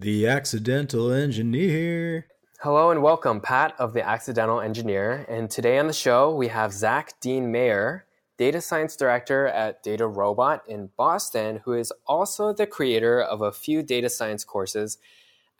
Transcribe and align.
The 0.00 0.28
Accidental 0.28 1.10
Engineer. 1.10 2.28
Hello 2.60 2.92
and 2.92 3.02
welcome, 3.02 3.40
Pat 3.40 3.74
of 3.80 3.94
The 3.94 4.06
Accidental 4.06 4.60
Engineer. 4.60 5.26
And 5.28 5.50
today 5.50 5.76
on 5.76 5.88
the 5.88 5.92
show, 5.92 6.32
we 6.32 6.46
have 6.46 6.72
Zach 6.72 7.18
Deane-Mayer, 7.20 8.06
Data 8.36 8.60
Science 8.60 8.94
Director 8.94 9.48
at 9.48 9.82
DataRobot 9.82 10.60
in 10.68 10.90
Boston, 10.96 11.62
who 11.64 11.72
is 11.72 11.92
also 12.06 12.52
the 12.52 12.64
creator 12.64 13.20
of 13.20 13.42
a 13.42 13.50
few 13.50 13.82
data 13.82 14.08
science 14.08 14.44
courses 14.44 14.98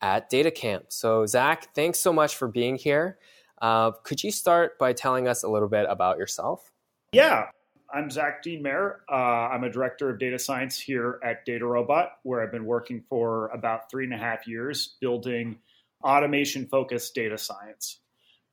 at 0.00 0.30
DataCamp. 0.30 0.84
So, 0.90 1.26
Zach, 1.26 1.74
thanks 1.74 1.98
so 1.98 2.12
much 2.12 2.36
for 2.36 2.46
being 2.46 2.76
here. 2.76 3.18
Uh, 3.60 3.90
could 4.04 4.22
you 4.22 4.30
start 4.30 4.78
by 4.78 4.92
telling 4.92 5.26
us 5.26 5.42
a 5.42 5.48
little 5.48 5.68
bit 5.68 5.86
about 5.88 6.16
yourself? 6.16 6.70
Yeah, 7.10 7.46
I'm 7.92 8.10
Zach 8.10 8.42
Deane-Mayer. 8.42 9.00
Uh, 9.10 9.14
I'm 9.14 9.64
a 9.64 9.70
director 9.70 10.10
of 10.10 10.18
data 10.18 10.38
science 10.38 10.78
here 10.78 11.18
at 11.24 11.46
DataRobot, 11.46 12.08
where 12.22 12.42
I've 12.42 12.52
been 12.52 12.66
working 12.66 13.02
for 13.08 13.48
about 13.48 13.90
three 13.90 14.04
and 14.04 14.12
a 14.12 14.18
half 14.18 14.46
years 14.46 14.96
building 15.00 15.58
automation 16.04 16.66
focused 16.66 17.14
data 17.14 17.38
science. 17.38 18.00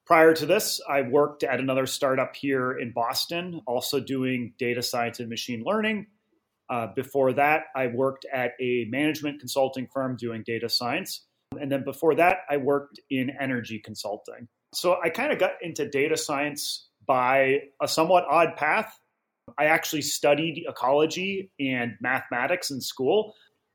Prior 0.05 0.33
to 0.33 0.45
this, 0.45 0.79
I 0.87 1.01
worked 1.01 1.43
at 1.43 1.59
another 1.59 1.85
startup 1.85 2.35
here 2.35 2.73
in 2.79 2.91
Boston, 2.93 3.61
also 3.67 3.99
doing 3.99 4.53
data 4.57 4.81
science 4.81 5.19
and 5.19 5.27
machine 5.27 5.63
learning. 5.65 6.07
Uh, 6.69 6.87
before 6.95 7.33
that, 7.33 7.63
I 7.75 7.87
worked 7.87 8.25
at 8.31 8.53
a 8.61 8.85
management 8.89 9.39
consulting 9.39 9.87
firm 9.93 10.15
doing 10.15 10.43
data 10.45 10.69
science. 10.69 11.25
And 11.59 11.69
then 11.69 11.83
before 11.83 12.15
that, 12.15 12.37
I 12.49 12.57
worked 12.57 12.99
in 13.09 13.31
energy 13.39 13.79
consulting. 13.79 14.47
So 14.73 14.97
I 15.03 15.09
kind 15.09 15.33
of 15.33 15.39
got 15.39 15.53
into 15.61 15.89
data 15.89 16.15
science 16.15 16.87
by 17.05 17.59
a 17.81 17.87
somewhat 17.87 18.25
odd 18.29 18.55
path. 18.55 18.97
I 19.57 19.65
actually 19.65 20.01
studied 20.01 20.65
ecology 20.67 21.51
and 21.59 21.93
mathematics 22.01 22.71
in 22.71 22.81
school. 22.81 23.33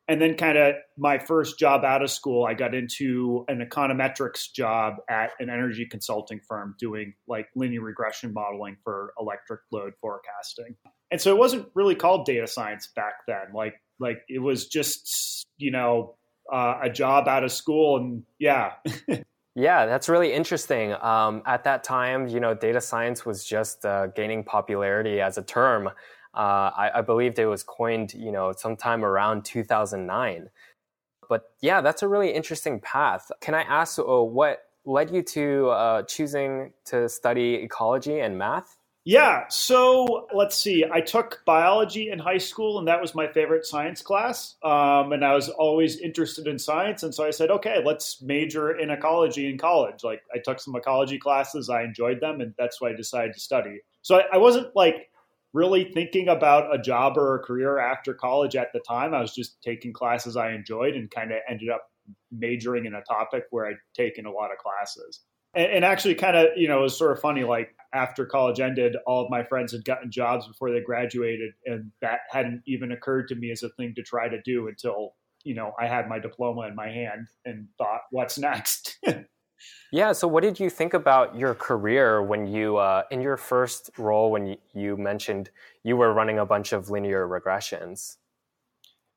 And 0.09 0.21
then, 0.21 0.35
kind 0.35 0.59
of, 0.59 0.75
my 0.99 1.19
first 1.19 1.57
job 1.57 1.85
out 1.85 2.03
of 2.03 2.11
school, 2.11 2.45
I 2.45 2.55
got 2.55 2.75
into 2.75 3.45
an 3.47 3.61
econometrics 3.65 4.53
job 4.53 4.95
at 5.09 5.31
an 5.39 5.49
energy 5.49 5.87
consulting 5.87 6.41
firm 6.49 6.75
doing 6.81 7.15
like 7.29 7.47
linear 7.55 7.83
regression 7.83 8.33
modeling 8.33 8.77
for 8.83 9.13
electric 9.21 9.61
load 9.71 9.93
forecasting. 10.01 10.75
And 11.13 11.21
so 11.21 11.31
it 11.31 11.39
wasn't 11.39 11.69
really 11.75 11.95
called 11.95 12.27
data 12.27 12.49
science 12.49 12.89
back 12.97 13.15
then. 13.29 13.53
Like, 13.55 13.75
like 14.01 14.23
it 14.29 14.41
was 14.41 14.67
just, 14.67 15.47
you 15.59 15.71
know, 15.71 16.17
uh, 16.53 16.81
a 16.83 16.91
job 16.91 17.29
out 17.29 17.45
of 17.45 17.53
school. 17.53 17.97
And 17.97 18.25
yeah. 18.41 18.73
Yeah, 19.55 19.87
that's 19.87 20.09
really 20.09 20.33
interesting. 20.33 20.93
Um, 20.95 21.43
at 21.45 21.65
that 21.65 21.83
time, 21.83 22.29
you 22.29 22.39
know, 22.39 22.55
data 22.55 22.81
science 22.81 23.27
was 23.27 23.45
just 23.45 23.85
uh, 23.85 24.07
gaining 24.09 24.45
popularity 24.45 25.21
as 25.21 25.39
a 25.39 25.43
term. 25.43 25.89
Uh, 25.89 26.71
I, 26.77 26.91
I 26.97 27.01
believe 27.03 27.39
it 27.39 27.47
was 27.47 27.65
coined, 27.65 28.15
you 28.15 28.31
know, 28.31 28.53
sometime 28.57 29.05
around 29.05 29.45
2009. 29.45 30.49
But 31.29 31.43
yeah, 31.61 31.81
that's 31.81 32.03
a 32.03 32.09
really 32.09 32.33
interesting 32.33 32.81
path. 32.81 33.31
Can 33.41 33.55
I 33.55 33.63
ask 33.63 33.99
uh, 33.99 34.03
what 34.23 34.63
led 34.85 35.11
you 35.11 35.23
to 35.23 35.69
uh, 35.71 36.03
choosing 36.05 36.73
to 36.87 37.09
study 37.09 37.55
ecology 37.55 38.21
and 38.21 38.39
math? 38.39 38.77
Yeah, 39.05 39.49
so 39.49 40.27
let's 40.35 40.55
see. 40.55 40.85
I 40.85 41.01
took 41.01 41.43
biology 41.47 42.11
in 42.11 42.19
high 42.19 42.39
school, 42.39 42.79
and 42.79 42.87
that 42.87 43.01
was 43.01 43.15
my 43.15 43.29
favorite 43.29 43.65
science 43.65 44.03
class. 44.03 44.57
Um, 44.63 45.13
and 45.13 45.25
I 45.25 45.35
was 45.35 45.49
always 45.49 45.99
interested 45.99 46.47
in 46.47 46.59
science, 46.59 47.03
and 47.03 47.15
so 47.15 47.25
I 47.25 47.31
said, 47.31 47.51
okay, 47.51 47.83
let's 47.83 48.21
major 48.21 48.71
in 48.79 48.91
ecology 48.91 49.49
in 49.49 49.57
college. 49.57 50.05
Like 50.05 50.21
I 50.35 50.39
took 50.39 50.61
some 50.61 50.77
ecology 50.77 51.19
classes, 51.19 51.71
I 51.71 51.83
enjoyed 51.83 52.21
them, 52.21 52.43
and 52.43 52.53
that's 52.59 52.79
why 52.79 52.91
I 52.91 52.93
decided 52.93 53.33
to 53.35 53.41
study. 53.41 53.81
So 54.03 54.17
I, 54.17 54.25
I 54.35 54.37
wasn't 54.37 54.77
like 54.77 55.09
really 55.55 55.91
thinking 55.95 56.29
about 56.29 56.75
a 56.75 56.79
job 56.79 57.17
or 57.17 57.37
a 57.37 57.43
career 57.43 57.79
after 57.79 58.13
college 58.13 58.55
at 58.55 58.69
the 58.75 58.81
time. 58.81 59.15
I 59.15 59.23
was 59.23 59.35
just 59.35 59.63
taking 59.63 59.95
classes 59.95 60.37
I 60.37 60.53
enjoyed, 60.53 60.95
and 60.95 61.11
kind 61.11 61.33
of 61.33 61.39
ended 61.49 61.71
up 61.71 61.85
majoring 62.31 62.85
in 62.85 62.95
a 62.95 63.03
topic 63.03 63.45
where 63.49 63.67
I'd 63.67 63.77
taken 63.97 64.27
a 64.27 64.31
lot 64.31 64.51
of 64.53 64.59
classes. 64.59 65.21
And, 65.55 65.73
and 65.73 65.85
actually, 65.87 66.17
kind 66.17 66.37
of, 66.37 66.49
you 66.57 66.69
know, 66.69 66.81
it 66.81 66.83
was 66.83 66.99
sort 66.99 67.13
of 67.13 67.21
funny. 67.21 67.45
Like 67.45 67.75
after 67.93 68.27
college 68.27 68.61
ended, 68.61 68.97
all 69.07 69.25
of 69.25 69.31
my 69.31 69.43
friends 69.43 69.73
had 69.73 69.85
gotten 69.85 70.11
jobs 70.11 70.47
before 70.47 70.71
they 70.71 70.81
graduated, 70.81 71.53
and 71.67 71.91
that 72.01 72.21
hadn't 72.31 72.63
even 72.67 72.93
occurred 72.93 73.29
to 73.29 73.35
me 73.35 73.51
as 73.51 73.63
a 73.63 73.69
thing 73.71 73.95
to 73.97 74.03
try 74.03 74.29
to 74.29 74.41
do 74.43 74.69
until 74.69 75.15
you 75.45 75.55
know 75.55 75.73
I 75.79 75.87
had 75.87 76.09
my 76.09 76.19
diploma 76.19 76.63
in 76.63 76.75
my 76.75 76.89
hand 76.89 77.29
and 77.45 77.69
thought, 77.79 78.03
"What's 78.11 78.39
next?" 78.39 78.99
yeah. 79.93 80.13
So, 80.13 80.29
what 80.29 80.43
did 80.43 80.61
you 80.61 80.71
think 80.71 80.95
about 80.95 81.35
your 81.37 81.55
career 81.55 82.23
when 82.23 82.47
you, 82.47 82.77
uh, 82.77 83.03
in 83.11 83.21
your 83.21 83.37
first 83.37 83.91
role, 83.99 84.31
when 84.31 84.47
you, 84.47 84.57
you 84.73 84.97
mentioned 84.97 85.51
you 85.83 85.97
were 85.97 86.13
running 86.13 86.39
a 86.39 86.47
bunch 86.47 86.73
of 86.73 86.91
linear 86.91 87.27
regressions? 87.27 88.17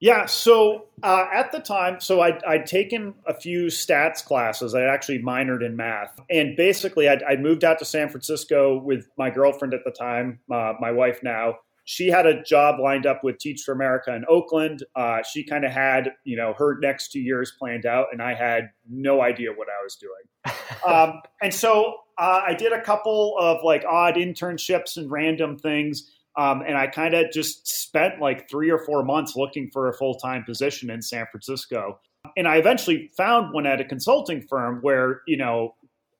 Yeah, 0.03 0.25
so 0.25 0.87
uh, 1.01 1.27
at 1.33 1.53
the 1.53 1.61
time, 1.61 2.01
so 2.01 2.19
I'd, 2.19 2.43
I'd, 2.43 2.65
taken 2.65 3.13
a 3.25 3.33
few 3.33 3.67
stats 3.67 4.21
classes. 4.21 4.75
I 4.75 4.81
actually 4.81 5.19
minored 5.19 5.65
in 5.65 5.77
math. 5.77 6.19
And 6.29 6.57
basically, 6.57 7.07
I'd, 7.07 7.23
I'd, 7.23 7.39
moved 7.39 7.63
out 7.63 7.79
to 7.79 7.85
San 7.85 8.09
Francisco 8.09 8.81
with 8.83 9.07
my 9.17 9.29
girlfriend 9.29 9.73
at 9.73 9.85
the 9.85 9.91
time, 9.91 10.39
uh, 10.51 10.73
my 10.81 10.91
wife 10.91 11.21
now. 11.23 11.59
She 11.85 12.09
had 12.09 12.25
a 12.25 12.43
job 12.43 12.81
lined 12.81 13.05
up 13.05 13.23
with 13.23 13.37
Teach 13.37 13.61
for 13.61 13.71
America 13.71 14.13
in 14.13 14.25
Oakland. 14.27 14.83
Uh, 14.93 15.23
she 15.23 15.41
kind 15.45 15.63
of 15.63 15.71
had, 15.71 16.11
you 16.25 16.35
know, 16.35 16.53
her 16.57 16.77
next 16.81 17.13
two 17.13 17.21
years 17.21 17.53
planned 17.57 17.85
out, 17.85 18.07
and 18.11 18.21
I 18.21 18.33
had 18.33 18.71
no 18.89 19.21
idea 19.21 19.51
what 19.53 19.69
I 19.69 19.81
was 19.81 19.95
doing. 19.95 20.57
um, 20.85 21.21
and 21.41 21.53
so 21.53 21.95
uh, 22.17 22.41
I 22.45 22.55
did 22.55 22.73
a 22.73 22.81
couple 22.81 23.37
of 23.39 23.63
like 23.63 23.85
odd 23.87 24.15
internships 24.15 24.97
and 24.97 25.09
random 25.09 25.57
things. 25.57 26.11
Um, 26.37 26.63
and 26.65 26.77
I 26.77 26.87
kind 26.87 27.13
of 27.13 27.31
just 27.31 27.67
spent 27.67 28.19
like 28.19 28.49
three 28.49 28.71
or 28.71 28.79
four 28.79 29.03
months 29.03 29.35
looking 29.35 29.69
for 29.71 29.87
a 29.87 29.93
full 29.93 30.15
time 30.15 30.43
position 30.43 30.89
in 30.89 31.01
San 31.01 31.25
Francisco. 31.31 31.99
And 32.37 32.47
I 32.47 32.57
eventually 32.57 33.11
found 33.15 33.53
one 33.53 33.67
at 33.67 33.81
a 33.81 33.85
consulting 33.85 34.41
firm 34.41 34.79
where, 34.81 35.21
you 35.27 35.37
know, 35.37 35.75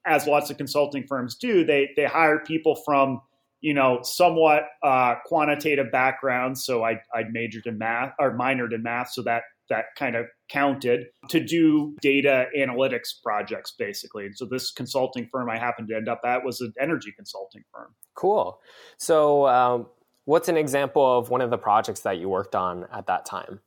as 0.05 0.27
lots 0.27 0.49
of 0.49 0.57
consulting 0.57 1.07
firms 1.07 1.35
do, 1.35 1.63
they 1.63 1.91
they 1.95 2.05
hire 2.05 2.39
people 2.39 2.75
from, 2.85 3.21
you 3.61 3.73
know, 3.73 4.01
somewhat 4.03 4.63
uh, 4.83 5.15
quantitative 5.25 5.91
backgrounds. 5.91 6.63
So 6.63 6.83
I 6.83 6.99
I 7.13 7.23
majored 7.31 7.65
in 7.65 7.77
math 7.77 8.13
or 8.19 8.37
minored 8.37 8.73
in 8.73 8.83
math, 8.83 9.11
so 9.11 9.23
that 9.23 9.43
that 9.69 9.85
kind 9.97 10.15
of 10.15 10.25
counted 10.49 11.07
to 11.29 11.39
do 11.39 11.95
data 12.01 12.47
analytics 12.57 13.09
projects 13.23 13.73
basically. 13.77 14.25
And 14.25 14.37
so 14.37 14.45
this 14.45 14.71
consulting 14.71 15.27
firm 15.31 15.49
I 15.49 15.57
happened 15.57 15.87
to 15.87 15.95
end 15.95 16.09
up 16.09 16.21
at 16.25 16.43
was 16.43 16.61
an 16.61 16.73
energy 16.79 17.13
consulting 17.15 17.63
firm. 17.73 17.95
Cool. 18.13 18.59
So 18.97 19.47
um, 19.47 19.87
What's 20.25 20.47
an 20.47 20.57
example 20.57 21.19
of 21.19 21.29
one 21.29 21.41
of 21.41 21.49
the 21.49 21.57
projects 21.57 22.01
that 22.01 22.17
you 22.17 22.29
worked 22.29 22.55
on 22.55 22.87
at 22.91 23.07
that 23.07 23.25
time? 23.25 23.59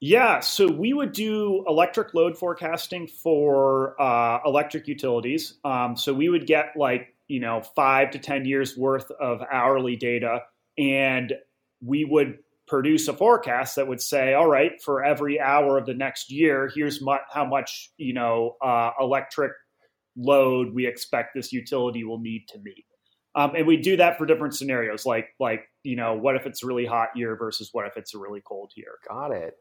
Yeah, 0.00 0.40
so 0.40 0.70
we 0.70 0.92
would 0.92 1.12
do 1.12 1.64
electric 1.66 2.14
load 2.14 2.38
forecasting 2.38 3.08
for 3.08 4.00
uh, 4.00 4.38
electric 4.46 4.86
utilities. 4.86 5.54
Um, 5.64 5.96
so 5.96 6.14
we 6.14 6.28
would 6.28 6.46
get 6.46 6.74
like, 6.76 7.14
you 7.26 7.40
know, 7.40 7.62
five 7.74 8.12
to 8.12 8.18
10 8.18 8.44
years 8.44 8.76
worth 8.76 9.10
of 9.10 9.42
hourly 9.52 9.96
data, 9.96 10.42
and 10.78 11.34
we 11.84 12.04
would 12.04 12.38
produce 12.68 13.08
a 13.08 13.12
forecast 13.12 13.76
that 13.76 13.88
would 13.88 14.00
say, 14.00 14.34
all 14.34 14.46
right, 14.46 14.80
for 14.80 15.02
every 15.02 15.40
hour 15.40 15.78
of 15.78 15.86
the 15.86 15.94
next 15.94 16.30
year, 16.30 16.70
here's 16.72 17.02
mu- 17.02 17.16
how 17.32 17.44
much, 17.44 17.90
you 17.96 18.12
know, 18.12 18.56
uh, 18.62 18.90
electric 19.00 19.52
load 20.16 20.72
we 20.72 20.86
expect 20.86 21.34
this 21.34 21.52
utility 21.52 22.04
will 22.04 22.20
need 22.20 22.46
to 22.48 22.58
meet. 22.60 22.84
Um, 23.38 23.54
and 23.54 23.68
we 23.68 23.76
do 23.76 23.96
that 23.98 24.18
for 24.18 24.26
different 24.26 24.56
scenarios, 24.56 25.06
like 25.06 25.28
like 25.38 25.68
you 25.84 25.94
know, 25.94 26.14
what 26.14 26.34
if 26.34 26.44
it's 26.44 26.64
a 26.64 26.66
really 26.66 26.86
hot 26.86 27.10
year 27.14 27.36
versus 27.36 27.70
what 27.72 27.86
if 27.86 27.96
it's 27.96 28.12
a 28.12 28.18
really 28.18 28.40
cold 28.40 28.72
year. 28.74 28.98
Got 29.08 29.30
it. 29.30 29.56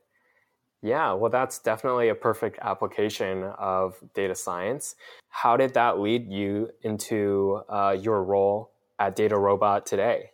Yeah, 0.81 1.13
well, 1.13 1.29
that's 1.29 1.59
definitely 1.59 2.09
a 2.09 2.15
perfect 2.15 2.57
application 2.61 3.43
of 3.43 3.95
data 4.15 4.33
science. 4.33 4.95
How 5.29 5.57
did 5.57 5.75
that 5.75 5.99
lead 5.99 6.31
you 6.31 6.69
into 6.81 7.61
uh, 7.69 7.95
your 7.99 8.23
role 8.23 8.71
at 8.97 9.15
DataRobot 9.15 9.85
today? 9.85 10.31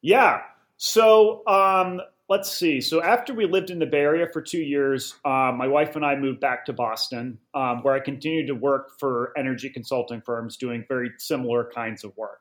Yeah, 0.00 0.40
so 0.78 1.46
um, 1.46 2.00
let's 2.30 2.50
see. 2.50 2.80
So 2.80 3.02
after 3.02 3.34
we 3.34 3.46
lived 3.46 3.68
in 3.68 3.78
the 3.78 3.86
Bay 3.86 4.00
Area 4.00 4.26
for 4.32 4.40
two 4.40 4.62
years, 4.62 5.16
um, 5.24 5.58
my 5.58 5.68
wife 5.68 5.96
and 5.96 6.04
I 6.04 6.16
moved 6.16 6.40
back 6.40 6.64
to 6.66 6.72
Boston, 6.72 7.38
um, 7.54 7.82
where 7.82 7.94
I 7.94 8.00
continued 8.00 8.46
to 8.46 8.54
work 8.54 8.98
for 8.98 9.32
energy 9.36 9.68
consulting 9.68 10.22
firms 10.22 10.56
doing 10.56 10.84
very 10.88 11.10
similar 11.18 11.70
kinds 11.74 12.02
of 12.02 12.16
work. 12.16 12.40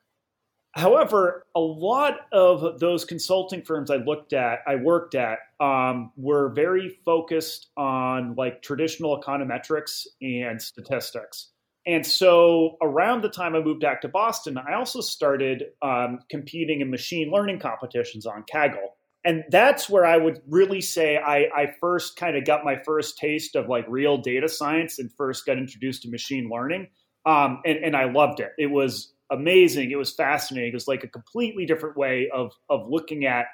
However, 0.76 1.46
a 1.56 1.60
lot 1.60 2.28
of 2.34 2.80
those 2.82 3.06
consulting 3.06 3.62
firms 3.62 3.90
I 3.90 3.96
looked 3.96 4.34
at, 4.34 4.60
I 4.68 4.76
worked 4.76 5.16
at, 5.16 5.40
um, 5.62 6.12
were 6.18 6.50
very 6.50 7.00
focused 7.06 7.68
on 7.78 8.36
like 8.36 8.62
traditional 8.62 9.22
econometrics 9.22 10.06
and 10.22 10.62
statistics. 10.62 11.52
And 11.88 12.06
so 12.06 12.78
around 12.82 13.22
the 13.22 13.30
time 13.30 13.56
I 13.56 13.62
moved 13.62 13.80
back 13.80 14.02
to 14.02 14.10
Boston, 14.10 14.58
I 14.58 14.74
also 14.74 15.00
started 15.00 15.66
um, 15.82 16.20
competing 16.30 16.82
in 16.82 16.90
machine 16.90 17.32
learning 17.32 17.60
competitions 17.60 18.26
on 18.26 18.44
Kaggle. 18.52 18.96
And 19.24 19.46
that's 19.50 19.90
where 19.90 20.06
I 20.06 20.18
would 20.18 20.42
really 20.48 20.82
say 20.82 21.18
I, 21.18 21.48
I 21.56 21.74
first 21.80 22.18
kind 22.18 22.36
of 22.36 22.44
got 22.44 22.66
my 22.66 22.82
first 22.86 23.18
taste 23.18 23.56
of 23.56 23.70
like 23.70 23.86
real 23.88 24.18
data 24.18 24.50
science 24.50 25.00
and 25.00 25.10
first 25.14 25.46
got 25.46 25.58
introduced 25.58 26.02
to 26.02 26.10
machine 26.10 26.50
learning. 26.50 26.90
Um, 27.26 27.62
and, 27.66 27.78
and 27.78 27.96
I 27.96 28.12
loved 28.12 28.40
it. 28.40 28.52
It 28.58 28.68
was 28.68 29.15
amazing. 29.36 29.92
It 29.92 29.98
was 29.98 30.14
fascinating. 30.14 30.72
It 30.72 30.76
was 30.76 30.88
like 30.88 31.04
a 31.04 31.08
completely 31.08 31.66
different 31.66 31.98
way 31.98 32.30
of 32.34 32.52
of 32.70 32.90
looking 32.90 33.26
at 33.26 33.46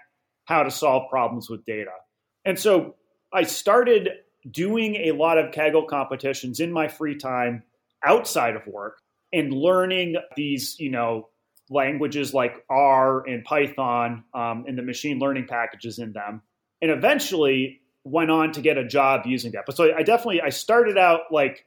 how 0.46 0.64
to 0.64 0.72
solve 0.72 1.10
problems 1.10 1.50
with 1.50 1.66
data. 1.66 1.92
And 2.46 2.58
so 2.58 2.96
I 3.34 3.44
started 3.44 4.10
doing 4.50 4.96
a 4.96 5.12
lot 5.12 5.38
of 5.38 5.52
Kaggle 5.52 5.88
competitions 5.88 6.60
in 6.60 6.72
my 6.72 6.88
free 6.88 7.18
time 7.18 7.64
outside 8.04 8.56
of 8.56 8.66
work 8.66 8.98
and 9.32 9.54
learning 9.54 10.16
these, 10.36 10.80
you 10.80 10.90
know, 10.90 11.30
languages 11.70 12.34
like 12.34 12.66
R 12.70 13.26
and 13.28 13.44
Python 13.44 14.24
um, 14.34 14.66
and 14.68 14.78
the 14.78 14.82
machine 14.82 15.20
learning 15.20 15.48
packages 15.48 16.00
in 16.00 16.12
them, 16.12 16.42
and 16.82 16.92
eventually 16.92 17.82
went 18.04 18.32
on 18.32 18.52
to 18.54 18.62
get 18.62 18.78
a 18.78 18.86
job 18.86 19.22
using 19.26 19.52
that. 19.52 19.64
But 19.66 19.78
so 19.78 19.94
I 19.96 20.04
definitely 20.04 20.42
I 20.42 20.50
started 20.50 20.98
out 20.98 21.22
like 21.32 21.66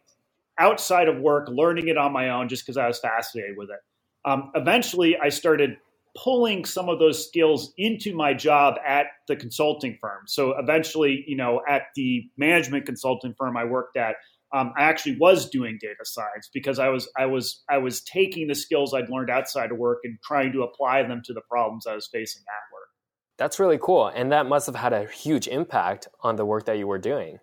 outside 0.58 1.08
of 1.08 1.18
work, 1.18 1.48
learning 1.48 1.88
it 1.88 1.96
on 1.96 2.12
my 2.12 2.30
own 2.30 2.48
just 2.48 2.64
because 2.64 2.76
I 2.76 2.86
was 2.86 2.98
fascinated 2.98 3.56
with 3.56 3.70
it. 3.70 3.80
Um, 4.24 4.50
eventually, 4.54 5.16
I 5.16 5.28
started 5.28 5.76
pulling 6.16 6.64
some 6.64 6.88
of 6.88 6.98
those 6.98 7.26
skills 7.26 7.72
into 7.76 8.14
my 8.14 8.34
job 8.34 8.74
at 8.86 9.06
the 9.26 9.36
consulting 9.36 9.98
firm. 10.00 10.22
So 10.26 10.54
eventually, 10.58 11.24
you 11.26 11.36
know, 11.36 11.60
at 11.68 11.82
the 11.96 12.30
management 12.36 12.86
consulting 12.86 13.34
firm 13.36 13.56
I 13.56 13.64
worked 13.64 13.96
at, 13.96 14.16
um, 14.52 14.72
I 14.78 14.84
actually 14.84 15.16
was 15.18 15.50
doing 15.50 15.78
data 15.80 16.04
science 16.04 16.48
because 16.52 16.78
I 16.78 16.88
was 16.88 17.08
I 17.18 17.26
was 17.26 17.64
I 17.68 17.78
was 17.78 18.02
taking 18.02 18.46
the 18.46 18.54
skills 18.54 18.94
I'd 18.94 19.10
learned 19.10 19.28
outside 19.28 19.72
of 19.72 19.78
work 19.78 19.98
and 20.04 20.18
trying 20.22 20.52
to 20.52 20.62
apply 20.62 21.02
them 21.02 21.22
to 21.24 21.32
the 21.32 21.40
problems 21.50 21.86
I 21.88 21.94
was 21.94 22.06
facing 22.06 22.42
at 22.42 22.72
work. 22.72 22.88
That's 23.36 23.58
really 23.58 23.78
cool, 23.82 24.06
and 24.06 24.30
that 24.30 24.46
must 24.46 24.66
have 24.66 24.76
had 24.76 24.92
a 24.92 25.06
huge 25.08 25.48
impact 25.48 26.06
on 26.20 26.36
the 26.36 26.44
work 26.44 26.66
that 26.66 26.78
you 26.78 26.86
were 26.86 26.98
doing. 26.98 27.40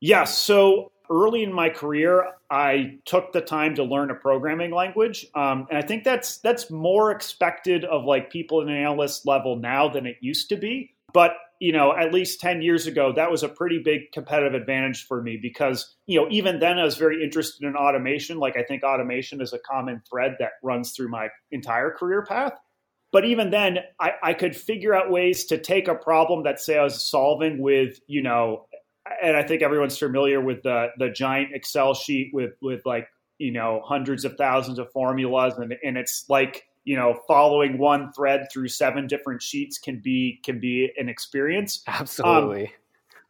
Yes. 0.00 0.38
So 0.38 0.92
early 1.10 1.42
in 1.42 1.52
my 1.52 1.68
career, 1.68 2.32
I 2.50 2.98
took 3.04 3.32
the 3.32 3.40
time 3.40 3.74
to 3.74 3.84
learn 3.84 4.10
a 4.10 4.14
programming 4.14 4.70
language, 4.70 5.26
um, 5.34 5.66
and 5.68 5.76
I 5.76 5.82
think 5.82 6.04
that's 6.04 6.38
that's 6.38 6.70
more 6.70 7.10
expected 7.10 7.84
of 7.84 8.04
like 8.04 8.30
people 8.30 8.60
in 8.62 8.68
an 8.68 8.76
analyst 8.76 9.26
level 9.26 9.56
now 9.56 9.88
than 9.88 10.06
it 10.06 10.16
used 10.20 10.48
to 10.50 10.56
be. 10.56 10.94
But 11.12 11.32
you 11.58 11.72
know, 11.72 11.94
at 11.94 12.14
least 12.14 12.40
ten 12.40 12.62
years 12.62 12.86
ago, 12.86 13.12
that 13.14 13.30
was 13.30 13.42
a 13.42 13.48
pretty 13.48 13.80
big 13.80 14.12
competitive 14.12 14.54
advantage 14.54 15.06
for 15.06 15.20
me 15.20 15.36
because 15.36 15.94
you 16.06 16.20
know 16.20 16.28
even 16.30 16.60
then 16.60 16.78
I 16.78 16.84
was 16.84 16.96
very 16.96 17.22
interested 17.22 17.66
in 17.66 17.76
automation. 17.76 18.38
Like 18.38 18.56
I 18.56 18.62
think 18.62 18.84
automation 18.84 19.40
is 19.40 19.52
a 19.52 19.58
common 19.58 20.02
thread 20.08 20.36
that 20.38 20.52
runs 20.62 20.92
through 20.92 21.08
my 21.08 21.28
entire 21.50 21.90
career 21.90 22.24
path. 22.24 22.54
But 23.12 23.24
even 23.24 23.50
then, 23.50 23.78
I, 23.98 24.12
I 24.22 24.34
could 24.34 24.54
figure 24.54 24.94
out 24.94 25.10
ways 25.10 25.44
to 25.46 25.58
take 25.58 25.88
a 25.88 25.96
problem 25.96 26.44
that 26.44 26.60
say 26.60 26.78
I 26.78 26.84
was 26.84 27.04
solving 27.04 27.60
with 27.60 27.98
you 28.06 28.22
know 28.22 28.66
and 29.22 29.36
I 29.36 29.42
think 29.42 29.62
everyone's 29.62 29.98
familiar 29.98 30.40
with 30.40 30.62
the 30.62 30.88
the 30.98 31.10
giant 31.10 31.54
Excel 31.54 31.94
sheet 31.94 32.30
with 32.32 32.52
with 32.60 32.84
like 32.86 33.08
you 33.38 33.52
know 33.52 33.82
hundreds 33.84 34.24
of 34.24 34.36
thousands 34.36 34.78
of 34.78 34.90
formulas, 34.92 35.54
and 35.58 35.74
and 35.84 35.96
it's 35.96 36.26
like 36.28 36.64
you 36.84 36.96
know 36.96 37.20
following 37.26 37.78
one 37.78 38.12
thread 38.12 38.48
through 38.52 38.68
seven 38.68 39.06
different 39.06 39.42
sheets 39.42 39.78
can 39.78 40.00
be 40.00 40.40
can 40.44 40.60
be 40.60 40.90
an 40.96 41.08
experience. 41.08 41.82
Absolutely. 41.86 42.66
Um, 42.66 42.72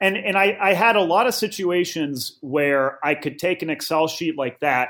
and 0.01 0.17
and 0.17 0.37
I, 0.37 0.57
I 0.61 0.73
had 0.75 0.97
a 0.97 1.03
lot 1.03 1.27
of 1.27 1.35
situations 1.35 2.39
where 2.41 2.99
I 3.05 3.15
could 3.15 3.39
take 3.39 3.63
an 3.63 3.71
Excel 3.71 4.09
sheet 4.09 4.37
like 4.37 4.61
that, 4.61 4.89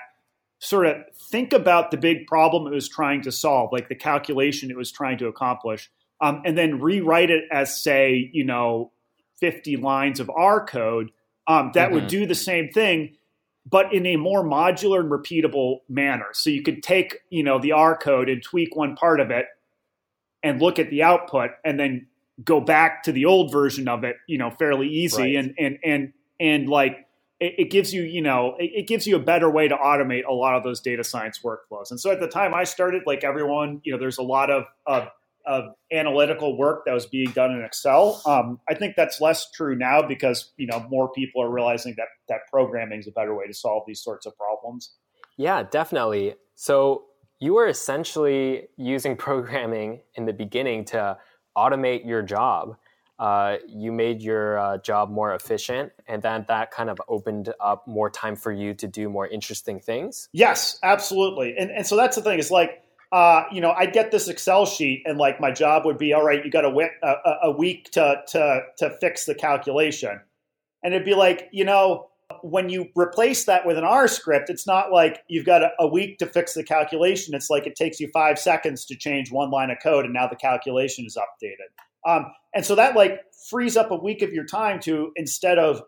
sort 0.61 0.87
of 0.87 0.97
think 1.31 1.53
about 1.53 1.91
the 1.91 1.97
big 1.97 2.27
problem 2.27 2.67
it 2.67 2.75
was 2.75 2.89
trying 2.89 3.23
to 3.23 3.33
solve, 3.33 3.71
like 3.73 3.89
the 3.89 3.97
calculation 3.97 4.71
it 4.71 4.77
was 4.77 4.93
trying 4.93 5.19
to 5.19 5.27
accomplish, 5.27 5.91
um, 6.21 6.43
and 6.45 6.57
then 6.57 6.81
rewrite 6.81 7.31
it 7.31 7.45
as 7.51 7.83
say, 7.83 8.31
you 8.33 8.45
know, 8.45 8.93
50 9.41 9.77
lines 9.77 10.21
of 10.21 10.31
R 10.31 10.65
code 10.65 11.11
um, 11.47 11.73
that 11.75 11.87
mm-hmm. 11.87 11.95
would 11.95 12.07
do 12.07 12.27
the 12.27 12.35
same 12.35 12.69
thing, 12.69 13.17
but 13.69 13.93
in 13.93 14.07
a 14.07 14.17
more 14.17 14.45
modular 14.45 15.01
and 15.01 15.11
repeatable 15.11 15.81
manner. 15.89 16.27
So 16.33 16.51
you 16.51 16.63
could 16.63 16.83
take, 16.83 17.19
you 17.31 17.43
know, 17.43 17.59
the 17.59 17.73
R 17.73 17.97
code 17.97 18.29
and 18.29 18.43
tweak 18.43 18.77
one 18.77 18.95
part 18.97 19.21
of 19.21 19.31
it 19.31 19.47
and 20.43 20.61
look 20.61 20.79
at 20.79 20.91
the 20.91 21.03
output 21.03 21.51
and 21.65 21.79
then 21.79 22.07
go 22.43 22.61
back 22.61 23.03
to 23.05 23.13
the 23.13 23.27
old 23.27 23.53
version 23.53 23.89
of 23.89 24.05
it, 24.05 24.17
you 24.27 24.39
know, 24.39 24.51
fairly 24.51 24.89
easy. 24.89 25.23
Right. 25.23 25.37
And, 25.37 25.55
and, 25.59 25.79
and, 25.85 26.13
and 26.39 26.69
like, 26.69 27.07
it, 27.39 27.55
it 27.59 27.71
gives 27.71 27.93
you, 27.93 28.03
you 28.03 28.23
know, 28.23 28.57
it, 28.59 28.71
it 28.75 28.87
gives 28.87 29.07
you 29.07 29.17
a 29.17 29.21
better 29.21 29.51
way 29.51 29.69
to 29.69 29.77
automate 29.77 30.27
a 30.27 30.33
lot 30.33 30.57
of 30.57 30.63
those 30.63 30.81
data 30.81 31.05
science 31.05 31.41
workflows. 31.45 31.91
And 31.91 31.99
so 31.99 32.11
at 32.11 32.21
the 32.21 32.29
time 32.29 32.55
I 32.55 32.65
started, 32.65 33.03
like 33.07 33.25
everyone, 33.25 33.81
you 33.85 33.93
know, 33.93 33.99
there's 33.99 34.19
a 34.19 34.23
lot 34.23 34.51
of, 34.51 34.65
of 34.87 35.09
of 35.47 35.65
analytical 35.93 36.57
work 36.57 36.85
that 36.87 36.93
was 36.93 37.07
being 37.07 37.31
done 37.33 37.53
in 37.53 37.65
Excel. 37.65 38.21
Um, 38.27 38.61
I 38.69 38.75
think 38.75 38.97
that's 38.97 39.21
less 39.21 39.51
true 39.51 39.77
now 39.77 40.03
because 40.03 40.53
you 40.57 40.67
know 40.67 40.87
more 40.91 41.11
people 41.13 41.43
are 41.43 41.51
realizing 41.51 41.95
that 41.97 42.09
that 42.29 42.41
programming 42.51 43.01
is 43.01 43.07
a 43.07 43.13
better 43.13 43.35
way 43.35 43.47
to 43.47 43.55
solve 43.55 43.85
these 43.87 44.03
sorts 44.03 44.27
of 44.27 44.37
problems. 44.37 44.93
Yeah, 45.37 45.63
definitely. 45.63 46.35
So 46.55 47.05
you 47.39 47.55
were 47.55 47.69
essentially 47.69 48.69
using 48.77 49.17
programming 49.27 50.01
in 50.15 50.27
the 50.27 50.33
beginning 50.33 50.85
to 50.87 51.19
automate 51.57 52.07
your 52.07 52.23
job. 52.23 52.77
Uh, 53.19 53.57
you 53.69 53.93
made 53.93 54.23
your 54.23 54.59
uh, 54.59 54.79
job 54.79 55.11
more 55.11 55.35
efficient, 55.35 55.93
and 56.07 56.23
then 56.23 56.43
that 56.49 56.71
kind 56.71 56.89
of 56.89 56.99
opened 57.07 57.53
up 57.61 57.87
more 57.87 58.09
time 58.09 58.35
for 58.35 58.51
you 58.51 58.73
to 58.73 58.87
do 58.87 59.11
more 59.11 59.29
interesting 59.29 59.79
things. 59.79 60.31
Yes, 60.33 60.79
absolutely. 60.83 61.55
And 61.59 61.71
and 61.71 61.87
so 61.87 61.97
that's 61.97 62.17
the 62.17 62.23
thing. 62.23 62.39
Is 62.39 62.51
like 62.51 62.83
uh, 63.13 63.45
you 63.51 63.61
know, 63.61 63.73
I'd 63.73 63.93
get 63.93 64.13
this 64.13 64.29
Excel 64.29 64.67
sheet, 64.67 65.03
and 65.05 65.19
like 65.19 65.41
my 65.41 65.51
job 65.51 65.85
would 65.85 65.99
be, 65.99 66.13
all 66.13 66.25
right, 66.25 66.45
you 66.45 66.51
got 66.51 66.65
a, 66.65 66.89
a, 67.03 67.37
a 67.45 67.51
week 67.51 67.91
to 67.93 68.23
to 68.29 68.61
to 68.79 68.91
fix 69.01 69.25
the 69.25 69.35
calculation, 69.35 70.21
and 70.85 70.95
it'd 70.95 71.05
be 71.05 71.15
like, 71.15 71.49
you 71.53 71.65
know, 71.65 72.11
when 72.43 72.69
you 72.69 72.89
replace 72.95 73.45
that 73.45 73.67
with 73.67 73.77
an 73.77 73.85
R 73.85 74.07
script, 74.07 74.49
it's 74.49 74.67
not 74.67 74.93
like 74.93 75.25
you've 75.29 75.45
got 75.45 75.63
a, 75.63 75.71
a, 75.81 75.87
week 75.89 76.19
to 76.19 76.27
fix 76.27 76.55
the 76.55 76.63
calculation. 76.63 77.35
It's 77.35 77.51
like 77.51 77.67
it 77.67 77.75
takes 77.75 77.99
you 77.99 78.09
five 78.13 78.39
seconds 78.39 78.85
to 78.87 78.97
change 78.97 79.33
one 79.33 79.51
line 79.51 79.71
of 79.71 79.79
code, 79.83 80.05
and 80.05 80.15
now 80.15 80.29
the 80.29 80.37
calculation 80.37 81.05
is 81.05 81.17
updated. 81.17 82.09
Um, 82.09 82.27
and 82.55 82.65
so 82.65 82.77
that 82.77 82.95
like 82.95 83.21
frees 83.49 83.77
up 83.77 83.91
a 83.91 83.97
week 83.97 84.23
of 84.23 84.33
your 84.33 84.45
time 84.45 84.81
to 84.81 85.13
instead 85.17 85.59
of 85.59 85.83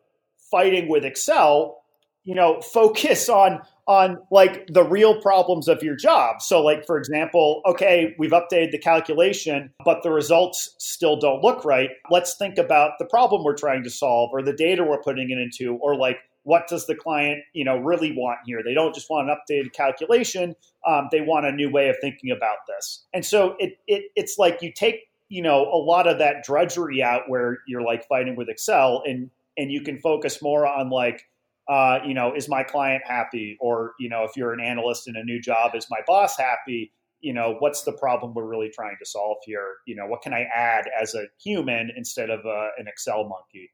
fighting 0.50 0.88
with 0.88 1.04
Excel, 1.04 1.82
you 2.24 2.34
know, 2.34 2.60
focus 2.60 3.28
on 3.28 3.62
on 3.92 4.18
like 4.30 4.66
the 4.68 4.82
real 4.82 5.20
problems 5.20 5.68
of 5.68 5.82
your 5.82 5.94
job. 5.94 6.40
So, 6.40 6.62
like, 6.62 6.86
for 6.86 6.98
example, 6.98 7.62
okay, 7.66 8.14
we've 8.18 8.32
updated 8.32 8.72
the 8.72 8.78
calculation, 8.78 9.70
but 9.84 10.02
the 10.02 10.10
results 10.10 10.74
still 10.78 11.16
don't 11.16 11.42
look 11.42 11.64
right. 11.64 11.90
Let's 12.10 12.34
think 12.36 12.58
about 12.58 12.92
the 12.98 13.04
problem 13.04 13.44
we're 13.44 13.56
trying 13.56 13.84
to 13.84 13.90
solve 13.90 14.30
or 14.32 14.42
the 14.42 14.52
data 14.52 14.82
we're 14.82 15.02
putting 15.02 15.30
it 15.30 15.38
into, 15.38 15.76
or 15.76 15.94
like, 15.94 16.16
what 16.44 16.66
does 16.66 16.86
the 16.86 16.96
client, 16.96 17.44
you 17.52 17.64
know, 17.64 17.76
really 17.76 18.12
want 18.12 18.38
here? 18.44 18.62
They 18.64 18.74
don't 18.74 18.94
just 18.94 19.08
want 19.08 19.30
an 19.30 19.36
updated 19.36 19.72
calculation. 19.72 20.56
Um, 20.86 21.08
they 21.12 21.20
want 21.20 21.46
a 21.46 21.52
new 21.52 21.70
way 21.70 21.88
of 21.88 21.96
thinking 22.00 22.32
about 22.32 22.58
this. 22.66 23.04
And 23.12 23.24
so 23.24 23.54
it, 23.60 23.78
it 23.86 24.10
it's 24.16 24.38
like 24.38 24.60
you 24.62 24.72
take, 24.72 25.08
you 25.28 25.42
know, 25.42 25.70
a 25.72 25.78
lot 25.78 26.08
of 26.08 26.18
that 26.18 26.42
drudgery 26.44 27.02
out 27.02 27.22
where 27.28 27.58
you're 27.68 27.82
like 27.82 28.08
fighting 28.08 28.34
with 28.34 28.48
Excel 28.48 29.02
and 29.06 29.30
and 29.56 29.70
you 29.70 29.82
can 29.82 29.98
focus 29.98 30.42
more 30.42 30.66
on 30.66 30.90
like 30.90 31.28
uh, 31.68 31.98
you 32.04 32.14
know, 32.14 32.34
is 32.34 32.48
my 32.48 32.62
client 32.62 33.02
happy? 33.06 33.56
Or, 33.60 33.92
you 33.98 34.08
know, 34.08 34.24
if 34.24 34.32
you're 34.36 34.52
an 34.52 34.60
analyst 34.60 35.08
in 35.08 35.16
a 35.16 35.24
new 35.24 35.40
job, 35.40 35.74
is 35.74 35.86
my 35.90 36.00
boss 36.06 36.36
happy? 36.36 36.92
You 37.20 37.32
know, 37.32 37.56
what's 37.60 37.82
the 37.84 37.92
problem 37.92 38.34
we're 38.34 38.46
really 38.46 38.70
trying 38.74 38.96
to 38.98 39.06
solve 39.06 39.36
here? 39.44 39.76
You 39.86 39.94
know, 39.94 40.06
what 40.06 40.22
can 40.22 40.34
I 40.34 40.46
add 40.54 40.86
as 41.00 41.14
a 41.14 41.26
human 41.42 41.90
instead 41.96 42.30
of 42.30 42.40
a, 42.44 42.48
uh, 42.48 42.68
an 42.78 42.88
Excel 42.88 43.28
monkey? 43.28 43.70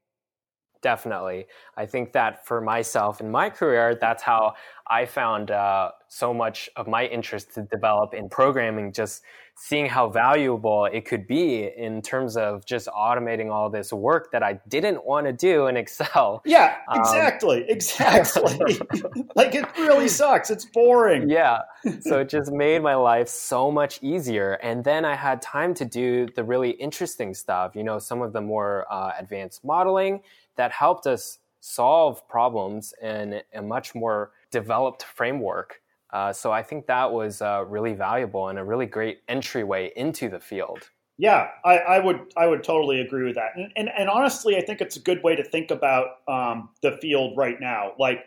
Definitely. 0.81 1.47
I 1.75 1.85
think 1.85 2.13
that 2.13 2.45
for 2.45 2.61
myself 2.61 3.19
in 3.19 3.29
my 3.29 3.49
career, 3.49 3.97
that's 3.99 4.23
how 4.23 4.53
I 4.87 5.05
found 5.05 5.51
uh, 5.51 5.91
so 6.07 6.33
much 6.33 6.69
of 6.75 6.87
my 6.87 7.05
interest 7.05 7.53
to 7.55 7.63
develop 7.63 8.13
in 8.13 8.29
programming, 8.29 8.93
just 8.93 9.21
seeing 9.55 9.85
how 9.85 10.07
valuable 10.07 10.85
it 10.85 11.05
could 11.05 11.27
be 11.27 11.69
in 11.75 12.01
terms 12.01 12.37
of 12.37 12.65
just 12.65 12.87
automating 12.87 13.51
all 13.51 13.69
this 13.69 13.91
work 13.91 14.31
that 14.31 14.41
I 14.41 14.53
didn't 14.69 15.05
want 15.05 15.27
to 15.27 15.33
do 15.33 15.67
in 15.67 15.75
Excel. 15.83 16.41
Yeah, 16.45 16.77
exactly. 16.91 17.63
Um, 17.63 17.69
exactly. 17.69 18.79
like 19.35 19.53
it 19.55 19.65
really 19.77 20.07
sucks. 20.07 20.49
It's 20.49 20.65
boring. 20.65 21.29
Yeah. 21.29 21.59
So 22.01 22.19
it 22.19 22.29
just 22.29 22.51
made 22.51 22.81
my 22.81 22.95
life 22.95 23.27
so 23.27 23.69
much 23.69 23.99
easier. 24.01 24.53
And 24.53 24.83
then 24.83 25.03
I 25.03 25.15
had 25.15 25.41
time 25.41 25.73
to 25.75 25.85
do 25.85 26.27
the 26.35 26.43
really 26.43 26.71
interesting 26.71 27.33
stuff, 27.33 27.75
you 27.75 27.83
know, 27.83 27.99
some 27.99 28.21
of 28.21 28.31
the 28.31 28.41
more 28.41 28.85
uh, 28.89 29.11
advanced 29.19 29.65
modeling 29.65 30.21
that 30.59 30.73
helped 30.73 31.07
us 31.07 31.39
solve 31.61 32.27
problems 32.27 32.93
in 33.01 33.41
a 33.53 33.61
much 33.61 33.95
more 33.95 34.31
developed 34.51 35.03
framework. 35.03 35.81
Uh, 36.11 36.33
so 36.33 36.51
I 36.51 36.63
think 36.63 36.85
that 36.87 37.13
was 37.13 37.41
uh, 37.41 37.63
really 37.65 37.93
valuable 37.93 38.49
and 38.49 38.59
a 38.59 38.63
really 38.65 38.85
great 38.85 39.19
entryway 39.29 39.93
into 39.95 40.27
the 40.27 40.39
field. 40.39 40.89
Yeah, 41.17 41.47
I, 41.63 41.77
I, 41.77 41.99
would 41.99 42.33
I 42.35 42.45
would 42.47 42.61
totally 42.61 42.99
agree 42.99 43.23
with 43.23 43.35
that, 43.35 43.51
and, 43.55 43.71
and, 43.77 43.89
and 43.89 44.09
honestly, 44.09 44.57
I 44.57 44.61
think 44.61 44.81
it's 44.81 44.97
a 44.97 45.01
good 45.01 45.23
way 45.23 45.35
to 45.37 45.43
think 45.43 45.71
about 45.71 46.07
um, 46.27 46.69
the 46.81 46.97
field 47.01 47.37
right 47.37 47.59
now. 47.59 47.93
Like 47.97 48.25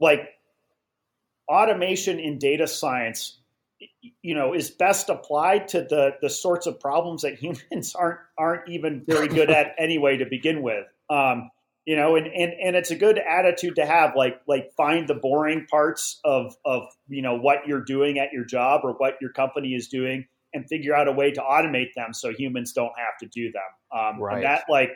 like 0.00 0.30
automation 1.48 2.18
in 2.18 2.38
data 2.38 2.66
science, 2.68 3.38
you 4.22 4.34
know, 4.34 4.52
is 4.52 4.70
best 4.70 5.08
applied 5.08 5.68
to 5.68 5.82
the 5.82 6.16
the 6.20 6.30
sorts 6.30 6.66
of 6.66 6.78
problems 6.80 7.22
that 7.22 7.34
humans 7.42 7.94
aren't 7.94 8.20
aren't 8.38 8.68
even 8.68 9.04
very 9.06 9.28
good 9.28 9.50
at 9.50 9.74
anyway 9.78 10.16
to 10.16 10.26
begin 10.26 10.62
with. 10.62 10.86
Um, 11.12 11.50
you 11.84 11.96
know, 11.96 12.14
and, 12.14 12.26
and, 12.28 12.52
and 12.52 12.76
it's 12.76 12.90
a 12.92 12.96
good 12.96 13.18
attitude 13.18 13.74
to 13.74 13.84
have, 13.84 14.14
like, 14.16 14.40
like 14.46 14.70
find 14.76 15.08
the 15.08 15.14
boring 15.14 15.66
parts 15.68 16.20
of, 16.24 16.54
of, 16.64 16.84
you 17.08 17.22
know, 17.22 17.36
what 17.36 17.66
you're 17.66 17.84
doing 17.84 18.18
at 18.18 18.32
your 18.32 18.44
job 18.44 18.82
or 18.84 18.92
what 18.92 19.14
your 19.20 19.32
company 19.32 19.74
is 19.74 19.88
doing 19.88 20.26
and 20.54 20.64
figure 20.68 20.94
out 20.94 21.08
a 21.08 21.12
way 21.12 21.32
to 21.32 21.40
automate 21.40 21.92
them 21.96 22.12
so 22.12 22.32
humans 22.32 22.72
don't 22.72 22.92
have 22.96 23.18
to 23.20 23.26
do 23.26 23.50
them. 23.50 23.98
Um, 23.98 24.20
right. 24.20 24.36
And 24.36 24.44
that, 24.44 24.64
like, 24.68 24.90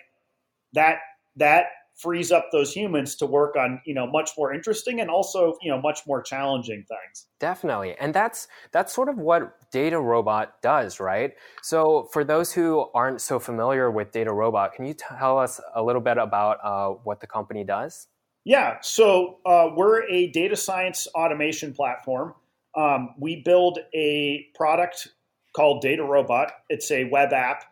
that, 0.74 0.98
that 1.36 1.66
frees 1.96 2.30
up 2.30 2.48
those 2.52 2.72
humans 2.72 3.16
to 3.16 3.26
work 3.26 3.56
on 3.56 3.80
you 3.86 3.94
know 3.94 4.06
much 4.06 4.30
more 4.36 4.52
interesting 4.52 5.00
and 5.00 5.10
also 5.10 5.54
you 5.62 5.70
know 5.70 5.80
much 5.80 6.00
more 6.06 6.22
challenging 6.22 6.84
things. 6.88 7.26
Definitely. 7.40 7.94
And 7.98 8.12
that's 8.12 8.48
that's 8.72 8.94
sort 8.94 9.08
of 9.08 9.18
what 9.18 9.70
DataRobot 9.72 10.48
does 10.62 11.00
right? 11.00 11.32
So 11.62 12.08
for 12.12 12.22
those 12.22 12.52
who 12.52 12.86
aren't 12.94 13.20
so 13.20 13.38
familiar 13.38 13.90
with 13.90 14.12
DataRobot 14.12 14.74
can 14.74 14.86
you 14.86 14.94
tell 14.94 15.38
us 15.38 15.60
a 15.74 15.82
little 15.82 16.02
bit 16.02 16.18
about 16.18 16.58
uh, 16.62 16.90
what 17.04 17.20
the 17.20 17.26
company 17.26 17.64
does? 17.64 18.08
Yeah. 18.44 18.76
So 18.82 19.38
uh, 19.44 19.70
we're 19.74 20.08
a 20.08 20.28
data 20.28 20.54
science 20.54 21.08
automation 21.14 21.72
platform. 21.72 22.34
Um, 22.76 23.14
we 23.18 23.42
build 23.42 23.78
a 23.94 24.46
product 24.54 25.08
called 25.56 25.82
DataRobot 25.82 26.50
it's 26.68 26.90
a 26.90 27.04
web 27.04 27.32
app 27.32 27.64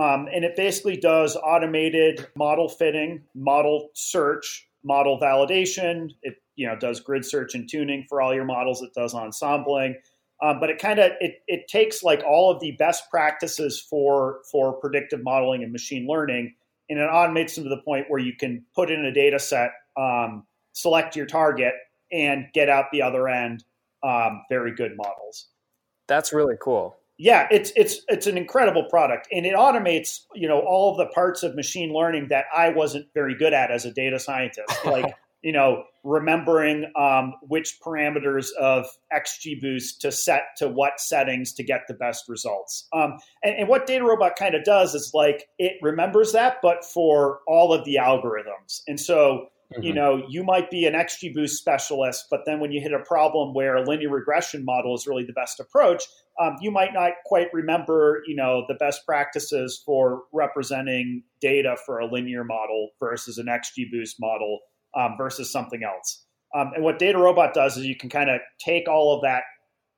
um, 0.00 0.28
and 0.32 0.44
it 0.44 0.56
basically 0.56 0.96
does 0.96 1.36
automated 1.36 2.26
model 2.34 2.68
fitting, 2.68 3.22
model 3.34 3.90
search, 3.94 4.66
model 4.82 5.18
validation. 5.20 6.10
It 6.22 6.36
you 6.56 6.66
know 6.66 6.76
does 6.76 7.00
grid 7.00 7.24
search 7.24 7.54
and 7.54 7.68
tuning 7.68 8.06
for 8.08 8.22
all 8.22 8.34
your 8.34 8.46
models. 8.46 8.82
It 8.82 8.94
does 8.94 9.14
ensembling. 9.14 9.96
Um, 10.42 10.58
but 10.58 10.70
it 10.70 10.78
kind 10.78 10.98
of 10.98 11.12
it, 11.20 11.42
it 11.46 11.68
takes 11.68 12.02
like 12.02 12.22
all 12.26 12.50
of 12.50 12.60
the 12.60 12.72
best 12.72 13.10
practices 13.10 13.78
for 13.78 14.38
for 14.50 14.72
predictive 14.72 15.22
modeling 15.22 15.62
and 15.62 15.70
machine 15.70 16.06
learning 16.08 16.54
and 16.88 16.98
it 16.98 17.08
automates 17.08 17.54
them 17.54 17.64
to 17.64 17.70
the 17.70 17.82
point 17.82 18.06
where 18.08 18.20
you 18.20 18.32
can 18.34 18.64
put 18.74 18.90
in 18.90 19.04
a 19.04 19.12
data 19.12 19.38
set 19.38 19.70
um, 19.98 20.46
select 20.72 21.14
your 21.14 21.26
target 21.26 21.74
and 22.10 22.46
get 22.54 22.68
out 22.68 22.86
the 22.90 23.02
other 23.02 23.28
end 23.28 23.64
um, 24.02 24.42
very 24.48 24.74
good 24.74 24.96
models 24.96 25.48
that's 26.08 26.32
really 26.32 26.56
cool 26.60 26.96
yeah, 27.22 27.48
it's 27.50 27.70
it's 27.76 28.00
it's 28.08 28.26
an 28.26 28.38
incredible 28.38 28.84
product, 28.84 29.28
and 29.30 29.44
it 29.44 29.54
automates 29.54 30.20
you 30.34 30.48
know 30.48 30.60
all 30.60 30.92
of 30.92 30.96
the 30.96 31.12
parts 31.12 31.42
of 31.42 31.54
machine 31.54 31.92
learning 31.92 32.28
that 32.28 32.46
I 32.56 32.70
wasn't 32.70 33.08
very 33.12 33.36
good 33.36 33.52
at 33.52 33.70
as 33.70 33.84
a 33.84 33.92
data 33.92 34.18
scientist, 34.18 34.74
like 34.86 35.14
you 35.42 35.52
know 35.52 35.84
remembering 36.02 36.90
um, 36.96 37.34
which 37.42 37.78
parameters 37.84 38.52
of 38.58 38.86
XGBoost 39.12 39.98
to 39.98 40.10
set 40.10 40.44
to 40.56 40.68
what 40.68 40.98
settings 40.98 41.52
to 41.52 41.62
get 41.62 41.82
the 41.88 41.94
best 41.94 42.26
results. 42.26 42.88
Um, 42.94 43.18
and, 43.44 43.54
and 43.54 43.68
what 43.68 43.86
DataRobot 43.86 44.36
kind 44.36 44.54
of 44.54 44.64
does 44.64 44.94
is 44.94 45.10
like 45.12 45.46
it 45.58 45.74
remembers 45.82 46.32
that, 46.32 46.56
but 46.62 46.86
for 46.86 47.40
all 47.46 47.74
of 47.74 47.84
the 47.84 47.98
algorithms, 48.00 48.80
and 48.88 48.98
so 48.98 49.48
Mm-hmm. 49.72 49.82
You 49.82 49.94
know, 49.94 50.22
you 50.28 50.42
might 50.42 50.70
be 50.70 50.84
an 50.86 50.94
XGBoost 50.94 51.50
specialist, 51.50 52.26
but 52.30 52.40
then 52.44 52.58
when 52.58 52.72
you 52.72 52.80
hit 52.80 52.92
a 52.92 52.98
problem 53.00 53.54
where 53.54 53.76
a 53.76 53.84
linear 53.86 54.10
regression 54.10 54.64
model 54.64 54.94
is 54.94 55.06
really 55.06 55.24
the 55.24 55.32
best 55.32 55.60
approach, 55.60 56.04
um, 56.40 56.56
you 56.60 56.70
might 56.70 56.92
not 56.92 57.12
quite 57.26 57.48
remember, 57.52 58.22
you 58.26 58.34
know, 58.34 58.64
the 58.66 58.74
best 58.74 59.06
practices 59.06 59.80
for 59.86 60.22
representing 60.32 61.22
data 61.40 61.76
for 61.86 62.00
a 62.00 62.06
linear 62.10 62.42
model 62.42 62.90
versus 62.98 63.38
an 63.38 63.46
XGBoost 63.46 64.14
model 64.18 64.58
um, 64.96 65.14
versus 65.16 65.52
something 65.52 65.82
else. 65.84 66.24
Um, 66.54 66.72
and 66.74 66.82
what 66.82 66.98
DataRobot 66.98 67.52
does 67.52 67.76
is 67.76 67.84
you 67.84 67.96
can 67.96 68.10
kind 68.10 68.28
of 68.28 68.40
take 68.58 68.88
all 68.88 69.14
of 69.14 69.22
that 69.22 69.44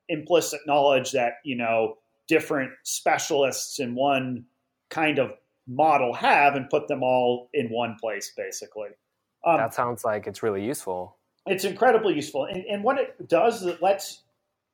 implicit 0.09 0.59
knowledge 0.67 1.11
that 1.13 1.35
you 1.43 1.55
know 1.55 1.95
different 2.27 2.71
specialists 2.83 3.79
in 3.79 3.95
one 3.95 4.45
kind 4.89 5.17
of 5.17 5.31
model 5.67 6.13
have 6.13 6.55
and 6.55 6.69
put 6.69 6.87
them 6.87 7.03
all 7.03 7.49
in 7.53 7.67
one 7.69 7.95
place, 7.99 8.31
basically. 8.35 8.89
Um, 9.45 9.57
that 9.57 9.73
sounds 9.73 10.05
like 10.05 10.27
it's 10.27 10.43
really 10.43 10.63
useful. 10.65 11.17
It's 11.45 11.65
incredibly 11.65 12.15
useful, 12.15 12.45
and, 12.45 12.63
and 12.65 12.83
what 12.83 12.97
it 12.97 13.27
does 13.27 13.61
is 13.61 13.67
it 13.67 13.81
lets 13.81 14.23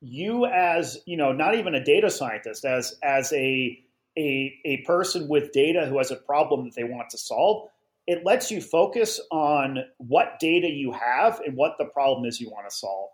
you, 0.02 0.46
as 0.46 1.00
you 1.06 1.18
know, 1.18 1.32
not 1.32 1.56
even 1.56 1.76
a 1.76 1.84
data 1.84 2.10
scientist, 2.10 2.66
as 2.66 2.98
as 3.04 3.34
a 3.34 3.80
a 4.18 4.60
a 4.66 4.78
person 4.86 5.28
with 5.28 5.52
data 5.52 5.86
who 5.88 5.98
has 5.98 6.12
a 6.12 6.16
problem 6.16 6.66
that 6.66 6.76
they 6.76 6.84
want 6.84 7.10
to 7.10 7.18
solve, 7.18 7.70
it 8.08 8.24
lets 8.26 8.52
you 8.52 8.62
focus 8.62 9.20
on 9.32 9.80
what 9.98 10.40
data 10.40 10.68
you 10.68 10.92
have 10.92 11.40
and 11.46 11.56
what 11.56 11.78
the 11.80 11.86
problem 11.86 12.26
is 12.26 12.40
you 12.40 12.50
want 12.50 12.70
to 12.70 12.76
solve. 12.76 13.10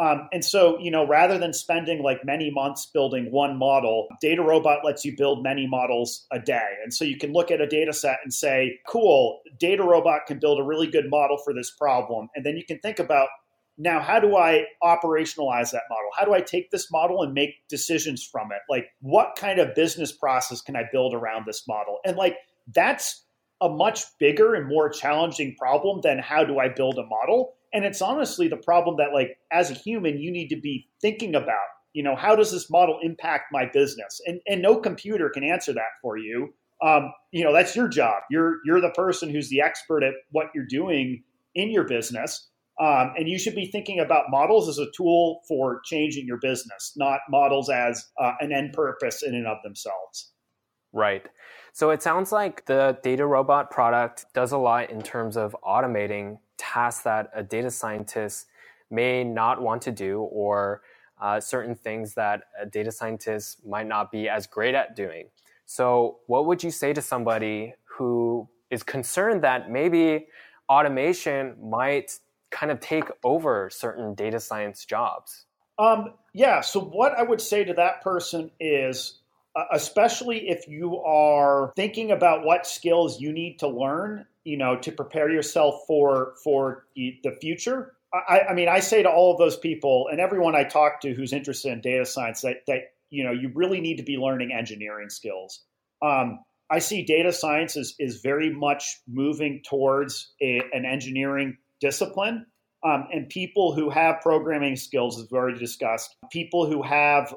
Um, 0.00 0.30
and 0.32 0.42
so, 0.42 0.78
you 0.78 0.90
know, 0.90 1.06
rather 1.06 1.36
than 1.36 1.52
spending 1.52 2.02
like 2.02 2.24
many 2.24 2.50
months 2.50 2.86
building 2.86 3.30
one 3.30 3.58
model, 3.58 4.08
DataRobot 4.24 4.82
lets 4.82 5.04
you 5.04 5.14
build 5.14 5.42
many 5.42 5.66
models 5.66 6.26
a 6.32 6.38
day. 6.38 6.76
And 6.82 6.94
so 6.94 7.04
you 7.04 7.18
can 7.18 7.34
look 7.34 7.50
at 7.50 7.60
a 7.60 7.66
data 7.66 7.92
set 7.92 8.16
and 8.24 8.32
say, 8.32 8.78
cool, 8.88 9.42
DataRobot 9.62 10.24
can 10.26 10.38
build 10.38 10.58
a 10.58 10.62
really 10.62 10.86
good 10.86 11.10
model 11.10 11.36
for 11.36 11.52
this 11.52 11.70
problem. 11.70 12.30
And 12.34 12.46
then 12.46 12.56
you 12.56 12.64
can 12.64 12.78
think 12.78 12.98
about 12.98 13.28
now, 13.76 14.00
how 14.00 14.18
do 14.20 14.36
I 14.36 14.64
operationalize 14.82 15.70
that 15.72 15.82
model? 15.90 16.10
How 16.16 16.24
do 16.24 16.32
I 16.32 16.40
take 16.40 16.70
this 16.70 16.90
model 16.90 17.22
and 17.22 17.34
make 17.34 17.68
decisions 17.68 18.24
from 18.24 18.52
it? 18.52 18.60
Like, 18.70 18.86
what 19.00 19.36
kind 19.36 19.58
of 19.58 19.74
business 19.74 20.12
process 20.12 20.62
can 20.62 20.76
I 20.76 20.84
build 20.90 21.14
around 21.14 21.44
this 21.46 21.68
model? 21.68 21.98
And 22.06 22.16
like, 22.16 22.36
that's 22.74 23.24
a 23.60 23.68
much 23.68 24.04
bigger 24.18 24.54
and 24.54 24.66
more 24.66 24.88
challenging 24.88 25.56
problem 25.58 26.00
than 26.02 26.18
how 26.18 26.44
do 26.44 26.58
I 26.58 26.68
build 26.68 26.98
a 26.98 27.04
model 27.04 27.54
and 27.72 27.84
it's 27.84 28.02
honestly 28.02 28.48
the 28.48 28.56
problem 28.56 28.96
that 28.98 29.12
like 29.12 29.38
as 29.52 29.70
a 29.70 29.74
human 29.74 30.18
you 30.18 30.30
need 30.30 30.48
to 30.48 30.60
be 30.60 30.88
thinking 31.00 31.34
about 31.34 31.68
you 31.92 32.02
know 32.02 32.14
how 32.14 32.36
does 32.36 32.52
this 32.52 32.70
model 32.70 32.98
impact 33.02 33.46
my 33.52 33.66
business? 33.66 34.20
And 34.26 34.40
and 34.46 34.62
no 34.62 34.76
computer 34.76 35.28
can 35.28 35.44
answer 35.44 35.72
that 35.72 35.98
for 36.02 36.16
you. 36.16 36.54
Um, 36.82 37.12
you 37.32 37.44
know 37.44 37.52
that's 37.52 37.74
your 37.74 37.88
job. 37.88 38.22
You're 38.30 38.58
you're 38.64 38.80
the 38.80 38.90
person 38.90 39.30
who's 39.30 39.48
the 39.48 39.60
expert 39.60 40.02
at 40.02 40.14
what 40.30 40.46
you're 40.54 40.66
doing 40.66 41.22
in 41.54 41.70
your 41.70 41.84
business. 41.84 42.48
Um, 42.80 43.12
and 43.18 43.28
you 43.28 43.38
should 43.38 43.54
be 43.54 43.66
thinking 43.66 44.00
about 44.00 44.30
models 44.30 44.66
as 44.66 44.78
a 44.78 44.86
tool 44.96 45.42
for 45.46 45.82
changing 45.84 46.26
your 46.26 46.38
business 46.38 46.94
not 46.96 47.20
models 47.28 47.68
as 47.68 48.06
uh, 48.18 48.32
an 48.40 48.52
end 48.52 48.72
purpose 48.72 49.22
in 49.22 49.34
and 49.34 49.46
of 49.46 49.58
themselves. 49.62 50.32
Right. 50.92 51.26
So 51.72 51.90
it 51.90 52.02
sounds 52.02 52.32
like 52.32 52.66
the 52.66 52.98
DataRobot 53.04 53.70
product 53.70 54.26
does 54.34 54.52
a 54.52 54.58
lot 54.58 54.90
in 54.90 55.02
terms 55.02 55.36
of 55.36 55.54
automating 55.62 56.38
tasks 56.60 57.02
that 57.04 57.30
a 57.34 57.42
data 57.42 57.70
scientist 57.70 58.46
may 58.90 59.24
not 59.24 59.62
want 59.62 59.80
to 59.82 59.90
do 59.90 60.20
or 60.20 60.82
uh, 61.20 61.40
certain 61.40 61.74
things 61.74 62.14
that 62.14 62.42
a 62.60 62.66
data 62.66 62.92
scientist 62.92 63.64
might 63.66 63.86
not 63.86 64.12
be 64.12 64.28
as 64.28 64.46
great 64.46 64.74
at 64.74 64.94
doing. 64.94 65.28
So, 65.64 66.18
what 66.26 66.46
would 66.46 66.62
you 66.62 66.70
say 66.70 66.92
to 66.92 67.00
somebody 67.00 67.74
who 67.84 68.48
is 68.70 68.82
concerned 68.82 69.42
that 69.42 69.70
maybe 69.70 70.26
automation 70.68 71.56
might 71.62 72.18
kind 72.50 72.70
of 72.70 72.80
take 72.80 73.04
over 73.24 73.70
certain 73.70 74.14
data 74.14 74.40
science 74.40 74.84
jobs? 74.84 75.46
Um, 75.78 76.14
yeah. 76.34 76.60
So, 76.60 76.80
what 76.80 77.18
I 77.18 77.22
would 77.22 77.40
say 77.40 77.64
to 77.64 77.74
that 77.74 78.02
person 78.02 78.50
is 78.58 79.20
uh, 79.56 79.64
especially 79.72 80.48
if 80.48 80.68
you 80.68 80.98
are 80.98 81.72
thinking 81.74 82.12
about 82.12 82.44
what 82.44 82.66
skills 82.66 83.20
you 83.20 83.32
need 83.32 83.58
to 83.58 83.68
learn 83.68 84.24
you 84.44 84.56
know 84.56 84.76
to 84.78 84.92
prepare 84.92 85.30
yourself 85.30 85.82
for 85.86 86.34
for 86.42 86.86
the 86.96 87.36
future. 87.40 87.94
I, 88.12 88.40
I, 88.50 88.54
mean 88.54 88.68
i 88.68 88.80
say 88.80 89.04
to 89.04 89.08
all 89.08 89.32
of 89.32 89.38
those 89.38 89.56
people 89.56 90.08
and 90.10 90.20
everyone 90.20 90.56
i 90.56 90.64
talk 90.64 91.00
to 91.02 91.14
who's 91.14 91.32
interested 91.32 91.72
in 91.72 91.80
data 91.80 92.04
science 92.04 92.40
that 92.40 92.62
that 92.66 92.94
you 93.10 93.22
know 93.22 93.30
you 93.30 93.52
really 93.54 93.80
need 93.80 93.98
to 93.98 94.02
be 94.02 94.16
learning 94.16 94.52
engineering 94.52 95.10
skills. 95.10 95.62
Um, 96.02 96.40
i 96.70 96.78
see 96.78 97.04
data 97.04 97.32
science 97.32 97.76
is, 97.76 97.94
is 97.98 98.20
very 98.20 98.52
much 98.52 99.00
moving 99.06 99.62
towards 99.64 100.32
a, 100.42 100.60
an 100.72 100.84
engineering 100.84 101.56
discipline. 101.80 102.46
Um, 102.82 103.08
and 103.12 103.28
people 103.28 103.74
who 103.74 103.90
have 103.90 104.22
programming 104.22 104.74
skills 104.74 105.18
as 105.18 105.24
we've 105.24 105.38
already 105.38 105.58
discussed 105.58 106.16
people 106.32 106.66
who 106.66 106.82
have 106.82 107.34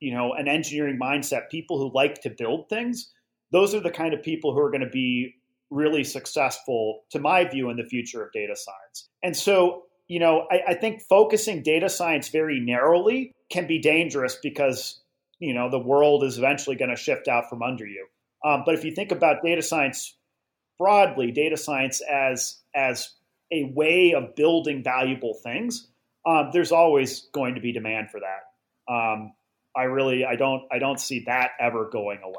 you 0.00 0.12
know 0.12 0.34
an 0.34 0.48
engineering 0.48 0.98
mindset 1.02 1.48
people 1.50 1.78
who 1.78 1.90
like 1.94 2.20
to 2.22 2.30
build 2.30 2.68
things 2.68 3.10
those 3.52 3.74
are 3.74 3.80
the 3.80 3.90
kind 3.90 4.12
of 4.12 4.22
people 4.22 4.52
who 4.52 4.60
are 4.60 4.70
going 4.70 4.82
to 4.82 4.90
be 4.90 5.34
really 5.70 6.04
successful 6.04 7.02
to 7.10 7.18
my 7.18 7.44
view 7.44 7.70
in 7.70 7.76
the 7.76 7.84
future 7.84 8.22
of 8.22 8.32
data 8.32 8.54
science 8.54 9.08
and 9.22 9.36
so 9.36 9.84
you 10.08 10.20
know 10.20 10.46
I, 10.50 10.60
I 10.68 10.74
think 10.74 11.02
focusing 11.02 11.62
data 11.62 11.88
science 11.88 12.28
very 12.28 12.60
narrowly 12.60 13.32
can 13.50 13.66
be 13.66 13.80
dangerous 13.80 14.36
because 14.42 15.00
you 15.38 15.54
know 15.54 15.70
the 15.70 15.78
world 15.78 16.24
is 16.24 16.38
eventually 16.38 16.76
going 16.76 16.90
to 16.90 16.96
shift 16.96 17.28
out 17.28 17.48
from 17.48 17.62
under 17.62 17.86
you 17.86 18.06
um, 18.44 18.62
but 18.64 18.74
if 18.74 18.84
you 18.84 18.92
think 18.92 19.10
about 19.12 19.42
data 19.42 19.62
science 19.62 20.16
broadly 20.78 21.32
data 21.32 21.56
science 21.56 22.00
as 22.00 22.58
as 22.74 23.10
a 23.52 23.64
way 23.74 24.12
of 24.12 24.34
building 24.36 24.82
valuable 24.82 25.34
things 25.34 25.88
um, 26.26 26.50
there's 26.52 26.72
always 26.72 27.28
going 27.32 27.54
to 27.54 27.60
be 27.60 27.72
demand 27.72 28.10
for 28.10 28.20
that 28.20 28.92
um, 28.92 29.32
I 29.76 29.84
really 29.84 30.24
I 30.24 30.36
don't 30.36 30.62
I 30.72 30.78
don't 30.78 30.98
see 30.98 31.24
that 31.26 31.50
ever 31.60 31.88
going 31.90 32.20
away. 32.24 32.34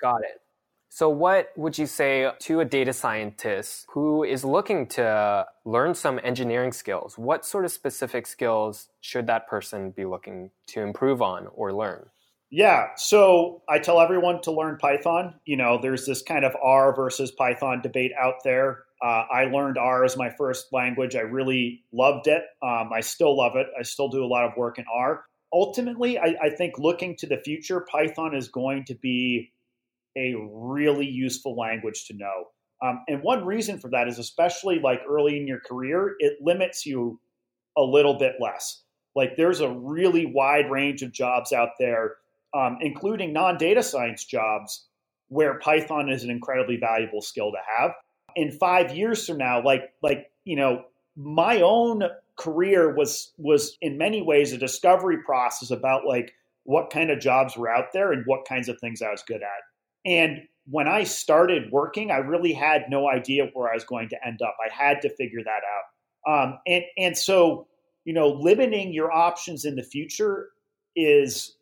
Got 0.00 0.22
it. 0.22 0.40
So 0.88 1.08
what 1.08 1.50
would 1.56 1.78
you 1.78 1.86
say 1.86 2.30
to 2.40 2.60
a 2.60 2.64
data 2.64 2.92
scientist 2.92 3.86
who 3.90 4.24
is 4.24 4.44
looking 4.44 4.86
to 4.88 5.46
learn 5.64 5.94
some 5.94 6.18
engineering 6.22 6.72
skills? 6.72 7.18
What 7.18 7.44
sort 7.44 7.64
of 7.64 7.70
specific 7.70 8.26
skills 8.26 8.88
should 9.00 9.26
that 9.26 9.46
person 9.46 9.90
be 9.90 10.04
looking 10.04 10.50
to 10.68 10.80
improve 10.80 11.20
on 11.20 11.48
or 11.54 11.72
learn? 11.72 12.06
Yeah, 12.50 12.88
so 12.96 13.62
I 13.68 13.78
tell 13.78 14.00
everyone 14.00 14.40
to 14.42 14.50
learn 14.50 14.78
Python. 14.78 15.34
You 15.44 15.58
know, 15.58 15.78
there's 15.80 16.06
this 16.06 16.22
kind 16.22 16.46
of 16.46 16.56
R 16.62 16.96
versus 16.96 17.30
Python 17.30 17.82
debate 17.82 18.12
out 18.18 18.36
there. 18.42 18.84
Uh, 19.04 19.24
I 19.30 19.44
learned 19.44 19.76
R 19.76 20.04
as 20.04 20.16
my 20.16 20.30
first 20.30 20.72
language. 20.72 21.14
I 21.14 21.20
really 21.20 21.84
loved 21.92 22.26
it. 22.26 22.42
Um, 22.62 22.90
I 22.92 23.00
still 23.00 23.36
love 23.36 23.52
it. 23.56 23.66
I 23.78 23.82
still 23.82 24.08
do 24.08 24.24
a 24.24 24.26
lot 24.26 24.46
of 24.46 24.52
work 24.56 24.78
in 24.78 24.86
R 24.92 25.24
ultimately, 25.52 26.18
I, 26.18 26.36
I 26.42 26.50
think 26.50 26.78
looking 26.78 27.16
to 27.16 27.26
the 27.26 27.38
future, 27.38 27.86
Python 27.90 28.34
is 28.34 28.48
going 28.48 28.84
to 28.84 28.94
be 28.94 29.52
a 30.18 30.34
really 30.52 31.06
useful 31.06 31.56
language 31.56 32.06
to 32.08 32.14
know. 32.16 32.46
Um, 32.82 33.04
and 33.08 33.22
one 33.22 33.44
reason 33.44 33.80
for 33.80 33.90
that 33.90 34.08
is 34.08 34.18
especially 34.18 34.80
like 34.80 35.00
early 35.08 35.38
in 35.38 35.48
your 35.48 35.60
career, 35.60 36.16
it 36.20 36.38
limits 36.42 36.86
you 36.86 37.20
a 37.76 37.82
little 37.82 38.18
bit 38.18 38.34
less. 38.40 38.82
Like 39.16 39.36
there's 39.36 39.60
a 39.60 39.70
really 39.70 40.26
wide 40.26 40.70
range 40.70 41.02
of 41.02 41.12
jobs 41.12 41.52
out 41.52 41.70
there, 41.78 42.16
um, 42.54 42.78
including 42.80 43.32
non 43.32 43.58
data 43.58 43.82
science 43.82 44.24
jobs, 44.24 44.86
where 45.28 45.58
Python 45.60 46.10
is 46.10 46.24
an 46.24 46.30
incredibly 46.30 46.76
valuable 46.76 47.22
skill 47.22 47.52
to 47.52 47.58
have. 47.78 47.92
In 48.36 48.52
five 48.52 48.96
years 48.96 49.26
from 49.26 49.38
now, 49.38 49.62
like 49.64 49.92
like 50.02 50.30
you 50.44 50.56
know, 50.56 50.84
my 51.16 51.62
own 51.62 52.04
career 52.36 52.94
was 52.94 53.32
was 53.38 53.76
in 53.82 53.98
many 53.98 54.22
ways 54.22 54.52
a 54.52 54.58
discovery 54.58 55.18
process 55.26 55.70
about 55.70 56.06
like 56.06 56.32
what 56.64 56.90
kind 56.90 57.10
of 57.10 57.20
jobs 57.20 57.56
were 57.56 57.70
out 57.70 57.86
there 57.92 58.12
and 58.12 58.24
what 58.26 58.46
kinds 58.46 58.68
of 58.68 58.78
things 58.80 59.02
I 59.02 59.10
was 59.10 59.22
good 59.26 59.42
at. 59.42 59.62
And 60.04 60.42
when 60.66 60.88
I 60.88 61.04
started 61.04 61.70
working, 61.72 62.10
I 62.10 62.18
really 62.18 62.52
had 62.52 62.84
no 62.90 63.08
idea 63.08 63.50
where 63.54 63.70
I 63.70 63.74
was 63.74 63.84
going 63.84 64.08
to 64.10 64.26
end 64.26 64.40
up. 64.42 64.56
I 64.64 64.72
had 64.72 65.00
to 65.02 65.14
figure 65.16 65.42
that 65.44 65.62
out. 65.64 65.84
Um, 66.30 66.58
and 66.66 66.84
and 66.96 67.16
so 67.16 67.68
you 68.08 68.14
know, 68.14 68.28
limiting 68.28 68.94
your 68.94 69.12
options 69.12 69.66
in 69.66 69.76
the 69.76 69.82
future 69.82 70.48
is 70.96 71.58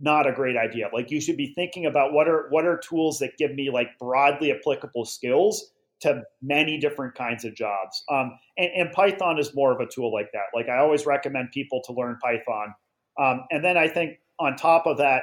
not 0.00 0.26
a 0.26 0.32
great 0.32 0.56
idea. 0.56 0.90
Like 0.92 1.12
you 1.12 1.20
should 1.20 1.36
be 1.36 1.54
thinking 1.54 1.86
about 1.86 2.12
what 2.12 2.26
are 2.26 2.48
what 2.50 2.66
are 2.66 2.78
tools 2.78 3.20
that 3.20 3.36
give 3.38 3.54
me 3.54 3.70
like 3.70 3.96
broadly 4.00 4.50
applicable 4.50 5.04
skills 5.04 5.70
to 6.00 6.24
many 6.42 6.80
different 6.80 7.14
kinds 7.14 7.44
of 7.44 7.54
jobs. 7.54 8.02
Um, 8.10 8.32
and, 8.58 8.70
and, 8.74 8.90
Python 8.90 9.38
is 9.38 9.54
more 9.54 9.72
of 9.72 9.78
a 9.78 9.86
tool 9.86 10.12
like 10.12 10.32
that. 10.32 10.46
Like 10.52 10.68
I 10.68 10.78
always 10.78 11.06
recommend 11.06 11.52
people 11.52 11.80
to 11.86 11.92
learn 11.92 12.18
Python. 12.20 12.74
Um, 13.20 13.44
and 13.52 13.64
then 13.64 13.76
I 13.76 13.86
think 13.86 14.18
on 14.40 14.56
top 14.56 14.88
of 14.88 14.98
that, 14.98 15.22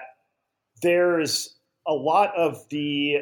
there's 0.81 1.58
a 1.87 1.93
lot 1.93 2.35
of 2.35 2.67
the, 2.69 3.17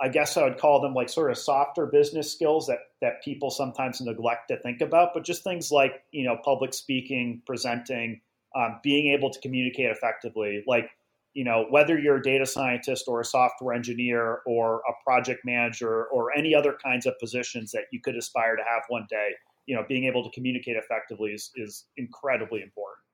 I 0.00 0.08
guess 0.08 0.36
I 0.36 0.44
would 0.44 0.58
call 0.58 0.80
them 0.80 0.94
like 0.94 1.08
sort 1.08 1.30
of 1.30 1.38
softer 1.38 1.86
business 1.86 2.32
skills 2.32 2.66
that 2.66 2.78
that 3.00 3.22
people 3.22 3.50
sometimes 3.50 4.00
neglect 4.00 4.48
to 4.48 4.58
think 4.58 4.80
about. 4.80 5.10
But 5.14 5.24
just 5.24 5.44
things 5.44 5.70
like 5.70 6.02
you 6.12 6.24
know 6.24 6.36
public 6.44 6.74
speaking, 6.74 7.42
presenting, 7.46 8.20
um, 8.54 8.80
being 8.82 9.12
able 9.12 9.30
to 9.30 9.40
communicate 9.40 9.90
effectively, 9.90 10.64
like 10.66 10.90
you 11.34 11.44
know, 11.44 11.66
whether 11.70 11.96
you're 11.96 12.16
a 12.16 12.22
data 12.22 12.44
scientist 12.44 13.04
or 13.06 13.20
a 13.20 13.24
software 13.24 13.72
engineer 13.72 14.40
or 14.44 14.82
a 14.88 14.92
project 15.04 15.44
manager 15.44 16.06
or 16.06 16.36
any 16.36 16.52
other 16.52 16.76
kinds 16.82 17.06
of 17.06 17.16
positions 17.20 17.70
that 17.70 17.84
you 17.92 18.00
could 18.00 18.16
aspire 18.16 18.56
to 18.56 18.62
have 18.62 18.82
one 18.88 19.06
day, 19.08 19.30
you 19.66 19.76
know, 19.76 19.84
being 19.88 20.04
able 20.04 20.24
to 20.24 20.30
communicate 20.30 20.76
effectively 20.76 21.30
is, 21.30 21.52
is 21.54 21.84
incredibly 21.96 22.60
important. 22.60 23.04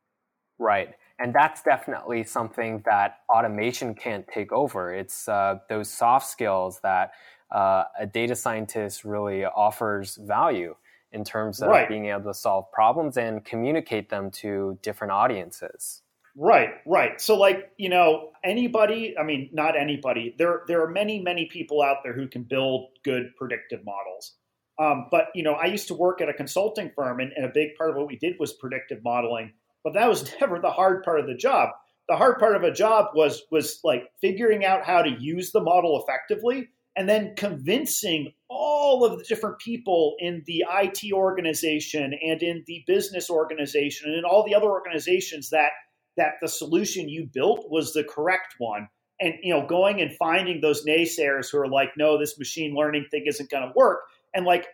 Right. 0.58 0.94
And 1.18 1.32
that's 1.32 1.62
definitely 1.62 2.24
something 2.24 2.82
that 2.86 3.18
automation 3.28 3.94
can't 3.94 4.26
take 4.26 4.52
over. 4.52 4.92
It's 4.92 5.28
uh, 5.28 5.58
those 5.68 5.88
soft 5.88 6.26
skills 6.26 6.80
that 6.82 7.12
uh, 7.54 7.84
a 7.98 8.06
data 8.06 8.34
scientist 8.34 9.04
really 9.04 9.44
offers 9.44 10.16
value 10.16 10.74
in 11.12 11.22
terms 11.22 11.62
of 11.62 11.68
right. 11.68 11.88
being 11.88 12.06
able 12.06 12.24
to 12.24 12.34
solve 12.34 12.70
problems 12.72 13.16
and 13.16 13.44
communicate 13.44 14.10
them 14.10 14.32
to 14.32 14.76
different 14.82 15.12
audiences. 15.12 16.02
Right, 16.36 16.70
right. 16.84 17.20
So 17.20 17.36
like, 17.36 17.70
you 17.76 17.88
know, 17.88 18.30
anybody, 18.42 19.14
I 19.16 19.22
mean, 19.22 19.50
not 19.52 19.76
anybody. 19.78 20.34
There 20.36 20.62
there 20.66 20.82
are 20.82 20.90
many, 20.90 21.20
many 21.20 21.46
people 21.46 21.80
out 21.80 21.98
there 22.02 22.12
who 22.12 22.26
can 22.26 22.42
build 22.42 22.88
good 23.04 23.30
predictive 23.36 23.84
models. 23.84 24.34
Um, 24.76 25.06
but 25.12 25.26
you 25.36 25.44
know, 25.44 25.52
I 25.52 25.66
used 25.66 25.86
to 25.88 25.94
work 25.94 26.20
at 26.20 26.28
a 26.28 26.32
consulting 26.32 26.90
firm 26.96 27.20
and, 27.20 27.32
and 27.36 27.44
a 27.44 27.50
big 27.54 27.76
part 27.76 27.90
of 27.90 27.96
what 27.96 28.08
we 28.08 28.16
did 28.16 28.34
was 28.40 28.52
predictive 28.52 29.04
modeling, 29.04 29.52
but 29.84 29.92
that 29.94 30.08
was 30.08 30.28
never 30.40 30.58
the 30.58 30.70
hard 30.70 31.04
part 31.04 31.20
of 31.20 31.26
the 31.26 31.36
job. 31.36 31.70
The 32.08 32.16
hard 32.16 32.38
part 32.38 32.56
of 32.56 32.64
a 32.64 32.72
job 32.72 33.08
was 33.14 33.42
was 33.50 33.80
like 33.84 34.10
figuring 34.20 34.64
out 34.64 34.84
how 34.84 35.02
to 35.02 35.16
use 35.20 35.52
the 35.52 35.62
model 35.62 36.02
effectively 36.02 36.68
and 36.96 37.08
then 37.08 37.34
convincing 37.36 38.32
all 38.48 39.04
of 39.04 39.18
the 39.18 39.24
different 39.24 39.58
people 39.58 40.14
in 40.18 40.42
the 40.46 40.64
IT 40.70 41.12
organization 41.12 42.14
and 42.22 42.42
in 42.42 42.62
the 42.66 42.84
business 42.86 43.30
organization 43.30 44.08
and 44.08 44.18
in 44.18 44.24
all 44.24 44.44
the 44.44 44.54
other 44.54 44.70
organizations 44.70 45.50
that 45.50 45.70
that 46.16 46.34
the 46.40 46.48
solution 46.48 47.08
you 47.08 47.28
built 47.32 47.66
was 47.70 47.92
the 47.92 48.04
correct 48.04 48.54
one 48.58 48.88
and 49.20 49.34
you 49.42 49.52
know 49.52 49.66
going 49.66 50.00
and 50.00 50.14
finding 50.16 50.60
those 50.60 50.84
naysayers 50.84 51.50
who 51.50 51.58
are 51.58 51.68
like 51.68 51.90
no 51.96 52.18
this 52.18 52.38
machine 52.38 52.74
learning 52.74 53.06
thing 53.10 53.24
isn't 53.26 53.50
going 53.50 53.66
to 53.66 53.72
work 53.74 54.00
and 54.34 54.46
like 54.46 54.66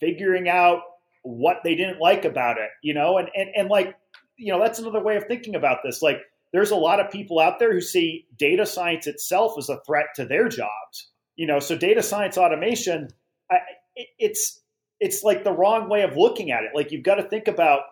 figuring 0.00 0.48
out 0.48 0.80
what 1.22 1.58
they 1.64 1.74
didn't 1.74 2.00
like 2.00 2.24
about 2.24 2.58
it 2.58 2.70
you 2.82 2.92
know 2.92 3.18
and, 3.18 3.28
and 3.34 3.48
and 3.56 3.68
like 3.70 3.96
you 4.36 4.52
know 4.52 4.60
that's 4.60 4.78
another 4.78 5.02
way 5.02 5.16
of 5.16 5.24
thinking 5.24 5.54
about 5.54 5.78
this. 5.84 6.02
Like 6.02 6.18
there's 6.52 6.70
a 6.70 6.76
lot 6.76 7.00
of 7.00 7.10
people 7.10 7.38
out 7.38 7.58
there 7.58 7.72
who 7.72 7.80
see 7.80 8.26
data 8.38 8.66
science 8.66 9.06
itself 9.06 9.54
as 9.58 9.68
a 9.68 9.80
threat 9.86 10.06
to 10.16 10.24
their 10.24 10.48
jobs 10.48 11.10
you 11.36 11.46
know? 11.46 11.60
So 11.60 11.76
data 11.76 12.02
science 12.02 12.36
automation 12.36 13.08
I, 13.50 13.56
it, 13.94 14.08
it's 14.18 14.60
it's 14.98 15.22
like 15.22 15.44
the 15.44 15.52
wrong 15.52 15.88
way 15.88 16.02
of 16.02 16.16
looking 16.16 16.50
at 16.50 16.64
it. 16.64 16.70
Like 16.74 16.90
you've 16.90 17.04
got 17.04 17.16
to 17.16 17.22
think 17.22 17.48
about 17.48 17.82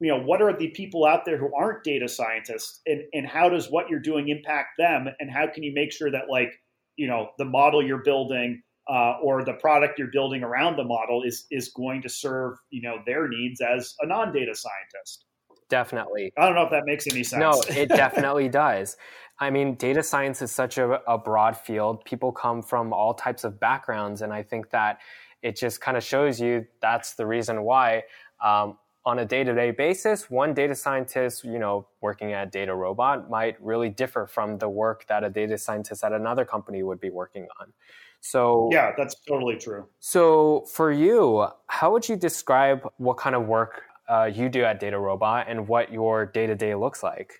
you 0.00 0.08
know 0.08 0.20
what 0.20 0.40
are 0.40 0.56
the 0.56 0.68
people 0.68 1.04
out 1.04 1.24
there 1.24 1.36
who 1.36 1.54
aren't 1.54 1.84
data 1.84 2.08
scientists 2.08 2.80
and, 2.86 3.02
and 3.12 3.26
how 3.26 3.48
does 3.48 3.70
what 3.70 3.88
you're 3.88 4.00
doing 4.00 4.28
impact 4.28 4.70
them? 4.78 5.08
And 5.20 5.30
how 5.30 5.46
can 5.52 5.62
you 5.62 5.72
make 5.74 5.92
sure 5.92 6.10
that 6.10 6.30
like 6.30 6.52
you 6.96 7.06
know 7.06 7.30
the 7.38 7.44
model 7.44 7.84
you're 7.84 8.02
building 8.02 8.62
uh, 8.88 9.18
or 9.22 9.44
the 9.44 9.54
product 9.54 9.98
you're 9.98 10.10
building 10.12 10.42
around 10.42 10.76
the 10.76 10.84
model 10.84 11.22
is 11.22 11.46
is 11.50 11.68
going 11.70 12.02
to 12.02 12.08
serve 12.08 12.56
you 12.70 12.82
know 12.82 12.96
their 13.04 13.28
needs 13.28 13.60
as 13.60 13.94
a 14.00 14.06
non-data 14.06 14.54
scientist 14.54 15.24
definitely 15.68 16.32
i 16.38 16.46
don't 16.46 16.54
know 16.54 16.64
if 16.64 16.70
that 16.70 16.84
makes 16.86 17.06
any 17.06 17.22
sense 17.22 17.40
no 17.40 17.62
it 17.74 17.88
definitely 17.90 18.48
does 18.48 18.96
i 19.40 19.50
mean 19.50 19.74
data 19.74 20.02
science 20.02 20.42
is 20.42 20.50
such 20.50 20.78
a, 20.78 21.00
a 21.10 21.18
broad 21.18 21.56
field 21.56 22.04
people 22.04 22.32
come 22.32 22.62
from 22.62 22.92
all 22.92 23.14
types 23.14 23.44
of 23.44 23.58
backgrounds 23.58 24.22
and 24.22 24.32
i 24.32 24.42
think 24.42 24.70
that 24.70 24.98
it 25.42 25.56
just 25.56 25.80
kind 25.80 25.96
of 25.96 26.02
shows 26.02 26.40
you 26.40 26.66
that's 26.80 27.14
the 27.14 27.26
reason 27.26 27.62
why 27.62 28.02
um, 28.42 28.76
on 29.06 29.18
a 29.18 29.24
day-to-day 29.24 29.70
basis, 29.70 30.30
one 30.30 30.54
data 30.54 30.74
scientist, 30.74 31.44
you 31.44 31.58
know, 31.58 31.86
working 32.00 32.32
at 32.32 32.52
DataRobot 32.52 33.28
might 33.28 33.62
really 33.62 33.90
differ 33.90 34.26
from 34.26 34.58
the 34.58 34.68
work 34.68 35.06
that 35.08 35.22
a 35.22 35.30
data 35.30 35.58
scientist 35.58 36.02
at 36.02 36.12
another 36.12 36.44
company 36.44 36.82
would 36.82 37.00
be 37.00 37.10
working 37.10 37.46
on. 37.60 37.72
So 38.20 38.70
Yeah, 38.72 38.92
that's 38.96 39.14
totally 39.28 39.56
true. 39.56 39.86
So 40.00 40.64
for 40.72 40.90
you, 40.90 41.46
how 41.66 41.92
would 41.92 42.08
you 42.08 42.16
describe 42.16 42.88
what 42.96 43.18
kind 43.18 43.36
of 43.36 43.46
work 43.46 43.82
uh, 44.08 44.30
you 44.32 44.48
do 44.48 44.64
at 44.64 44.80
DataRobot 44.80 45.44
and 45.48 45.66
what 45.68 45.92
your 45.92 46.26
day-to-day 46.26 46.74
looks 46.74 47.02
like? 47.02 47.32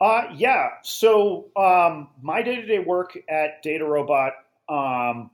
Uh, 0.00 0.24
yeah. 0.34 0.68
So 0.82 1.46
um, 1.56 2.08
my 2.22 2.42
day-to-day 2.42 2.80
work 2.80 3.16
at 3.28 3.64
DataRobot 3.64 4.32
um, 4.68 5.30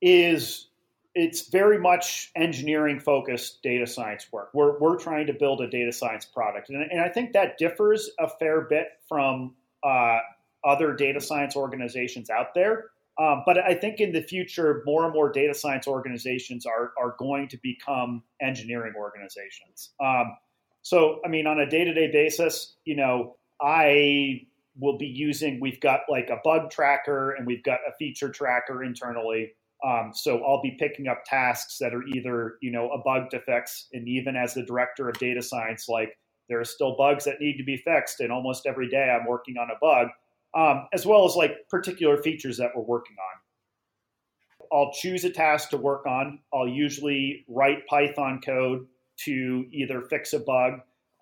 is 0.00 0.68
it's 1.14 1.48
very 1.48 1.78
much 1.78 2.30
engineering 2.36 3.00
focused 3.00 3.62
data 3.62 3.86
science 3.86 4.26
work. 4.32 4.50
We're, 4.54 4.78
we're 4.78 4.96
trying 4.96 5.26
to 5.26 5.32
build 5.32 5.60
a 5.60 5.68
data 5.68 5.92
science 5.92 6.24
product. 6.24 6.70
And, 6.70 6.82
and 6.90 7.00
I 7.00 7.08
think 7.08 7.32
that 7.32 7.58
differs 7.58 8.10
a 8.18 8.28
fair 8.28 8.62
bit 8.62 8.88
from 9.08 9.54
uh, 9.82 10.18
other 10.64 10.94
data 10.94 11.20
science 11.20 11.56
organizations 11.56 12.30
out 12.30 12.54
there. 12.54 12.90
Um, 13.20 13.42
but 13.44 13.58
I 13.58 13.74
think 13.74 14.00
in 14.00 14.12
the 14.12 14.22
future, 14.22 14.82
more 14.86 15.04
and 15.04 15.12
more 15.12 15.30
data 15.30 15.52
science 15.52 15.86
organizations 15.86 16.64
are, 16.64 16.92
are 16.98 17.16
going 17.18 17.48
to 17.48 17.58
become 17.62 18.22
engineering 18.40 18.94
organizations. 18.96 19.90
Um, 20.02 20.36
so, 20.82 21.20
I 21.24 21.28
mean, 21.28 21.46
on 21.46 21.60
a 21.60 21.68
day 21.68 21.84
to 21.84 21.92
day 21.92 22.10
basis, 22.10 22.76
you 22.86 22.96
know, 22.96 23.36
I 23.60 24.46
will 24.78 24.96
be 24.96 25.06
using, 25.06 25.60
we've 25.60 25.80
got 25.80 26.00
like 26.08 26.30
a 26.30 26.38
bug 26.42 26.70
tracker 26.70 27.32
and 27.32 27.46
we've 27.46 27.62
got 27.62 27.80
a 27.86 27.92
feature 27.98 28.30
tracker 28.30 28.82
internally. 28.82 29.52
Um, 29.84 30.12
so 30.14 30.42
I'll 30.44 30.62
be 30.62 30.76
picking 30.78 31.08
up 31.08 31.24
tasks 31.24 31.78
that 31.78 31.94
are 31.94 32.02
either 32.08 32.56
you 32.60 32.70
know 32.70 32.90
a 32.90 32.98
bug 32.98 33.30
to 33.30 33.40
fix, 33.40 33.86
and 33.92 34.06
even 34.08 34.36
as 34.36 34.52
the 34.52 34.62
director 34.62 35.08
of 35.08 35.18
data 35.18 35.40
science, 35.42 35.88
like 35.88 36.18
there 36.48 36.60
are 36.60 36.66
still 36.66 36.96
bugs 36.96 37.24
that 37.24 37.40
need 37.40 37.56
to 37.56 37.64
be 37.64 37.78
fixed, 37.78 38.20
and 38.20 38.30
almost 38.30 38.66
every 38.66 38.90
day 38.90 39.08
I'm 39.08 39.26
working 39.26 39.56
on 39.56 39.70
a 39.70 39.78
bug, 39.80 40.08
um, 40.54 40.86
as 40.92 41.06
well 41.06 41.24
as 41.24 41.36
like 41.36 41.68
particular 41.68 42.22
features 42.22 42.56
that 42.58 42.70
we're 42.74 42.82
working 42.82 43.16
on. 43.18 43.40
I'll 44.72 44.92
choose 44.92 45.24
a 45.24 45.30
task 45.30 45.70
to 45.70 45.76
work 45.76 46.06
on. 46.06 46.40
I'll 46.54 46.68
usually 46.68 47.44
write 47.48 47.86
Python 47.88 48.40
code 48.44 48.86
to 49.24 49.66
either 49.72 50.02
fix 50.02 50.32
a 50.32 50.40
bug 50.40 50.74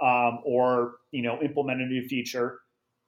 um, 0.03 0.41
or 0.45 0.97
you 1.11 1.23
know 1.23 1.41
implement 1.43 1.81
a 1.81 1.87
new 1.87 2.07
feature 2.07 2.61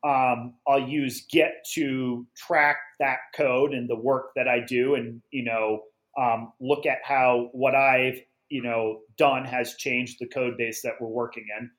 um, 0.02 0.54
I'll 0.66 0.88
use 0.88 1.26
Git 1.30 1.52
to 1.74 2.26
track 2.36 2.78
that 3.00 3.18
code 3.34 3.74
and 3.74 3.88
the 3.88 3.96
work 3.96 4.30
that 4.34 4.48
I 4.48 4.60
do, 4.60 4.94
and 4.94 5.20
you 5.30 5.44
know, 5.44 5.82
um, 6.18 6.52
look 6.60 6.86
at 6.86 6.98
how 7.04 7.50
what 7.52 7.74
I've 7.74 8.20
you 8.48 8.62
know 8.62 9.00
done 9.18 9.44
has 9.44 9.74
changed 9.74 10.16
the 10.18 10.26
code 10.26 10.56
base 10.56 10.80
that 10.82 10.94
we're 11.00 11.08
working 11.08 11.46
in. 11.58 11.70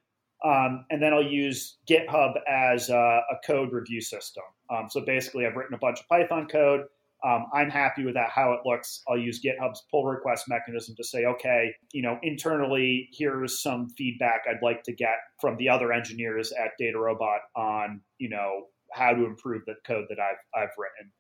Um, 0.44 0.86
and 0.90 1.02
then 1.02 1.14
I'll 1.14 1.24
use 1.24 1.78
GitHub 1.88 2.34
as 2.48 2.90
a, 2.90 2.96
a 2.96 3.36
code 3.46 3.72
review 3.72 4.02
system. 4.02 4.44
Um, 4.70 4.88
so 4.90 5.02
basically, 5.02 5.46
I've 5.46 5.56
written 5.56 5.76
a 5.76 5.78
bunch 5.78 6.00
of 6.00 6.08
Python 6.08 6.48
code. 6.48 6.82
Um, 7.24 7.46
I'm 7.54 7.70
happy 7.70 8.04
with 8.04 8.16
that, 8.16 8.32
how 8.32 8.54
it 8.54 8.62
looks. 8.66 9.04
I'll 9.08 9.18
use 9.18 9.40
GitHub's 9.40 9.84
pull 9.92 10.06
request 10.06 10.46
mechanism 10.50 10.96
to 10.96 11.04
say, 11.04 11.26
okay, 11.26 11.76
you 11.94 12.02
know, 12.02 12.18
internally, 12.24 13.10
here's 13.14 13.62
some 13.62 13.90
feedback 13.90 14.42
I'd 14.50 14.64
like 14.64 14.82
to 14.84 14.94
get 14.94 15.18
from 15.40 15.58
the 15.58 15.70
other 15.70 15.94
engineers 15.94 16.52
at 16.52 16.72
DataRobot 16.82 17.40
on, 17.56 18.02
you 18.18 18.30
know, 18.30 18.64
how 18.92 19.14
to 19.14 19.26
improve 19.26 19.62
the 19.68 19.76
code 19.86 20.06
that 20.10 20.18
I've 20.20 20.64
I've 20.64 20.72
written. 20.78 21.12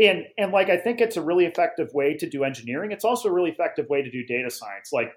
and 0.00 0.26
and 0.38 0.52
like 0.52 0.70
I 0.70 0.76
think 0.76 1.00
it's 1.00 1.16
a 1.16 1.22
really 1.22 1.44
effective 1.44 1.92
way 1.92 2.14
to 2.16 2.28
do 2.28 2.44
engineering. 2.44 2.92
It's 2.92 3.04
also 3.04 3.28
a 3.28 3.32
really 3.32 3.50
effective 3.50 3.86
way 3.88 4.02
to 4.02 4.10
do 4.10 4.24
data 4.24 4.50
science. 4.50 4.90
Like 4.92 5.12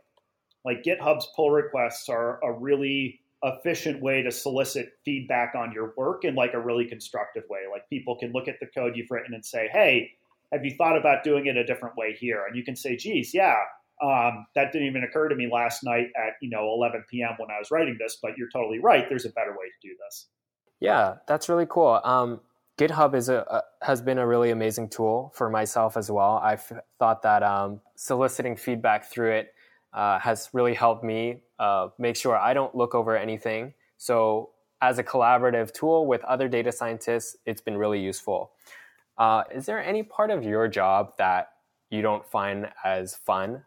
like 0.65 0.83
GitHub's 0.83 1.27
pull 1.35 1.51
requests 1.51 2.09
are 2.09 2.39
a 2.43 2.51
really 2.51 3.21
efficient 3.43 4.01
way 4.01 4.21
to 4.21 4.31
solicit 4.31 4.93
feedback 5.03 5.53
on 5.55 5.71
your 5.71 5.93
work 5.97 6.23
in 6.23 6.33
like 6.35 6.53
a 6.53 6.59
really 6.59 6.85
constructive 6.85 7.43
way. 7.49 7.61
Like 7.71 7.87
people 7.89 8.17
can 8.17 8.31
look 8.31 8.47
at 8.47 8.59
the 8.59 8.67
code 8.67 8.95
you've 8.95 9.11
written 9.11 9.33
and 9.33 9.45
say, 9.45 9.67
"Hey, 9.71 10.11
have 10.51 10.63
you 10.63 10.75
thought 10.77 10.97
about 10.97 11.23
doing 11.23 11.47
it 11.47 11.57
a 11.57 11.65
different 11.65 11.97
way 11.97 12.13
here?" 12.13 12.45
And 12.47 12.55
you 12.55 12.63
can 12.63 12.75
say, 12.75 12.95
"Geez, 12.95 13.33
yeah, 13.33 13.57
um, 14.01 14.45
that 14.55 14.71
didn't 14.71 14.87
even 14.87 15.03
occur 15.03 15.27
to 15.27 15.35
me 15.35 15.49
last 15.51 15.83
night 15.83 16.07
at 16.15 16.33
you 16.41 16.49
know 16.49 16.73
11 16.73 17.05
p.m. 17.09 17.31
when 17.37 17.51
I 17.51 17.59
was 17.59 17.69
writing 17.69 17.97
this, 17.99 18.17
but 18.21 18.37
you're 18.37 18.49
totally 18.49 18.79
right. 18.79 19.07
There's 19.09 19.25
a 19.25 19.31
better 19.31 19.51
way 19.51 19.67
to 19.67 19.87
do 19.87 19.95
this." 20.05 20.27
Yeah, 20.79 21.15
that's 21.27 21.49
really 21.49 21.67
cool. 21.69 21.99
Um, 22.03 22.41
GitHub 22.77 23.13
is 23.15 23.29
a, 23.29 23.37
a, 23.49 23.85
has 23.85 24.01
been 24.01 24.17
a 24.17 24.25
really 24.25 24.51
amazing 24.51 24.89
tool 24.89 25.31
for 25.35 25.49
myself 25.49 25.95
as 25.95 26.09
well. 26.09 26.39
I've 26.43 26.71
thought 26.97 27.21
that 27.21 27.43
um, 27.43 27.81
soliciting 27.95 28.55
feedback 28.55 29.05
through 29.05 29.31
it 29.33 29.53
uh, 29.93 30.19
has 30.19 30.49
really 30.53 30.73
helped 30.73 31.03
me 31.03 31.41
uh, 31.59 31.89
make 31.97 32.15
sure 32.15 32.37
I 32.37 32.53
don't 32.53 32.73
look 32.75 32.95
over 32.95 33.15
anything. 33.15 33.73
So 33.97 34.49
as 34.81 34.99
a 34.99 35.03
collaborative 35.03 35.71
tool 35.73 36.07
with 36.07 36.23
other 36.25 36.47
data 36.47 36.71
scientists, 36.71 37.37
it's 37.45 37.61
been 37.61 37.77
really 37.77 38.01
useful. 38.01 38.51
Uh, 39.17 39.43
is 39.53 39.65
there 39.65 39.83
any 39.83 40.03
part 40.03 40.31
of 40.31 40.43
your 40.43 40.67
job 40.67 41.13
that 41.17 41.49
you 41.89 42.01
don't 42.01 42.25
find 42.25 42.69
as 42.83 43.15
fun? 43.15 43.63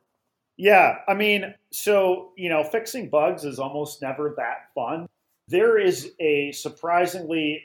Yeah, 0.57 0.97
I 1.07 1.15
mean, 1.15 1.55
so 1.71 2.33
you 2.37 2.49
know, 2.49 2.65
fixing 2.65 3.09
bugs 3.09 3.45
is 3.45 3.59
almost 3.59 4.03
never 4.03 4.35
that 4.37 4.73
fun. 4.75 5.07
There 5.49 5.79
is 5.79 6.13
a 6.19 6.51
surprisingly 6.53 7.63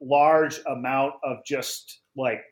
large 0.00 0.60
amount 0.66 1.14
of 1.24 1.38
just 1.46 2.00
like 2.16 2.42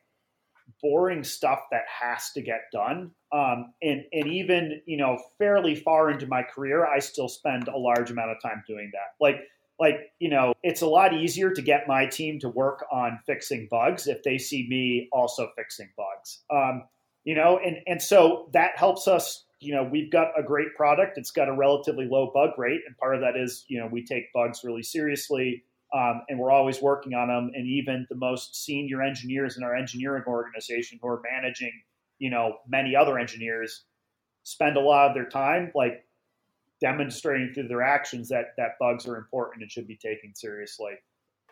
boring 0.82 1.24
stuff 1.24 1.60
that 1.70 1.82
has 2.00 2.30
to 2.32 2.42
get 2.42 2.62
done. 2.72 3.10
Um, 3.32 3.72
and 3.82 4.04
and 4.12 4.26
even 4.26 4.80
you 4.86 4.96
know 4.96 5.18
fairly 5.38 5.74
far 5.74 6.10
into 6.10 6.26
my 6.26 6.42
career, 6.42 6.86
I 6.86 6.98
still 6.98 7.28
spend 7.28 7.68
a 7.68 7.76
large 7.76 8.10
amount 8.10 8.30
of 8.30 8.42
time 8.42 8.62
doing 8.66 8.90
that. 8.92 9.14
Like 9.20 9.40
like 9.78 10.12
you 10.18 10.28
know, 10.28 10.52
it's 10.62 10.82
a 10.82 10.86
lot 10.86 11.14
easier 11.14 11.50
to 11.52 11.62
get 11.62 11.88
my 11.88 12.06
team 12.06 12.38
to 12.40 12.48
work 12.48 12.84
on 12.92 13.18
fixing 13.26 13.66
bugs 13.70 14.06
if 14.06 14.22
they 14.22 14.36
see 14.36 14.66
me 14.68 15.08
also 15.10 15.50
fixing 15.56 15.88
bugs. 15.96 16.40
Um, 16.50 16.84
you 17.24 17.34
know, 17.34 17.58
and 17.64 17.78
and 17.86 18.00
so 18.02 18.48
that 18.52 18.76
helps 18.76 19.08
us. 19.08 19.44
You 19.62 19.74
know, 19.74 19.84
we've 19.84 20.10
got 20.10 20.28
a 20.38 20.42
great 20.42 20.74
product. 20.74 21.18
It's 21.18 21.30
got 21.30 21.48
a 21.48 21.52
relatively 21.52 22.06
low 22.10 22.30
bug 22.32 22.58
rate, 22.58 22.80
and 22.86 22.96
part 22.96 23.14
of 23.14 23.20
that 23.22 23.36
is 23.36 23.64
you 23.68 23.78
know 23.78 23.88
we 23.90 24.04
take 24.04 24.32
bugs 24.32 24.60
really 24.64 24.82
seriously 24.82 25.64
um, 25.92 26.22
and 26.28 26.38
we're 26.38 26.50
always 26.50 26.80
working 26.80 27.14
on 27.14 27.28
them. 27.28 27.50
And 27.54 27.66
even 27.66 28.06
the 28.08 28.16
most 28.16 28.64
senior 28.64 29.02
engineers 29.02 29.56
in 29.56 29.64
our 29.64 29.74
engineering 29.74 30.24
organization 30.26 30.98
who 31.02 31.08
are 31.08 31.20
managing, 31.32 31.72
you 32.18 32.30
know, 32.30 32.58
many 32.68 32.94
other 32.94 33.18
engineers 33.18 33.84
spend 34.44 34.76
a 34.76 34.80
lot 34.80 35.08
of 35.08 35.14
their 35.14 35.28
time 35.28 35.70
like 35.74 36.04
demonstrating 36.80 37.52
through 37.52 37.68
their 37.68 37.82
actions 37.82 38.28
that 38.28 38.54
that 38.56 38.70
bugs 38.80 39.06
are 39.06 39.16
important 39.16 39.62
and 39.62 39.70
should 39.70 39.86
be 39.86 39.96
taken 39.96 40.34
seriously. 40.34 40.92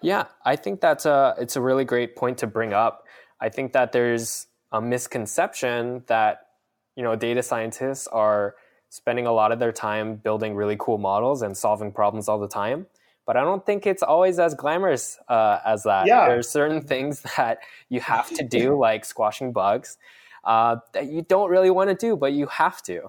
Yeah, 0.01 0.27
I 0.45 0.57
think 0.57 0.81
that's 0.81 1.07
a 1.07 1.35
it's 1.39 1.57
a 1.57 1.61
really 1.61 1.85
great 1.85 2.17
point 2.17 2.39
to 2.39 2.47
bring 2.47 2.73
up. 2.73 3.05
I 3.41 3.49
think 3.49 3.73
that 3.73 3.93
there's 3.93 4.47
a 4.73 4.81
misconception 4.81 6.05
that 6.07 6.47
you 6.95 7.03
know 7.03 7.17
data 7.17 7.43
scientists 7.43 8.07
are 8.07 8.55
spending 8.91 9.27
a 9.27 9.33
lot 9.33 9.53
of 9.53 9.59
their 9.59 9.73
time 9.73 10.17
building 10.17 10.55
really 10.55 10.77
cool 10.79 10.99
models 10.99 11.43
and 11.43 11.57
solving 11.57 11.93
problems 11.93 12.29
all 12.29 12.39
the 12.39 12.49
time 12.49 12.87
but 13.29 13.37
I 13.37 13.43
don't 13.43 13.65
think 13.67 13.87
it's 13.87 14.03
always 14.03 14.39
as 14.39 14.55
glamorous 14.55 15.19
uh, 15.29 15.59
as 15.63 15.83
that. 15.83 16.07
Yeah. 16.07 16.31
are 16.31 16.41
certain 16.41 16.81
things 16.81 17.21
that 17.37 17.59
you 17.91 18.01
have 18.01 18.31
to 18.31 18.43
do, 18.43 18.75
like 18.81 19.05
squashing 19.05 19.53
bugs, 19.53 19.99
uh, 20.45 20.77
that 20.95 21.09
you 21.09 21.21
don't 21.21 21.51
really 21.51 21.71
want 21.71 21.91
to 21.91 21.95
do, 21.95 22.17
but 22.17 22.33
you 22.33 22.47
have 22.47 22.81
to. 22.85 23.03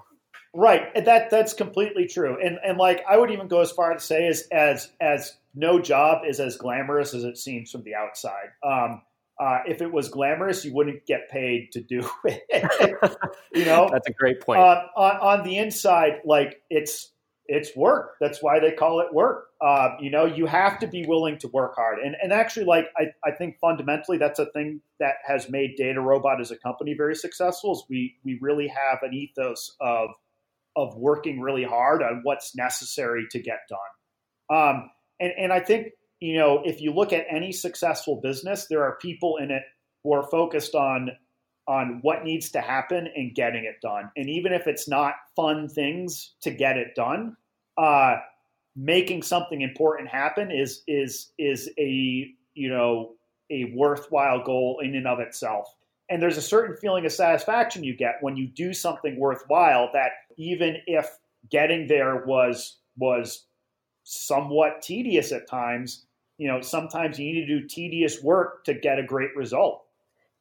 Right. 0.54 0.94
That 1.06 1.30
that's 1.30 1.54
completely 1.54 2.06
true. 2.06 2.36
And 2.44 2.58
and 2.62 2.76
like 2.76 3.02
I 3.08 3.16
would 3.16 3.30
even 3.30 3.48
go 3.48 3.62
as 3.62 3.70
far 3.70 3.94
to 3.94 3.98
say 3.98 4.26
as 4.26 4.46
as 4.52 4.90
as 5.00 5.38
no 5.54 5.80
job 5.80 6.22
is 6.28 6.38
as 6.38 6.58
glamorous 6.58 7.14
as 7.14 7.24
it 7.24 7.38
seems 7.38 7.70
from 7.70 7.82
the 7.84 7.94
outside. 7.94 8.50
Um, 8.62 9.00
uh, 9.40 9.60
if 9.66 9.80
it 9.80 9.90
was 9.90 10.10
glamorous, 10.10 10.66
you 10.66 10.74
wouldn't 10.74 11.06
get 11.06 11.30
paid 11.30 11.72
to 11.72 11.80
do 11.80 12.06
it. 12.26 12.42
you 13.54 13.64
know, 13.64 13.88
that's 13.90 14.06
a 14.06 14.12
great 14.12 14.42
point. 14.42 14.60
Uh, 14.60 14.82
on 14.96 15.16
on 15.16 15.44
the 15.44 15.56
inside, 15.56 16.20
like 16.26 16.60
it's 16.68 17.12
it's 17.52 17.74
work. 17.74 18.14
That's 18.20 18.40
why 18.40 18.60
they 18.60 18.70
call 18.70 19.00
it 19.00 19.12
work. 19.12 19.48
Uh, 19.60 19.96
you 20.00 20.08
know, 20.08 20.24
you 20.24 20.46
have 20.46 20.78
to 20.78 20.86
be 20.86 21.04
willing 21.04 21.36
to 21.38 21.48
work 21.48 21.74
hard. 21.74 21.98
And, 21.98 22.14
and 22.22 22.32
actually, 22.32 22.64
like, 22.64 22.86
I, 22.96 23.06
I 23.28 23.32
think 23.32 23.58
fundamentally 23.60 24.18
that's 24.18 24.38
a 24.38 24.46
thing 24.46 24.80
that 25.00 25.14
has 25.26 25.50
made 25.50 25.76
DataRobot 25.76 26.40
as 26.40 26.52
a 26.52 26.56
company 26.56 26.94
very 26.94 27.16
successful 27.16 27.72
is 27.72 27.82
we, 27.90 28.14
we 28.24 28.38
really 28.40 28.68
have 28.68 29.00
an 29.02 29.12
ethos 29.12 29.74
of, 29.80 30.10
of 30.76 30.96
working 30.96 31.40
really 31.40 31.64
hard 31.64 32.04
on 32.04 32.20
what's 32.22 32.54
necessary 32.54 33.26
to 33.32 33.40
get 33.40 33.58
done. 33.68 34.56
Um, 34.56 34.90
and, 35.18 35.32
and 35.36 35.52
I 35.52 35.58
think, 35.58 35.88
you 36.20 36.38
know, 36.38 36.62
if 36.64 36.80
you 36.80 36.94
look 36.94 37.12
at 37.12 37.26
any 37.28 37.50
successful 37.50 38.20
business, 38.22 38.66
there 38.70 38.84
are 38.84 38.96
people 39.02 39.38
in 39.38 39.50
it 39.50 39.64
who 40.04 40.14
are 40.14 40.30
focused 40.30 40.76
on 40.76 41.10
on 41.70 42.00
what 42.02 42.24
needs 42.24 42.50
to 42.50 42.60
happen 42.60 43.08
and 43.14 43.32
getting 43.32 43.64
it 43.64 43.80
done. 43.80 44.10
And 44.16 44.28
even 44.28 44.52
if 44.52 44.66
it's 44.66 44.88
not 44.88 45.14
fun 45.36 45.68
things 45.68 46.32
to 46.40 46.50
get 46.50 46.76
it 46.76 46.96
done, 46.96 47.36
uh, 47.78 48.16
making 48.74 49.22
something 49.22 49.60
important 49.60 50.08
happen 50.08 50.50
is 50.50 50.82
is 50.88 51.30
is 51.38 51.70
a 51.78 52.34
you 52.54 52.68
know 52.68 53.12
a 53.50 53.72
worthwhile 53.76 54.42
goal 54.42 54.80
in 54.82 54.96
and 54.96 55.06
of 55.06 55.20
itself. 55.20 55.72
And 56.08 56.20
there's 56.20 56.36
a 56.36 56.42
certain 56.42 56.76
feeling 56.76 57.06
of 57.06 57.12
satisfaction 57.12 57.84
you 57.84 57.96
get 57.96 58.16
when 58.20 58.36
you 58.36 58.48
do 58.48 58.72
something 58.72 59.16
worthwhile 59.16 59.90
that 59.92 60.10
even 60.36 60.78
if 60.88 61.08
getting 61.50 61.86
there 61.86 62.24
was 62.26 62.78
was 62.96 63.46
somewhat 64.02 64.82
tedious 64.82 65.30
at 65.30 65.48
times, 65.48 66.04
you 66.36 66.48
know, 66.48 66.60
sometimes 66.60 67.16
you 67.16 67.32
need 67.32 67.46
to 67.46 67.60
do 67.60 67.68
tedious 67.68 68.20
work 68.24 68.64
to 68.64 68.74
get 68.74 68.98
a 68.98 69.04
great 69.04 69.36
result. 69.36 69.84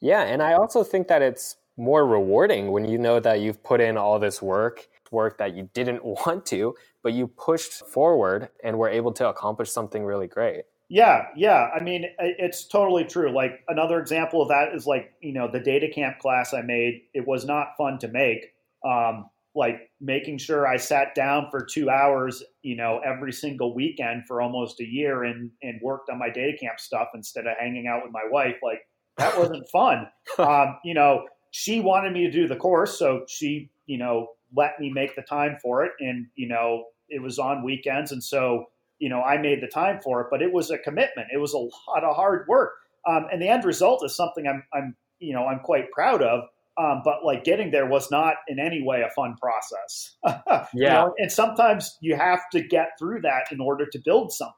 Yeah, 0.02 0.22
and 0.24 0.42
I 0.42 0.54
also 0.54 0.84
think 0.84 1.08
that 1.08 1.22
it's 1.22 1.58
more 1.78 2.06
rewarding 2.06 2.72
when 2.72 2.86
you 2.86 2.98
know 2.98 3.20
that 3.20 3.40
you've 3.40 3.64
put 3.64 3.82
in 3.82 3.98
all 3.98 4.20
this 4.20 4.42
work, 4.42 4.88
work 5.12 5.38
that 5.38 5.56
you 5.56 5.70
didn't 5.74 6.04
want 6.26 6.46
to, 6.48 6.76
but 7.04 7.14
you 7.14 7.28
pushed 7.28 7.86
forward 7.88 8.50
and 8.64 8.78
were 8.78 8.90
able 8.90 9.12
to 9.14 9.28
accomplish 9.28 9.72
something 9.72 10.04
really 10.04 10.28
great. 10.28 10.64
Yeah, 10.92 11.28
yeah. 11.36 11.70
I 11.74 11.84
mean, 11.84 12.06
it's 12.18 12.68
totally 12.68 13.04
true. 13.04 13.32
Like 13.32 13.64
another 13.68 14.00
example 14.00 14.42
of 14.42 14.48
that 14.50 14.74
is 14.74 14.88
like, 14.88 15.14
you 15.22 15.34
know, 15.34 15.48
the 15.50 15.60
DataCamp 15.60 16.18
class 16.18 16.52
I 16.52 16.62
made, 16.62 17.02
it 17.14 17.28
was 17.28 17.46
not 17.46 17.78
fun 17.78 18.00
to 18.00 18.08
make. 18.08 18.54
Um, 18.84 19.30
like 19.54 19.92
making 20.02 20.38
sure 20.38 20.68
I 20.68 20.78
sat 20.78 21.14
down 21.16 21.48
for 21.52 21.64
two 21.64 21.90
hours, 21.90 22.44
you 22.64 22.76
know, 22.76 23.02
every 23.06 23.32
single 23.32 23.76
weekend 23.76 24.24
for 24.28 24.42
almost 24.42 24.80
a 24.80 24.86
year 24.86 25.24
and, 25.24 25.52
and 25.62 25.80
worked 25.82 26.10
on 26.10 26.18
my 26.18 26.30
DataCamp 26.30 26.80
stuff 26.80 27.10
instead 27.14 27.46
of 27.46 27.56
hanging 27.60 27.86
out 27.86 28.02
with 28.04 28.12
my 28.12 28.24
wife. 28.32 28.56
Like 28.64 28.80
that 29.20 29.38
wasn't 29.38 29.68
fun. 29.70 30.08
Um, 30.38 30.78
you 30.86 30.94
know, 30.94 31.26
she 31.52 31.82
wanted 31.82 32.14
me 32.14 32.24
to 32.24 32.32
do 32.32 32.48
the 32.48 32.56
course, 32.56 32.98
so 32.98 33.26
she, 33.28 33.72
you 33.88 33.98
know, 33.98 34.28
let 34.56 34.80
me 34.80 34.92
make 34.92 35.16
the 35.16 35.22
time 35.24 35.58
for 35.62 35.84
it, 35.84 35.92
and 36.00 36.28
you 36.36 36.48
know, 36.48 36.86
it 37.10 37.22
was 37.22 37.40
on 37.40 37.64
weekends, 37.64 38.12
and 38.12 38.24
so 38.24 38.68
you 39.00 39.10
know, 39.10 39.22
I 39.22 39.38
made 39.38 39.62
the 39.62 39.68
time 39.68 40.00
for 40.02 40.22
it. 40.22 40.28
But 40.30 40.42
it 40.42 40.54
was 40.54 40.70
a 40.72 40.78
commitment. 40.78 41.30
It 41.34 41.40
was 41.40 41.54
a 41.54 41.58
lot 41.58 42.04
of 42.04 42.16
hard 42.16 42.48
work, 42.48 42.74
um, 43.08 43.26
and 43.32 43.42
the 43.42 43.50
end 43.50 43.66
result 43.66 44.06
is 44.06 44.16
something 44.16 44.48
I'm, 44.48 44.64
I'm, 44.74 44.96
you 45.20 45.34
know, 45.34 45.46
I'm 45.46 45.60
quite 45.60 45.92
proud 45.92 46.22
of. 46.22 46.44
Um, 46.78 47.02
but 47.04 47.26
like 47.26 47.44
getting 47.44 47.72
there 47.72 47.88
was 47.88 48.10
not 48.10 48.36
in 48.48 48.58
any 48.58 48.82
way 48.82 49.02
a 49.02 49.10
fun 49.14 49.36
process. 49.36 50.16
yeah, 50.26 50.66
you 50.74 50.88
know? 50.88 51.14
and 51.18 51.30
sometimes 51.30 51.98
you 52.00 52.16
have 52.16 52.42
to 52.54 52.62
get 52.62 52.92
through 52.98 53.22
that 53.22 53.52
in 53.52 53.60
order 53.60 53.86
to 53.92 54.00
build 54.06 54.32
something. 54.32 54.54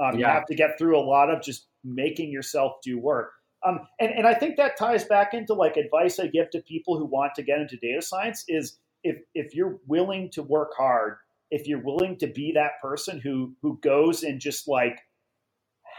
Um, 0.00 0.18
yeah. 0.18 0.28
You 0.28 0.32
have 0.32 0.46
to 0.46 0.54
get 0.54 0.78
through 0.78 0.98
a 0.98 1.04
lot 1.04 1.28
of 1.28 1.42
just 1.42 1.66
making 1.84 2.30
yourself 2.30 2.74
do 2.82 2.98
work. 2.98 3.32
Um, 3.66 3.80
and, 3.98 4.12
and 4.12 4.26
I 4.26 4.34
think 4.34 4.56
that 4.56 4.76
ties 4.76 5.04
back 5.04 5.34
into 5.34 5.54
like 5.54 5.76
advice 5.76 6.18
I 6.18 6.28
give 6.28 6.50
to 6.50 6.60
people 6.60 6.96
who 6.96 7.04
want 7.04 7.34
to 7.34 7.42
get 7.42 7.60
into 7.60 7.76
data 7.76 8.02
science 8.02 8.44
is 8.48 8.78
if, 9.02 9.16
if 9.34 9.54
you're 9.54 9.78
willing 9.86 10.30
to 10.32 10.42
work 10.42 10.72
hard, 10.76 11.16
if 11.50 11.66
you're 11.66 11.82
willing 11.82 12.16
to 12.18 12.26
be 12.26 12.52
that 12.52 12.80
person 12.80 13.20
who, 13.20 13.54
who 13.62 13.78
goes 13.82 14.22
and 14.22 14.40
just 14.40 14.68
like 14.68 15.00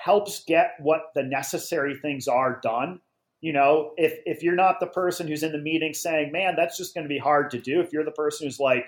helps 0.03 0.43
get 0.45 0.75
what 0.79 1.01
the 1.15 1.23
necessary 1.23 1.95
things 1.95 2.27
are 2.27 2.59
done, 2.63 3.01
you 3.41 3.53
know, 3.53 3.91
if, 3.97 4.19
if 4.25 4.43
you're 4.43 4.55
not 4.55 4.79
the 4.79 4.87
person 4.87 5.27
who's 5.27 5.43
in 5.43 5.51
the 5.51 5.57
meeting 5.57 5.93
saying, 5.93 6.31
man, 6.31 6.55
that's 6.55 6.77
just 6.77 6.93
going 6.93 7.05
to 7.05 7.09
be 7.09 7.17
hard 7.17 7.51
to 7.51 7.59
do. 7.59 7.81
If 7.81 7.91
you're 7.91 8.05
the 8.05 8.11
person 8.11 8.47
who's 8.47 8.59
like, 8.59 8.85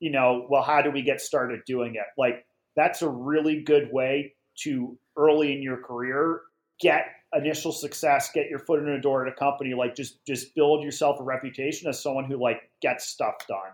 you 0.00 0.10
know, 0.10 0.46
well, 0.50 0.62
how 0.62 0.82
do 0.82 0.90
we 0.90 1.02
get 1.02 1.20
started 1.20 1.60
doing 1.66 1.94
it? 1.94 2.06
Like 2.18 2.44
that's 2.76 3.02
a 3.02 3.08
really 3.08 3.62
good 3.62 3.90
way 3.92 4.34
to 4.60 4.98
early 5.16 5.54
in 5.54 5.62
your 5.62 5.78
career 5.78 6.40
get 6.80 7.06
initial 7.34 7.72
success, 7.72 8.30
get 8.32 8.48
your 8.48 8.58
foot 8.58 8.80
in 8.80 8.86
the 8.92 9.00
door 9.00 9.26
at 9.26 9.32
a 9.32 9.36
company, 9.36 9.74
like 9.74 9.94
just 9.94 10.24
just 10.26 10.54
build 10.54 10.82
yourself 10.84 11.20
a 11.20 11.22
reputation 11.22 11.88
as 11.88 12.02
someone 12.02 12.24
who 12.24 12.36
like 12.36 12.70
gets 12.80 13.06
stuff 13.06 13.34
done. 13.48 13.72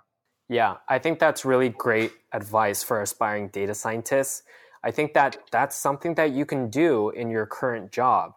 Yeah, 0.49 0.77
I 0.89 0.99
think 0.99 1.19
that's 1.19 1.45
really 1.45 1.69
great 1.69 2.13
advice 2.33 2.83
for 2.83 3.01
aspiring 3.01 3.49
data 3.49 3.75
scientists. 3.75 4.43
I 4.83 4.91
think 4.91 5.15
that 5.15 5.39
that's 5.53 5.77
something 5.77 6.15
that 6.15 6.33
you 6.33 6.45
can 6.45 6.71
do 6.71 7.11
in 7.11 7.31
your 7.31 7.47
current 7.47 7.93
job. 7.93 8.33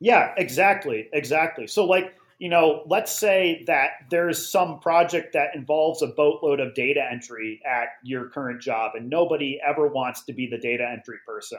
Yeah, 0.00 0.32
exactly, 0.36 1.08
exactly. 1.12 1.66
So 1.66 1.84
like 1.84 2.14
you 2.38 2.48
know, 2.48 2.84
let's 2.86 3.12
say 3.12 3.64
that 3.66 3.90
there's 4.10 4.50
some 4.50 4.78
project 4.78 5.32
that 5.32 5.56
involves 5.56 6.02
a 6.02 6.06
boatload 6.06 6.60
of 6.60 6.72
data 6.74 7.04
entry 7.10 7.60
at 7.66 7.88
your 8.04 8.28
current 8.28 8.62
job, 8.62 8.92
and 8.94 9.10
nobody 9.10 9.60
ever 9.66 9.88
wants 9.88 10.24
to 10.26 10.32
be 10.32 10.46
the 10.48 10.58
data 10.58 10.88
entry 10.88 11.18
person. 11.26 11.58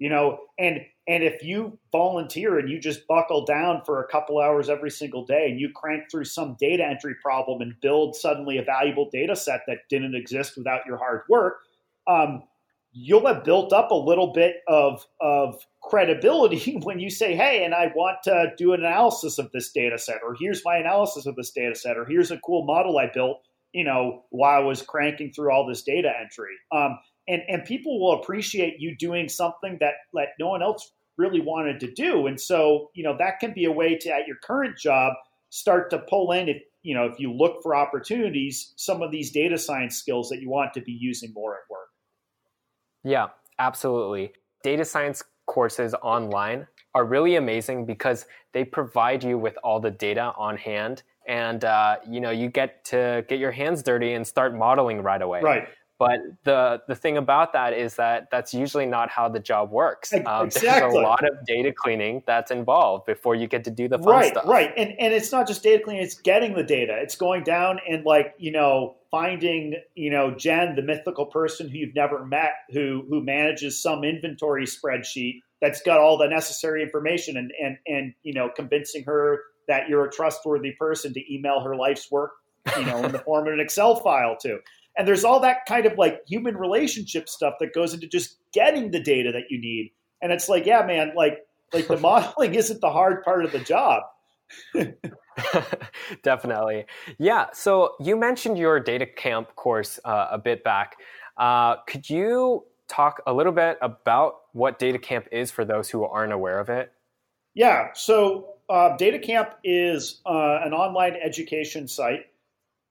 You 0.00 0.08
know, 0.08 0.38
and 0.58 0.80
and 1.06 1.22
if 1.22 1.44
you 1.44 1.78
volunteer 1.92 2.58
and 2.58 2.70
you 2.70 2.80
just 2.80 3.06
buckle 3.06 3.44
down 3.44 3.82
for 3.84 4.02
a 4.02 4.08
couple 4.08 4.40
hours 4.40 4.70
every 4.70 4.90
single 4.90 5.26
day 5.26 5.50
and 5.50 5.60
you 5.60 5.70
crank 5.74 6.10
through 6.10 6.24
some 6.24 6.56
data 6.58 6.84
entry 6.84 7.14
problem 7.22 7.60
and 7.60 7.78
build 7.82 8.16
suddenly 8.16 8.56
a 8.56 8.62
valuable 8.62 9.10
data 9.12 9.36
set 9.36 9.60
that 9.66 9.80
didn't 9.90 10.14
exist 10.14 10.56
without 10.56 10.86
your 10.86 10.96
hard 10.96 11.22
work, 11.28 11.58
um, 12.06 12.42
you'll 12.92 13.26
have 13.26 13.44
built 13.44 13.74
up 13.74 13.90
a 13.90 13.94
little 13.94 14.32
bit 14.32 14.62
of 14.68 15.04
of 15.20 15.66
credibility 15.82 16.78
when 16.82 16.98
you 16.98 17.10
say, 17.10 17.36
"Hey, 17.36 17.62
and 17.64 17.74
I 17.74 17.92
want 17.94 18.22
to 18.24 18.52
do 18.56 18.72
an 18.72 18.80
analysis 18.80 19.38
of 19.38 19.52
this 19.52 19.70
data 19.70 19.98
set," 19.98 20.20
or 20.24 20.34
"Here's 20.38 20.64
my 20.64 20.76
analysis 20.76 21.26
of 21.26 21.36
this 21.36 21.50
data 21.50 21.74
set," 21.74 21.98
or 21.98 22.06
"Here's 22.06 22.30
a 22.30 22.38
cool 22.38 22.64
model 22.64 22.98
I 22.98 23.10
built." 23.12 23.42
You 23.74 23.84
know, 23.84 24.24
while 24.30 24.62
I 24.62 24.64
was 24.64 24.80
cranking 24.80 25.30
through 25.32 25.52
all 25.52 25.66
this 25.66 25.82
data 25.82 26.10
entry, 26.20 26.54
um, 26.72 26.98
and 27.28 27.42
and 27.48 27.64
people 27.64 28.00
will 28.00 28.20
appreciate 28.20 28.80
you 28.80 28.96
doing 28.96 29.28
something 29.28 29.78
that 29.80 29.94
that 30.14 30.28
no 30.38 30.48
one 30.48 30.62
else 30.62 30.92
really 31.16 31.40
wanted 31.40 31.80
to 31.80 31.92
do, 31.92 32.26
and 32.26 32.40
so 32.40 32.90
you 32.94 33.02
know 33.02 33.16
that 33.18 33.40
can 33.40 33.52
be 33.52 33.64
a 33.64 33.72
way 33.72 33.96
to 33.96 34.10
at 34.10 34.26
your 34.26 34.36
current 34.36 34.76
job 34.76 35.14
start 35.50 35.90
to 35.90 35.98
pull 35.98 36.32
in 36.32 36.48
if 36.48 36.62
you 36.82 36.94
know 36.94 37.06
if 37.06 37.18
you 37.18 37.32
look 37.32 37.62
for 37.62 37.74
opportunities 37.74 38.72
some 38.76 39.02
of 39.02 39.10
these 39.10 39.30
data 39.30 39.58
science 39.58 39.96
skills 39.96 40.28
that 40.28 40.40
you 40.40 40.48
want 40.48 40.72
to 40.74 40.80
be 40.80 40.92
using 40.92 41.32
more 41.32 41.54
at 41.54 41.60
work. 41.70 41.88
Yeah, 43.04 43.28
absolutely. 43.58 44.32
Data 44.62 44.84
science 44.84 45.22
courses 45.46 45.94
online 46.02 46.66
are 46.94 47.04
really 47.04 47.36
amazing 47.36 47.86
because 47.86 48.26
they 48.52 48.64
provide 48.64 49.24
you 49.24 49.38
with 49.38 49.56
all 49.64 49.80
the 49.80 49.90
data 49.90 50.32
on 50.36 50.56
hand 50.56 51.02
and 51.28 51.64
uh, 51.64 51.96
you 52.08 52.20
know 52.20 52.30
you 52.30 52.48
get 52.48 52.84
to 52.86 53.24
get 53.28 53.38
your 53.38 53.52
hands 53.52 53.82
dirty 53.82 54.14
and 54.14 54.26
start 54.26 54.54
modeling 54.54 55.02
right 55.02 55.22
away. 55.22 55.40
Right 55.40 55.68
but 56.00 56.20
the 56.44 56.80
the 56.88 56.94
thing 56.94 57.18
about 57.18 57.52
that 57.52 57.74
is 57.74 57.96
that 57.96 58.28
that's 58.32 58.54
usually 58.54 58.86
not 58.86 59.10
how 59.10 59.28
the 59.28 59.38
job 59.38 59.70
works. 59.70 60.14
Um, 60.14 60.46
exactly. 60.46 60.60
There's 60.80 60.94
a 60.94 60.96
lot 60.96 61.22
of 61.22 61.44
data 61.46 61.74
cleaning 61.76 62.22
that's 62.26 62.50
involved 62.50 63.04
before 63.04 63.34
you 63.34 63.46
get 63.46 63.64
to 63.64 63.70
do 63.70 63.86
the 63.86 63.98
fun 63.98 64.08
right, 64.08 64.32
stuff. 64.32 64.46
Right, 64.46 64.72
and 64.78 64.94
and 64.98 65.12
it's 65.12 65.30
not 65.30 65.46
just 65.46 65.62
data 65.62 65.84
cleaning; 65.84 66.02
it's 66.02 66.18
getting 66.18 66.54
the 66.54 66.62
data. 66.62 66.98
It's 67.02 67.16
going 67.16 67.44
down 67.44 67.80
and 67.86 68.06
like 68.06 68.34
you 68.38 68.50
know 68.50 68.96
finding 69.10 69.74
you 69.94 70.10
know 70.10 70.34
Jen, 70.34 70.74
the 70.74 70.82
mythical 70.82 71.26
person 71.26 71.68
who 71.68 71.76
you've 71.76 71.94
never 71.94 72.24
met, 72.24 72.52
who 72.70 73.04
who 73.10 73.22
manages 73.22 73.80
some 73.82 74.02
inventory 74.02 74.64
spreadsheet 74.64 75.40
that's 75.60 75.82
got 75.82 76.00
all 76.00 76.16
the 76.16 76.28
necessary 76.28 76.82
information, 76.82 77.36
and 77.36 77.52
and 77.62 77.76
and 77.86 78.14
you 78.22 78.32
know 78.32 78.48
convincing 78.48 79.04
her 79.04 79.42
that 79.68 79.90
you're 79.90 80.06
a 80.06 80.10
trustworthy 80.10 80.72
person 80.72 81.12
to 81.12 81.34
email 81.34 81.60
her 81.60 81.76
life's 81.76 82.10
work, 82.10 82.32
you 82.78 82.86
know, 82.86 83.04
in 83.04 83.12
the 83.12 83.18
form 83.26 83.46
of 83.46 83.52
an 83.52 83.60
Excel 83.60 83.96
file 83.96 84.38
too. 84.40 84.60
And 84.96 85.06
there's 85.06 85.24
all 85.24 85.40
that 85.40 85.66
kind 85.66 85.86
of 85.86 85.96
like 85.96 86.20
human 86.26 86.56
relationship 86.56 87.28
stuff 87.28 87.54
that 87.60 87.72
goes 87.72 87.94
into 87.94 88.06
just 88.06 88.36
getting 88.52 88.90
the 88.90 89.00
data 89.00 89.32
that 89.32 89.44
you 89.48 89.60
need. 89.60 89.92
And 90.22 90.32
it's 90.32 90.48
like, 90.48 90.66
yeah, 90.66 90.84
man, 90.84 91.12
like 91.16 91.38
like 91.72 91.88
the 91.88 91.96
modeling 92.00 92.54
isn't 92.54 92.80
the 92.80 92.90
hard 92.90 93.22
part 93.22 93.44
of 93.44 93.52
the 93.52 93.60
job. 93.60 94.02
Definitely. 96.22 96.86
Yeah. 97.18 97.46
So 97.52 97.94
you 98.00 98.16
mentioned 98.16 98.58
your 98.58 98.82
DataCamp 98.82 99.54
course 99.54 100.00
uh, 100.04 100.28
a 100.30 100.38
bit 100.38 100.64
back. 100.64 100.96
Uh, 101.36 101.76
could 101.86 102.10
you 102.10 102.64
talk 102.88 103.22
a 103.26 103.32
little 103.32 103.52
bit 103.52 103.78
about 103.80 104.34
what 104.52 104.78
DataCamp 104.78 105.26
is 105.30 105.50
for 105.50 105.64
those 105.64 105.88
who 105.88 106.04
aren't 106.04 106.32
aware 106.32 106.58
of 106.58 106.68
it? 106.68 106.92
Yeah. 107.54 107.88
So 107.94 108.54
uh, 108.68 108.96
DataCamp 108.96 109.52
is 109.64 110.20
uh, 110.26 110.60
an 110.62 110.72
online 110.72 111.14
education 111.14 111.88
site 111.88 112.26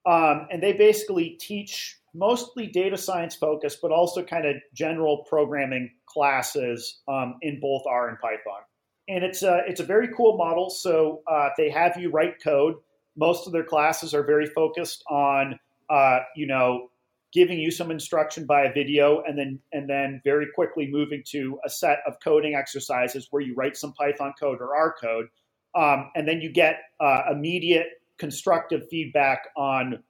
um, 0.06 0.46
and 0.50 0.62
they 0.62 0.72
basically 0.72 1.30
teach 1.40 1.98
mostly 2.14 2.66
data 2.66 2.96
science 2.96 3.34
focused, 3.34 3.80
but 3.80 3.92
also 3.92 4.22
kind 4.22 4.46
of 4.46 4.56
general 4.74 5.18
programming 5.28 5.90
classes 6.06 7.00
um, 7.08 7.36
in 7.42 7.60
both 7.60 7.82
R 7.86 8.08
and 8.08 8.18
Python. 8.18 8.62
And 9.08 9.24
it's 9.24 9.42
a, 9.42 9.62
it's 9.66 9.80
a 9.80 9.84
very 9.84 10.08
cool 10.16 10.36
model. 10.36 10.70
So 10.70 11.22
uh, 11.30 11.50
they 11.56 11.70
have 11.70 11.96
you 11.96 12.10
write 12.10 12.42
code. 12.42 12.76
Most 13.16 13.46
of 13.46 13.52
their 13.52 13.64
classes 13.64 14.14
are 14.14 14.22
very 14.22 14.46
focused 14.46 15.04
on, 15.08 15.58
uh, 15.88 16.20
you 16.36 16.46
know, 16.46 16.90
giving 17.32 17.60
you 17.60 17.70
some 17.70 17.90
instruction 17.90 18.44
by 18.44 18.62
a 18.62 18.72
video 18.72 19.22
and 19.22 19.38
then 19.38 19.60
and 19.72 19.88
then 19.88 20.20
very 20.24 20.46
quickly 20.54 20.88
moving 20.90 21.22
to 21.24 21.60
a 21.64 21.70
set 21.70 21.98
of 22.06 22.14
coding 22.22 22.54
exercises 22.54 23.28
where 23.30 23.42
you 23.42 23.54
write 23.54 23.76
some 23.76 23.92
Python 23.92 24.32
code 24.38 24.58
or 24.60 24.74
R 24.74 24.94
code. 25.00 25.26
Um, 25.74 26.10
and 26.16 26.26
then 26.26 26.40
you 26.40 26.50
get 26.50 26.80
uh, 26.98 27.22
immediate 27.30 27.99
constructive 28.20 28.88
feedback 28.88 29.48
on 29.56 30.02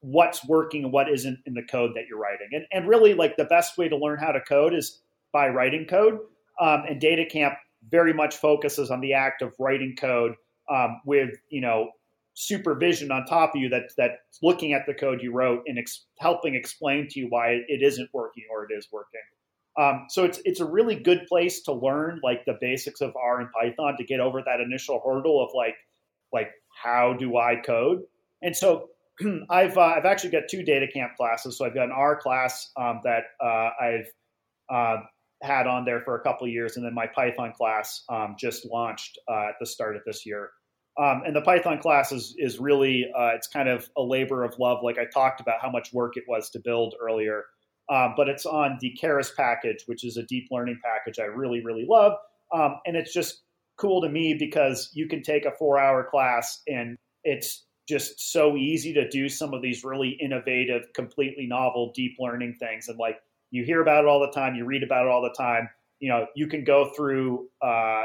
what's 0.00 0.46
working 0.46 0.84
and 0.84 0.92
what 0.92 1.10
isn't 1.10 1.38
in 1.46 1.54
the 1.54 1.62
code 1.62 1.92
that 1.94 2.04
you're 2.08 2.18
writing. 2.18 2.48
And, 2.52 2.64
and 2.72 2.88
really, 2.88 3.14
like 3.14 3.36
the 3.36 3.44
best 3.44 3.76
way 3.76 3.88
to 3.88 3.96
learn 3.96 4.18
how 4.18 4.32
to 4.32 4.40
code 4.40 4.72
is 4.72 5.02
by 5.32 5.48
writing 5.48 5.86
code. 5.86 6.18
Um, 6.60 6.84
and 6.88 7.00
DataCamp 7.00 7.56
very 7.90 8.12
much 8.12 8.36
focuses 8.36 8.90
on 8.90 9.00
the 9.00 9.12
act 9.12 9.42
of 9.42 9.54
writing 9.58 9.94
code 9.98 10.34
um, 10.70 11.00
with 11.04 11.30
you 11.50 11.60
know 11.60 11.90
supervision 12.34 13.10
on 13.10 13.24
top 13.26 13.54
of 13.54 13.60
you 13.60 13.68
that 13.68 13.90
that 13.96 14.20
looking 14.42 14.72
at 14.72 14.86
the 14.86 14.94
code 14.94 15.20
you 15.20 15.32
wrote 15.32 15.62
and 15.66 15.78
ex- 15.78 16.06
helping 16.18 16.54
explain 16.54 17.08
to 17.08 17.20
you 17.20 17.26
why 17.28 17.60
it 17.66 17.82
isn't 17.82 18.08
working 18.12 18.44
or 18.50 18.64
it 18.64 18.76
is 18.76 18.88
working. 18.92 19.20
Um, 19.78 20.06
so 20.08 20.24
it's 20.24 20.40
it's 20.44 20.60
a 20.60 20.64
really 20.64 20.96
good 20.96 21.26
place 21.28 21.62
to 21.62 21.72
learn 21.72 22.20
like 22.22 22.44
the 22.44 22.58
basics 22.60 23.00
of 23.00 23.14
R 23.16 23.40
and 23.40 23.48
Python 23.52 23.96
to 23.98 24.04
get 24.04 24.20
over 24.20 24.42
that 24.42 24.60
initial 24.60 25.00
hurdle 25.04 25.44
of 25.44 25.50
like 25.54 25.76
like 26.32 26.50
how 26.82 27.14
do 27.14 27.36
I 27.36 27.56
code? 27.56 28.02
And 28.42 28.56
so 28.56 28.90
I've 29.50 29.76
uh, 29.76 29.80
I've 29.80 30.04
actually 30.04 30.30
got 30.30 30.44
two 30.50 30.62
DataCamp 30.62 31.16
classes. 31.16 31.58
So 31.58 31.64
I've 31.64 31.74
got 31.74 31.84
an 31.84 31.92
R 31.92 32.16
class 32.16 32.70
um, 32.76 33.00
that 33.04 33.24
uh, 33.42 33.70
I've 33.80 34.06
uh, 34.70 34.96
had 35.42 35.66
on 35.66 35.84
there 35.84 36.00
for 36.00 36.16
a 36.16 36.20
couple 36.20 36.46
of 36.46 36.52
years, 36.52 36.76
and 36.76 36.84
then 36.84 36.94
my 36.94 37.06
Python 37.06 37.52
class 37.56 38.04
um, 38.08 38.36
just 38.38 38.66
launched 38.66 39.18
uh, 39.28 39.48
at 39.48 39.54
the 39.60 39.66
start 39.66 39.96
of 39.96 40.02
this 40.06 40.24
year. 40.24 40.50
Um, 41.00 41.22
and 41.24 41.34
the 41.34 41.42
Python 41.42 41.78
class 41.78 42.12
is 42.12 42.34
is 42.38 42.58
really 42.58 43.06
uh, 43.16 43.30
it's 43.34 43.46
kind 43.46 43.68
of 43.68 43.88
a 43.96 44.02
labor 44.02 44.44
of 44.44 44.58
love, 44.58 44.78
like 44.82 44.98
I 44.98 45.04
talked 45.04 45.40
about 45.40 45.60
how 45.60 45.70
much 45.70 45.92
work 45.92 46.16
it 46.16 46.24
was 46.28 46.50
to 46.50 46.60
build 46.60 46.94
earlier. 47.00 47.44
Um, 47.90 48.12
but 48.16 48.28
it's 48.28 48.44
on 48.44 48.76
the 48.80 48.96
Keras 49.00 49.34
package, 49.34 49.84
which 49.86 50.04
is 50.04 50.18
a 50.18 50.22
deep 50.24 50.48
learning 50.50 50.78
package 50.84 51.18
I 51.18 51.26
really 51.26 51.64
really 51.64 51.86
love, 51.88 52.14
um, 52.52 52.76
and 52.86 52.96
it's 52.96 53.12
just 53.12 53.42
cool 53.78 54.02
to 54.02 54.08
me 54.08 54.34
because 54.38 54.90
you 54.92 55.08
can 55.08 55.22
take 55.22 55.46
a 55.46 55.52
four 55.52 55.78
hour 55.78 56.04
class 56.04 56.62
and 56.68 56.98
it's 57.24 57.64
just 57.88 58.32
so 58.32 58.56
easy 58.56 58.92
to 58.92 59.08
do 59.08 59.28
some 59.28 59.54
of 59.54 59.62
these 59.62 59.82
really 59.82 60.10
innovative, 60.20 60.82
completely 60.94 61.46
novel 61.46 61.90
deep 61.94 62.16
learning 62.18 62.54
things. 62.60 62.88
And 62.88 62.98
like 62.98 63.16
you 63.50 63.64
hear 63.64 63.80
about 63.80 64.04
it 64.04 64.08
all 64.08 64.20
the 64.20 64.30
time, 64.30 64.54
you 64.54 64.66
read 64.66 64.82
about 64.82 65.06
it 65.06 65.10
all 65.10 65.22
the 65.22 65.34
time. 65.36 65.68
You 66.00 66.10
know, 66.10 66.26
you 66.36 66.46
can 66.46 66.64
go 66.64 66.92
through 66.94 67.48
uh, 67.62 68.02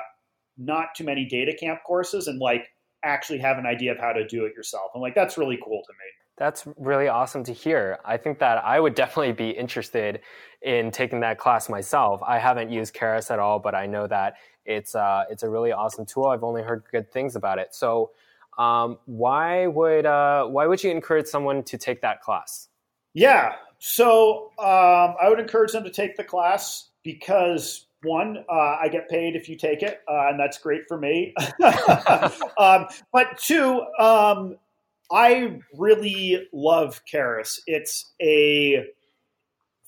not 0.57 0.95
too 0.95 1.03
many 1.03 1.27
DataCamp 1.29 1.79
courses 1.85 2.27
and 2.27 2.39
like 2.39 2.69
actually 3.03 3.39
have 3.39 3.57
an 3.57 3.65
idea 3.65 3.91
of 3.91 3.99
how 3.99 4.13
to 4.13 4.25
do 4.25 4.45
it 4.45 4.53
yourself. 4.55 4.91
And 4.93 5.01
like 5.01 5.15
that's 5.15 5.37
really 5.37 5.59
cool 5.63 5.81
to 5.85 5.93
me. 5.93 6.05
That's 6.37 6.65
really 6.77 7.09
awesome 7.09 7.43
to 7.43 7.53
hear. 7.53 7.99
I 8.03 8.17
think 8.17 8.39
that 8.39 8.63
I 8.63 8.79
would 8.79 8.95
definitely 8.95 9.33
be 9.33 9.51
interested 9.51 10.21
in 10.63 10.89
taking 10.89 11.19
that 11.19 11.37
class 11.37 11.69
myself. 11.69 12.21
I 12.25 12.39
haven't 12.39 12.71
used 12.71 12.95
Keras 12.95 13.29
at 13.29 13.37
all, 13.37 13.59
but 13.59 13.75
I 13.75 13.85
know 13.85 14.07
that 14.07 14.37
it's 14.65 14.95
uh, 14.95 15.25
it's 15.29 15.43
a 15.43 15.49
really 15.49 15.71
awesome 15.71 16.05
tool. 16.05 16.25
I've 16.25 16.43
only 16.43 16.63
heard 16.63 16.83
good 16.91 17.11
things 17.11 17.35
about 17.35 17.59
it. 17.59 17.73
So, 17.75 18.11
um, 18.57 18.97
why 19.05 19.67
would 19.67 20.05
uh, 20.05 20.45
why 20.45 20.67
would 20.67 20.83
you 20.83 20.91
encourage 20.91 21.27
someone 21.27 21.63
to 21.63 21.77
take 21.77 22.01
that 22.01 22.21
class? 22.21 22.69
Yeah, 23.13 23.53
so 23.79 24.51
um, 24.59 25.15
I 25.21 25.27
would 25.27 25.39
encourage 25.39 25.73
them 25.73 25.83
to 25.83 25.91
take 25.91 26.15
the 26.15 26.23
class 26.23 26.89
because 27.03 27.85
one, 28.03 28.43
uh, 28.49 28.77
I 28.81 28.89
get 28.89 29.09
paid 29.09 29.35
if 29.35 29.47
you 29.47 29.57
take 29.57 29.81
it, 29.81 30.01
uh, 30.09 30.29
and 30.29 30.39
that's 30.39 30.57
great 30.57 30.87
for 30.87 30.97
me. 30.97 31.33
um, 32.57 32.87
but 33.11 33.37
two, 33.37 33.81
um, 33.99 34.57
I 35.11 35.59
really 35.77 36.47
love 36.53 37.01
Keras. 37.11 37.59
It's 37.67 38.11
a 38.21 38.85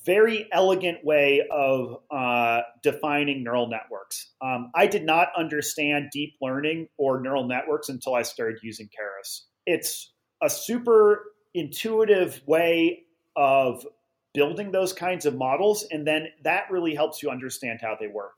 very 0.06 0.48
elegant 0.52 1.04
way 1.04 1.48
of 1.52 1.98
uh, 2.12 2.62
defining 2.84 3.44
neural 3.44 3.68
networks. 3.68 4.32
Um, 4.42 4.72
I 4.76 4.88
did 4.88 5.04
not 5.06 5.30
understand 5.38 6.10
deep 6.12 6.36
learning 6.42 6.88
or 6.98 7.20
neural 7.20 7.48
networks 7.48 7.90
until 7.90 8.16
I 8.16 8.22
started 8.22 8.60
using 8.62 8.88
Keras. 8.88 9.42
It's 9.66 10.14
a 10.42 10.50
super 10.50 11.24
intuitive 11.54 12.42
way 12.46 13.04
of 13.36 13.86
building 14.34 14.72
those 14.72 14.94
kinds 14.94 15.26
of 15.26 15.36
models, 15.36 15.86
and 15.90 16.06
then 16.06 16.28
that 16.44 16.70
really 16.70 16.94
helps 16.94 17.24
you 17.24 17.30
understand 17.30 17.80
how 17.82 17.98
they 18.00 18.08
work. 18.08 18.34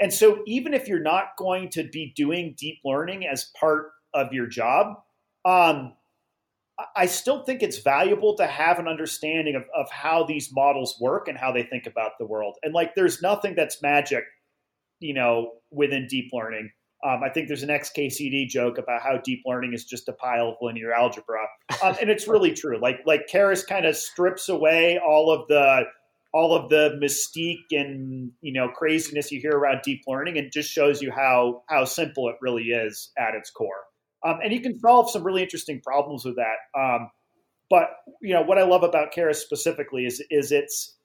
And 0.00 0.12
so, 0.12 0.42
even 0.46 0.74
if 0.74 0.88
you're 0.88 1.00
not 1.00 1.36
going 1.36 1.70
to 1.70 1.84
be 1.84 2.12
doing 2.16 2.54
deep 2.56 2.78
learning 2.84 3.26
as 3.26 3.50
part 3.58 3.90
of 4.12 4.32
your 4.32 4.46
job, 4.46 4.96
um, 5.44 5.92
I 6.96 7.06
still 7.06 7.44
think 7.44 7.62
it's 7.62 7.78
valuable 7.78 8.36
to 8.36 8.46
have 8.46 8.78
an 8.78 8.88
understanding 8.88 9.54
of, 9.54 9.62
of 9.76 9.90
how 9.90 10.24
these 10.24 10.50
models 10.52 10.96
work 11.00 11.28
and 11.28 11.38
how 11.38 11.52
they 11.52 11.62
think 11.62 11.86
about 11.86 12.12
the 12.18 12.26
world. 12.26 12.56
And 12.62 12.74
like, 12.74 12.94
there's 12.96 13.22
nothing 13.22 13.54
that's 13.54 13.80
magic, 13.80 14.24
you 14.98 15.14
know, 15.14 15.52
within 15.70 16.08
deep 16.08 16.30
learning. 16.32 16.70
Um, 17.04 17.22
I 17.22 17.28
think 17.28 17.48
there's 17.48 17.62
an 17.62 17.68
XKCD 17.68 18.48
joke 18.48 18.78
about 18.78 19.02
how 19.02 19.18
deep 19.22 19.42
learning 19.44 19.74
is 19.74 19.84
just 19.84 20.08
a 20.08 20.12
pile 20.14 20.48
of 20.48 20.54
linear 20.62 20.92
algebra, 20.92 21.46
um, 21.82 21.96
and 22.00 22.08
it's 22.08 22.26
really 22.26 22.54
true. 22.54 22.78
Like 22.80 23.00
like 23.04 23.26
Keras 23.30 23.66
kind 23.66 23.84
of 23.84 23.94
strips 23.94 24.48
away 24.48 24.98
all 24.98 25.30
of 25.30 25.46
the 25.48 25.82
all 26.32 26.56
of 26.56 26.70
the 26.70 26.98
mystique 27.02 27.78
and 27.78 28.32
you 28.40 28.54
know 28.54 28.68
craziness 28.68 29.30
you 29.30 29.38
hear 29.38 29.52
around 29.52 29.82
deep 29.84 30.00
learning, 30.06 30.38
and 30.38 30.50
just 30.50 30.70
shows 30.70 31.02
you 31.02 31.10
how 31.12 31.62
how 31.68 31.84
simple 31.84 32.30
it 32.30 32.36
really 32.40 32.64
is 32.64 33.10
at 33.18 33.34
its 33.34 33.50
core. 33.50 33.84
Um, 34.24 34.38
and 34.42 34.52
you 34.52 34.60
can 34.60 34.78
solve 34.78 35.10
some 35.10 35.22
really 35.22 35.42
interesting 35.42 35.80
problems 35.80 36.24
with 36.24 36.36
that. 36.36 36.56
Um, 36.78 37.10
but 37.70 37.90
you 38.20 38.34
know 38.34 38.42
what 38.42 38.58
I 38.58 38.62
love 38.62 38.82
about 38.82 39.12
Keras 39.12 39.36
specifically 39.36 40.06
is 40.06 40.22
is 40.30 40.52
it's 40.52 40.96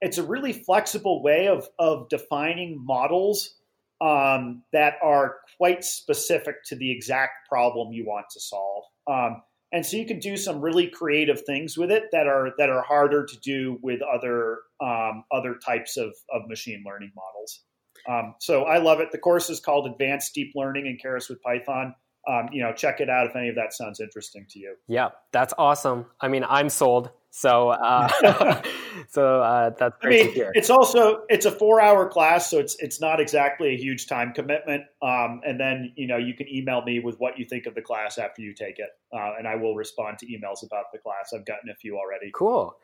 it's 0.00 0.18
a 0.18 0.22
really 0.22 0.52
flexible 0.52 1.22
way 1.22 1.48
of 1.48 1.68
of 1.78 2.08
defining 2.08 2.84
models 2.84 3.54
um, 4.00 4.62
that 4.72 4.94
are 5.02 5.36
quite 5.58 5.84
specific 5.84 6.64
to 6.64 6.76
the 6.76 6.90
exact 6.90 7.48
problem 7.48 7.92
you 7.92 8.06
want 8.06 8.26
to 8.30 8.40
solve. 8.40 8.84
Um, 9.06 9.42
and 9.72 9.86
so 9.86 9.96
you 9.96 10.06
can 10.06 10.18
do 10.18 10.36
some 10.36 10.60
really 10.60 10.88
creative 10.88 11.42
things 11.42 11.76
with 11.76 11.90
it 11.90 12.04
that 12.12 12.26
are 12.26 12.52
that 12.58 12.70
are 12.70 12.82
harder 12.82 13.24
to 13.24 13.38
do 13.40 13.78
with 13.82 14.00
other 14.02 14.58
um, 14.80 15.24
other 15.30 15.56
types 15.64 15.96
of, 15.96 16.14
of 16.32 16.48
machine 16.48 16.82
learning 16.86 17.12
models. 17.14 17.62
Um, 18.08 18.34
so 18.38 18.64
I 18.64 18.78
love 18.78 19.00
it. 19.00 19.12
The 19.12 19.18
course 19.18 19.50
is 19.50 19.60
called 19.60 19.86
Advanced 19.86 20.34
Deep 20.34 20.52
Learning 20.54 20.86
in 20.86 20.98
Keras 20.98 21.28
with 21.28 21.42
Python 21.42 21.94
um, 22.28 22.48
you 22.52 22.62
know, 22.62 22.72
check 22.72 23.00
it 23.00 23.08
out 23.08 23.26
if 23.26 23.36
any 23.36 23.48
of 23.48 23.54
that 23.54 23.72
sounds 23.72 24.00
interesting 24.00 24.46
to 24.50 24.58
you. 24.58 24.76
Yeah, 24.86 25.08
that's 25.32 25.54
awesome. 25.56 26.06
I 26.20 26.28
mean, 26.28 26.44
I'm 26.46 26.68
sold. 26.68 27.10
So, 27.30 27.70
uh, 27.70 28.62
so 29.08 29.40
uh, 29.40 29.70
that's 29.70 29.96
great 30.00 30.20
I 30.20 30.24
mean, 30.24 30.26
to 30.26 30.32
hear. 30.32 30.52
It's 30.54 30.68
also 30.68 31.22
it's 31.28 31.46
a 31.46 31.50
four 31.50 31.80
hour 31.80 32.08
class, 32.08 32.50
so 32.50 32.58
it's 32.58 32.76
it's 32.80 33.00
not 33.00 33.20
exactly 33.20 33.74
a 33.74 33.76
huge 33.76 34.06
time 34.06 34.32
commitment. 34.32 34.82
Um, 35.00 35.40
and 35.46 35.58
then 35.58 35.92
you 35.96 36.08
know 36.08 36.16
you 36.16 36.34
can 36.34 36.48
email 36.48 36.82
me 36.82 37.00
with 37.00 37.16
what 37.18 37.38
you 37.38 37.44
think 37.44 37.66
of 37.66 37.74
the 37.74 37.82
class 37.82 38.18
after 38.18 38.42
you 38.42 38.52
take 38.52 38.78
it, 38.78 38.90
uh, 39.14 39.34
and 39.38 39.46
I 39.46 39.54
will 39.54 39.76
respond 39.76 40.18
to 40.18 40.26
emails 40.26 40.64
about 40.64 40.86
the 40.92 40.98
class. 40.98 41.32
I've 41.32 41.46
gotten 41.46 41.70
a 41.70 41.74
few 41.74 41.96
already. 41.96 42.30
Cool. 42.34 42.74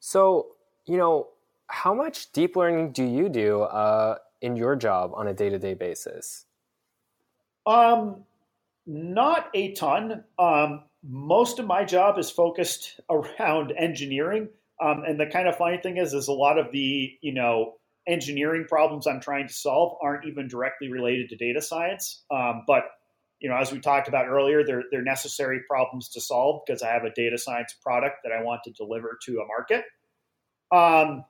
So 0.00 0.52
you 0.86 0.96
know, 0.96 1.28
how 1.66 1.92
much 1.92 2.30
deep 2.32 2.54
learning 2.54 2.92
do 2.92 3.04
you 3.04 3.28
do 3.28 3.62
uh, 3.62 4.18
in 4.40 4.56
your 4.56 4.76
job 4.76 5.12
on 5.14 5.26
a 5.26 5.34
day 5.34 5.48
to 5.50 5.58
day 5.58 5.74
basis? 5.74 6.46
Um, 7.66 8.24
not 8.86 9.48
a 9.54 9.72
ton. 9.72 10.24
Um, 10.38 10.84
most 11.02 11.58
of 11.58 11.66
my 11.66 11.84
job 11.84 12.18
is 12.18 12.30
focused 12.30 13.00
around 13.10 13.72
engineering. 13.76 14.48
Um, 14.80 15.04
and 15.06 15.18
the 15.18 15.26
kind 15.26 15.48
of 15.48 15.56
funny 15.56 15.78
thing 15.78 15.96
is, 15.96 16.12
is 16.12 16.28
a 16.28 16.32
lot 16.32 16.58
of 16.58 16.70
the 16.70 17.12
you 17.20 17.32
know 17.32 17.74
engineering 18.06 18.66
problems 18.68 19.06
I'm 19.06 19.20
trying 19.20 19.48
to 19.48 19.54
solve 19.54 19.96
aren't 20.00 20.26
even 20.26 20.48
directly 20.48 20.90
related 20.90 21.28
to 21.30 21.36
data 21.36 21.60
science. 21.60 22.24
Um, 22.30 22.62
but 22.66 22.84
you 23.40 23.50
know, 23.50 23.56
as 23.56 23.72
we 23.72 23.80
talked 23.80 24.08
about 24.08 24.26
earlier, 24.26 24.64
they're 24.64 24.84
they're 24.90 25.02
necessary 25.02 25.60
problems 25.68 26.08
to 26.10 26.20
solve 26.20 26.62
because 26.66 26.82
I 26.82 26.88
have 26.88 27.04
a 27.04 27.10
data 27.10 27.38
science 27.38 27.74
product 27.82 28.16
that 28.24 28.32
I 28.32 28.42
want 28.42 28.62
to 28.64 28.70
deliver 28.72 29.18
to 29.24 29.40
a 29.40 29.46
market. 29.46 29.84
Um, 30.72 31.24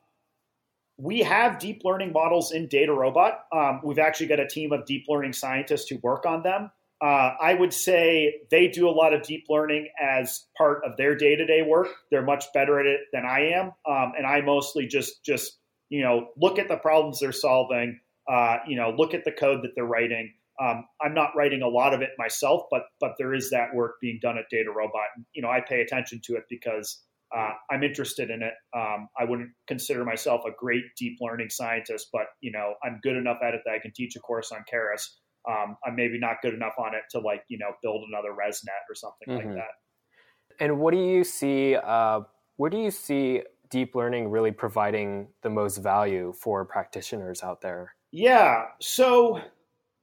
we 0.99 1.21
have 1.21 1.59
deep 1.59 1.83
learning 1.85 2.13
models 2.13 2.53
in 2.53 2.69
DataRobot. 2.69 3.35
Um, 3.53 3.81
we've 3.85 3.99
actually 3.99 4.27
got 4.27 4.41
a 4.41 4.49
team 4.49 4.73
of 4.73 4.87
deep 4.87 5.05
learning 5.09 5.35
scientists 5.35 5.89
who 5.89 5.99
work 6.03 6.25
on 6.25 6.43
them. 6.43 6.71
Uh, 7.03 7.35
I 7.41 7.53
would 7.53 7.75
say 7.75 8.41
they 8.51 8.69
do 8.69 8.89
a 8.89 8.91
lot 8.91 9.13
of 9.13 9.23
deep 9.23 9.45
learning 9.51 9.89
as 10.01 10.47
part 10.57 10.83
of 10.85 10.97
their 10.97 11.15
day 11.15 11.37
to 11.37 11.45
day 11.45 11.61
work. 11.63 11.89
They're 12.11 12.25
much 12.25 12.47
better 12.55 12.81
at 12.81 12.87
it 12.87 13.01
than 13.13 13.27
I 13.27 13.51
am, 13.51 13.73
um, 13.87 14.13
and 14.17 14.27
I 14.27 14.41
mostly 14.41 14.87
just 14.87 15.23
just 15.23 15.59
you 15.91 16.03
know 16.03 16.29
look 16.39 16.59
at 16.59 16.69
the 16.69 16.77
problems 16.77 17.21
they're 17.21 17.33
solving. 17.33 18.01
Uh, 18.27 18.57
you 18.67 18.77
know, 18.77 18.95
look 18.97 19.13
at 19.13 19.25
the 19.25 19.33
code 19.33 19.63
that 19.63 19.73
they're 19.75 19.85
writing. 19.85 20.33
Um, 20.59 20.87
I'm 21.03 21.13
not 21.13 21.37
writing 21.37 21.61
a 21.61 21.69
lot 21.69 21.93
of 21.93 22.01
it 22.01 22.11
myself, 22.17 22.63
but 22.71 22.85
but 22.99 23.13
there 23.19 23.35
is 23.35 23.51
that 23.51 23.75
work 23.75 23.97
being 24.01 24.19
done 24.23 24.39
at 24.39 24.47
DataRobot. 24.51 25.23
You 25.35 25.43
know, 25.43 25.51
I 25.51 25.61
pay 25.61 25.83
attention 25.83 26.23
to 26.25 26.37
it 26.37 26.45
because 26.49 27.03
uh, 27.35 27.53
I'm 27.71 27.83
interested 27.83 28.31
in 28.31 28.43
it. 28.43 28.55
Um, 28.77 29.09
I 29.19 29.25
wouldn't 29.25 29.51
consider 29.67 30.05
myself 30.05 30.43
a 30.47 30.51
great 30.59 30.85
deep 30.99 31.19
learning 31.21 31.51
scientist, 31.51 32.09
but 32.13 32.27
you 32.41 32.53
know, 32.53 32.75
I'm 32.85 33.01
good 33.03 33.17
enough 33.17 33.39
at 33.43 33.55
it 33.55 33.63
that 33.65 33.73
I 33.73 33.79
can 33.79 33.93
teach 33.93 34.17
a 34.17 34.21
course 34.21 34.53
on 34.53 34.65
Keras 34.73 35.03
um, 35.49 35.77
I'm 35.85 35.95
maybe 35.95 36.19
not 36.19 36.43
good 36.43 36.55
enough 36.55 36.75
on 36.79 36.95
it 36.95 37.03
to 37.11 37.21
like 37.21 37.43
you 37.49 37.59
know 37.59 37.71
build 37.83 38.05
another 38.09 38.31
ResNet 38.31 38.91
or 38.91 38.95
something 38.95 39.29
mm-hmm. 39.29 39.49
like 39.49 39.57
that. 39.57 40.65
And 40.65 40.79
what 40.79 40.93
do 40.93 41.01
you 41.01 41.25
see? 41.25 41.77
Uh, 41.77 42.21
where 42.57 42.71
do 42.71 42.79
you 42.79 42.91
see 42.91 43.43
deep 43.71 43.95
learning 43.95 44.29
really 44.29 44.53
providing 44.53 45.29
the 45.43 45.51
most 45.51 45.79
value 45.79 46.33
for 46.33 46.65
practitioners 46.65 47.43
out 47.43 47.61
there? 47.61 47.95
Yeah, 48.13 48.65
so 48.81 49.41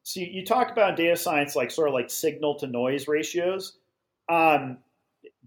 so 0.03 0.19
you 0.19 0.45
talk 0.45 0.71
about 0.71 0.95
data 0.95 1.17
science 1.17 1.55
like 1.55 1.71
sort 1.71 1.89
of 1.89 1.93
like 1.93 2.09
signal 2.09 2.57
to 2.59 2.67
noise 2.67 3.07
ratios. 3.07 3.77
Um, 4.29 4.77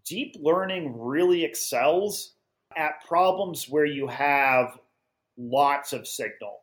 deep 0.07 0.37
learning 0.41 0.99
really 0.99 1.45
excels 1.45 2.35
at 2.77 3.05
problems 3.07 3.69
where 3.69 3.85
you 3.85 4.07
have 4.07 4.79
lots 5.37 5.93
of 5.93 6.07
signal 6.07 6.61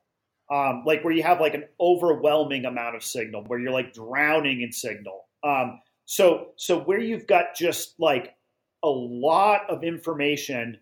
um, 0.51 0.83
like 0.85 1.03
where 1.03 1.13
you 1.13 1.23
have 1.23 1.39
like 1.39 1.53
an 1.53 1.65
overwhelming 1.79 2.65
amount 2.65 2.95
of 2.95 3.03
signal, 3.03 3.43
where 3.47 3.59
you're 3.59 3.71
like 3.71 3.93
drowning 3.93 4.61
in 4.61 4.71
signal. 4.71 5.25
Um, 5.43 5.79
so 6.05 6.49
so 6.57 6.79
where 6.79 6.99
you've 6.99 7.27
got 7.27 7.55
just 7.55 7.99
like 7.99 8.35
a 8.83 8.89
lot 8.89 9.61
of 9.69 9.83
information, 9.83 10.77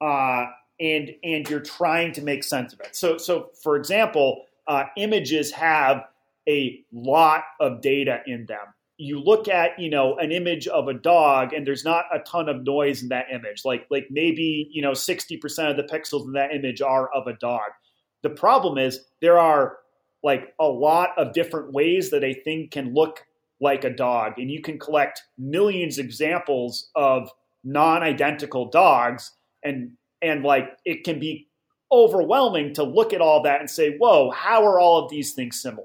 uh, 0.00 0.46
and 0.80 1.10
and 1.22 1.48
you're 1.48 1.60
trying 1.60 2.12
to 2.12 2.22
make 2.22 2.44
sense 2.44 2.72
of 2.72 2.80
it. 2.80 2.94
So 2.96 3.18
so 3.18 3.50
for 3.62 3.76
example, 3.76 4.44
uh, 4.66 4.84
images 4.96 5.50
have 5.52 6.04
a 6.48 6.84
lot 6.92 7.42
of 7.60 7.80
data 7.80 8.20
in 8.26 8.46
them. 8.46 8.66
You 8.96 9.20
look 9.20 9.48
at 9.48 9.78
you 9.78 9.90
know 9.90 10.16
an 10.18 10.32
image 10.32 10.68
of 10.68 10.88
a 10.88 10.94
dog, 10.94 11.52
and 11.52 11.66
there's 11.66 11.84
not 11.84 12.04
a 12.12 12.20
ton 12.20 12.48
of 12.48 12.64
noise 12.64 13.02
in 13.02 13.08
that 13.08 13.26
image. 13.32 13.62
Like 13.64 13.86
like 13.90 14.06
maybe 14.10 14.68
you 14.72 14.82
know 14.82 14.94
sixty 14.94 15.36
percent 15.36 15.68
of 15.70 15.76
the 15.76 15.92
pixels 15.92 16.26
in 16.26 16.32
that 16.32 16.54
image 16.54 16.80
are 16.80 17.08
of 17.12 17.26
a 17.26 17.34
dog 17.34 17.70
the 18.24 18.30
problem 18.30 18.78
is 18.78 19.00
there 19.20 19.38
are 19.38 19.76
like 20.24 20.54
a 20.58 20.66
lot 20.66 21.10
of 21.18 21.34
different 21.34 21.72
ways 21.72 22.10
that 22.10 22.24
a 22.24 22.32
thing 22.32 22.68
can 22.70 22.94
look 22.94 23.22
like 23.60 23.84
a 23.84 23.94
dog, 23.94 24.38
and 24.38 24.50
you 24.50 24.60
can 24.62 24.78
collect 24.78 25.22
millions 25.38 25.98
of 25.98 26.06
examples 26.06 26.90
of 26.96 27.30
non-identical 27.62 28.70
dogs, 28.70 29.30
and 29.62 29.92
and 30.22 30.42
like 30.42 30.70
it 30.86 31.04
can 31.04 31.20
be 31.20 31.46
overwhelming 31.92 32.72
to 32.74 32.82
look 32.82 33.12
at 33.12 33.20
all 33.20 33.42
that 33.42 33.60
and 33.60 33.70
say, 33.70 33.96
"Whoa, 33.98 34.30
how 34.30 34.64
are 34.64 34.80
all 34.80 35.04
of 35.04 35.10
these 35.10 35.34
things 35.34 35.60
similar?" 35.60 35.84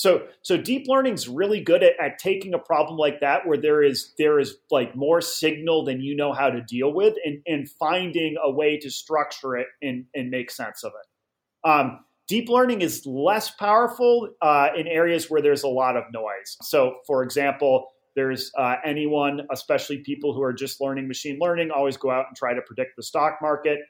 So 0.00 0.22
so 0.40 0.56
deep 0.56 0.86
learning 0.88 1.12
is 1.12 1.28
really 1.28 1.60
good 1.60 1.82
at, 1.82 1.92
at 2.00 2.18
taking 2.18 2.54
a 2.54 2.58
problem 2.58 2.96
like 2.96 3.20
that 3.20 3.46
where 3.46 3.58
there 3.58 3.82
is 3.82 4.14
there 4.16 4.40
is 4.40 4.56
like 4.70 4.96
more 4.96 5.20
signal 5.20 5.84
than 5.84 6.00
you 6.00 6.16
know 6.16 6.32
how 6.32 6.48
to 6.48 6.62
deal 6.62 6.90
with 6.90 7.16
and, 7.22 7.42
and 7.46 7.68
finding 7.68 8.36
a 8.42 8.50
way 8.50 8.78
to 8.78 8.90
structure 8.90 9.58
it 9.58 9.66
and, 9.82 10.06
and 10.14 10.30
make 10.30 10.50
sense 10.50 10.84
of 10.84 10.92
it. 10.92 11.68
Um, 11.68 12.02
deep 12.28 12.48
learning 12.48 12.80
is 12.80 13.04
less 13.04 13.50
powerful 13.50 14.30
uh, 14.40 14.68
in 14.74 14.86
areas 14.86 15.28
where 15.28 15.42
there's 15.42 15.64
a 15.64 15.68
lot 15.68 15.98
of 15.98 16.04
noise. 16.14 16.56
So, 16.62 16.94
for 17.06 17.22
example, 17.22 17.88
there's 18.16 18.50
uh, 18.56 18.76
anyone, 18.82 19.42
especially 19.52 19.98
people 19.98 20.32
who 20.32 20.42
are 20.42 20.54
just 20.54 20.80
learning 20.80 21.08
machine 21.08 21.38
learning, 21.38 21.72
always 21.72 21.98
go 21.98 22.10
out 22.10 22.24
and 22.26 22.34
try 22.34 22.54
to 22.54 22.62
predict 22.62 22.96
the 22.96 23.02
stock 23.02 23.36
market. 23.42 23.80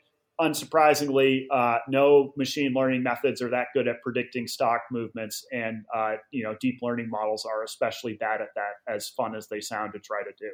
Unsurprisingly, 0.41 1.47
uh, 1.51 1.79
no 1.89 2.33
machine 2.37 2.73
learning 2.73 3.03
methods 3.03 3.43
are 3.43 3.51
that 3.51 3.67
good 3.75 3.87
at 3.87 4.01
predicting 4.03 4.47
stock 4.47 4.83
movements, 4.91 5.45
and 5.53 5.85
uh, 5.95 6.15
you 6.31 6.43
know 6.43 6.57
deep 6.61 6.79
learning 6.81 7.11
models 7.11 7.45
are 7.45 7.63
especially 7.63 8.15
bad 8.15 8.41
at 8.41 8.49
that. 8.55 8.93
As 8.93 9.09
fun 9.09 9.35
as 9.35 9.49
they 9.49 9.61
sound 9.61 9.93
to 9.93 9.99
try 9.99 10.23
to 10.23 10.31
do. 10.39 10.51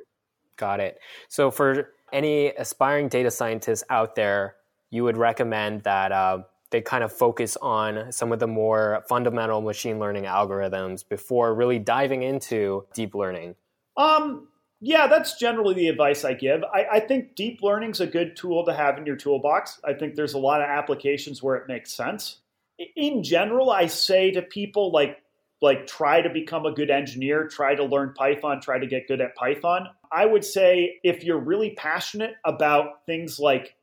Got 0.57 0.81
it. 0.81 0.99
So, 1.29 1.51
for 1.51 1.91
any 2.13 2.49
aspiring 2.49 3.09
data 3.09 3.31
scientists 3.31 3.85
out 3.91 4.17
there, 4.17 4.57
you 4.91 5.05
would 5.05 5.17
recommend 5.17 5.83
that 5.83 6.13
uh, 6.13 6.39
they 6.71 6.81
kind 6.81 7.05
of 7.05 7.13
focus 7.13 7.57
on 7.63 8.11
some 8.11 8.33
of 8.33 8.39
the 8.39 8.47
more 8.47 9.05
fundamental 9.09 9.61
machine 9.61 9.99
learning 9.99 10.25
algorithms 10.25 11.09
before 11.09 11.55
really 11.55 11.79
diving 11.79 12.23
into 12.23 12.87
deep 12.95 13.15
learning? 13.15 13.55
Um, 13.97 14.49
yeah, 14.81 15.07
that's 15.07 15.39
generally 15.39 15.75
the 15.75 15.89
advice 15.89 16.25
I 16.25 16.35
give. 16.35 16.63
I, 16.65 16.87
I 16.93 17.01
think 17.01 17.35
deep 17.35 17.63
learning 17.63 17.91
is 17.91 18.01
a 18.01 18.07
good 18.07 18.37
tool 18.37 18.65
to 18.67 18.75
have 18.75 18.99
in 18.99 19.07
your 19.07 19.17
toolbox. 19.17 19.81
I 19.85 19.95
think 19.95 20.15
there's 20.15 20.35
a 20.35 20.39
lot 20.39 20.61
of 20.61 20.69
applications 20.69 21.43
where 21.43 21.57
it 21.57 21.69
makes 21.69 21.93
sense. 21.93 22.39
In 22.95 23.23
general, 23.23 23.71
I 23.71 23.87
say 23.87 24.31
to 24.33 24.43
people 24.43 24.93
like 24.93 25.23
like 25.63 25.87
try 25.87 26.21
to 26.21 26.29
become 26.29 26.67
a 26.67 26.73
good 26.73 26.91
engineer, 26.91 27.49
try 27.49 27.75
to 27.75 27.83
learn 27.83 28.13
Python, 28.13 28.61
try 28.61 28.79
to 28.79 28.87
get 28.87 29.09
good 29.09 29.23
at 29.23 29.35
Python. 29.35 29.89
I 30.13 30.27
would 30.27 30.45
say 30.45 31.01
if 31.03 31.25
you're 31.25 31.41
really 31.41 31.71
passionate 31.71 32.35
about 32.45 33.07
things 33.07 33.39
like 33.39 33.75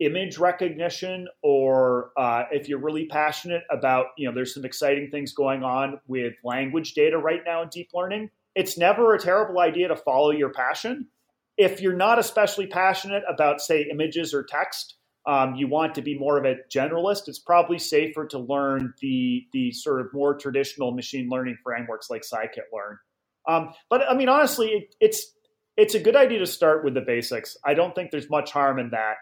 image 0.00 0.38
recognition 0.38 1.28
or 1.42 2.10
uh, 2.16 2.44
if 2.50 2.68
you're 2.68 2.80
really 2.80 3.06
passionate 3.06 3.62
about 3.70 4.06
you 4.16 4.26
know 4.26 4.34
there's 4.34 4.52
some 4.52 4.64
exciting 4.64 5.10
things 5.10 5.32
going 5.32 5.62
on 5.62 6.00
with 6.08 6.34
language 6.42 6.94
data 6.94 7.18
right 7.18 7.42
now 7.46 7.62
in 7.62 7.68
deep 7.68 7.90
learning 7.94 8.30
it's 8.54 8.76
never 8.76 9.14
a 9.14 9.18
terrible 9.18 9.60
idea 9.60 9.88
to 9.88 9.96
follow 9.96 10.30
your 10.30 10.50
passion 10.50 11.08
if 11.56 11.80
you're 11.80 11.94
not 11.94 12.18
especially 12.18 12.66
passionate 12.66 13.22
about 13.28 13.60
say 13.60 13.86
images 13.90 14.32
or 14.32 14.42
text 14.42 14.96
um, 15.26 15.54
you 15.54 15.68
want 15.68 15.94
to 15.96 16.02
be 16.02 16.18
more 16.18 16.38
of 16.38 16.44
a 16.44 16.56
generalist, 16.74 17.28
it's 17.28 17.38
probably 17.38 17.78
safer 17.78 18.26
to 18.26 18.38
learn 18.38 18.94
the 19.00 19.46
the 19.52 19.70
sort 19.72 20.00
of 20.00 20.12
more 20.14 20.34
traditional 20.34 20.92
machine 20.92 21.28
learning 21.28 21.58
frameworks 21.62 22.08
like 22.08 22.22
scikit-learn. 22.22 22.98
Um, 23.46 23.72
but 23.90 24.02
I 24.08 24.14
mean, 24.14 24.28
honestly, 24.28 24.68
it, 24.68 24.94
it's 24.98 25.32
it's 25.76 25.94
a 25.94 26.00
good 26.00 26.16
idea 26.16 26.38
to 26.38 26.46
start 26.46 26.84
with 26.84 26.94
the 26.94 27.02
basics. 27.02 27.56
I 27.64 27.74
don't 27.74 27.94
think 27.94 28.10
there's 28.10 28.30
much 28.30 28.50
harm 28.50 28.78
in 28.78 28.90
that. 28.90 29.16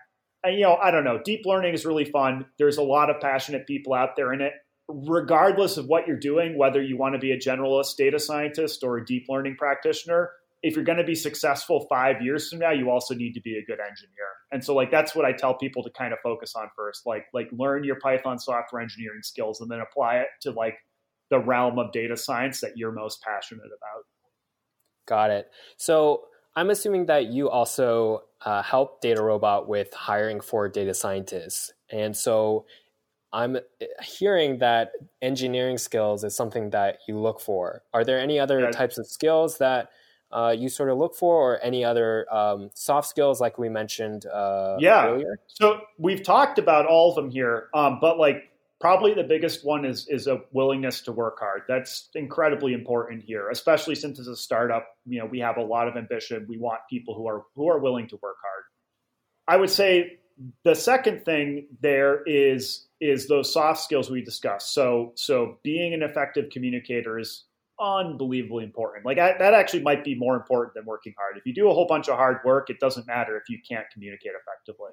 And 0.45 0.55
you 0.55 0.63
know, 0.63 0.77
I 0.77 0.93
don't 0.93 1.05
know. 1.05 1.21
Deep 1.25 1.41
learning 1.45 1.75
is 1.75 1.85
really 1.85 2.05
fun. 2.05 2.47
There's 2.59 2.79
a 2.79 2.83
lot 2.83 3.11
of 3.11 3.21
passionate 3.21 3.67
people 3.67 3.93
out 3.93 4.15
there 4.17 4.33
in 4.33 4.41
it. 4.41 4.53
Regardless 4.89 5.77
of 5.77 5.87
what 5.87 6.07
you're 6.07 6.19
doing, 6.19 6.57
whether 6.57 6.83
you 6.83 6.97
want 6.97 7.15
to 7.15 7.19
be 7.19 7.33
a 7.33 7.39
generalist 7.39 7.97
data 7.97 8.19
scientist 8.19 8.83
or 8.83 8.97
a 8.97 9.05
deep 9.05 9.27
learning 9.29 9.57
practitioner, 9.57 10.31
if 10.63 10.75
you're 10.75 10.85
going 10.85 10.99
to 10.99 11.05
be 11.05 11.15
successful 11.15 11.87
five 11.89 12.21
years 12.23 12.49
from 12.49 12.59
now, 12.59 12.73
you 12.73 12.91
also 12.91 13.15
need 13.15 13.33
to 13.35 13.41
be 13.41 13.59
a 13.59 13.65
good 13.65 13.79
engineer. 13.81 14.29
And 14.51 14.65
so 14.65 14.75
like 14.75 14.91
that's 14.91 15.15
what 15.15 15.25
I 15.25 15.33
tell 15.33 15.55
people 15.55 15.83
to 15.85 15.91
kind 15.91 16.13
of 16.13 16.19
focus 16.23 16.55
on 16.57 16.69
first. 16.75 17.07
Like 17.07 17.27
like 17.33 17.49
learn 17.53 17.85
your 17.85 17.97
Python 17.97 18.39
software 18.39 18.83
engineering 18.83 19.23
skills 19.23 19.61
and 19.61 19.71
then 19.71 19.81
apply 19.81 20.17
it 20.17 20.29
to 20.43 20.51
like 20.51 20.75
the 21.31 21.39
realm 21.39 21.79
of 21.79 21.93
data 21.93 22.17
science 22.17 22.61
that 22.63 22.77
you're 22.77 22.93
most 22.93 23.23
passionate 23.23 23.67
about. 23.67 24.05
Got 25.07 25.31
it. 25.31 25.51
So 25.77 26.25
I'm 26.57 26.71
assuming 26.71 27.07
that 27.07 27.27
you 27.27 27.49
also 27.49 28.25
uh, 28.45 28.63
help 28.63 29.03
DataRobot 29.03 29.69
with 29.69 29.93
hiring 29.95 30.41
for 30.41 30.69
data 30.69 30.95
scientists. 30.95 31.73
And 31.91 32.17
so 32.17 32.67
I'm 33.33 33.59
hearing 34.03 34.59
that 34.59 34.93
engineering 35.21 35.79
skills 35.79 36.25
is 36.25 36.35
something 36.35 36.71
that 36.71 36.99
you 37.07 37.19
look 37.19 37.41
for. 37.41 37.83
Are 37.93 38.05
there 38.05 38.19
any 38.19 38.39
other 38.39 38.61
yeah. 38.61 38.71
types 38.71 38.99
of 38.99 39.07
skills 39.07 39.59
that 39.59 39.91
uh, 40.31 40.55
you 40.57 40.69
sort 40.69 40.91
of 40.91 40.99
look 40.99 41.15
for, 41.15 41.55
or 41.55 41.59
any 41.63 41.85
other 41.85 42.27
um, 42.35 42.71
soft 42.75 43.09
skills 43.09 43.41
like 43.41 43.59
we 43.59 43.69
mentioned 43.69 44.27
uh, 44.27 44.77
yeah. 44.79 45.07
earlier? 45.07 45.39
So 45.47 45.81
we've 45.99 46.23
talked 46.23 46.59
about 46.59 46.87
all 46.87 47.11
of 47.11 47.17
them 47.17 47.31
here, 47.31 47.69
um, 47.75 47.99
but 48.01 48.19
like 48.19 48.51
probably 48.81 49.15
the 49.15 49.25
biggest 49.25 49.65
one 49.65 49.85
is 49.85 50.07
is 50.09 50.27
a 50.27 50.41
willingness 50.53 51.03
to 51.03 51.13
work 51.13 51.39
hard. 51.39 51.63
That's 51.69 52.09
incredibly 52.15 52.73
important 52.73 53.25
here, 53.25 53.51
especially 53.51 53.95
since 53.95 54.19
as 54.19 54.29
a 54.29 54.37
startup, 54.37 54.87
you 55.07 55.19
know, 55.19 55.27
we 55.27 55.41
have 55.41 55.57
a 55.57 55.63
lot 55.63 55.89
of 55.89 55.97
ambition. 55.97 56.47
We 56.49 56.59
want 56.59 56.81
people 56.89 57.15
who 57.15 57.29
are 57.29 57.45
who 57.55 57.69
are 57.69 57.79
willing 57.79 58.09
to 58.09 58.19
work 58.23 58.37
hard. 58.43 58.65
I 59.47 59.57
would 59.57 59.71
say 59.71 60.19
the 60.65 60.75
second 60.75 61.25
thing 61.25 61.67
there 61.81 62.23
is 62.25 62.88
is 63.01 63.29
those 63.29 63.53
soft 63.53 63.81
skills 63.81 64.11
we 64.11 64.23
discussed. 64.23 64.75
So 64.75 65.13
so 65.17 65.59
being 65.63 65.95
an 65.95 66.03
effective 66.03 66.51
communicator 66.51 67.19
is 67.19 67.45
unbelievably 67.81 68.65
important. 68.65 69.07
Like 69.07 69.19
I, 69.19 69.37
that 69.39 69.55
actually 69.55 69.83
might 69.83 70.05
be 70.05 70.15
more 70.15 70.35
important 70.35 70.75
than 70.75 70.85
working 70.85 71.15
hard. 71.17 71.39
If 71.39 71.47
you 71.47 71.55
do 71.55 71.71
a 71.71 71.75
whole 71.75 71.87
bunch 71.87 72.09
of 72.09 72.17
hard 72.17 72.39
work, 72.45 72.71
it 72.71 72.81
doesn't 72.81 73.07
matter 73.07 73.37
if 73.37 73.49
you 73.49 73.59
can't 73.69 73.87
communicate 73.93 74.33
effectively. 74.33 74.91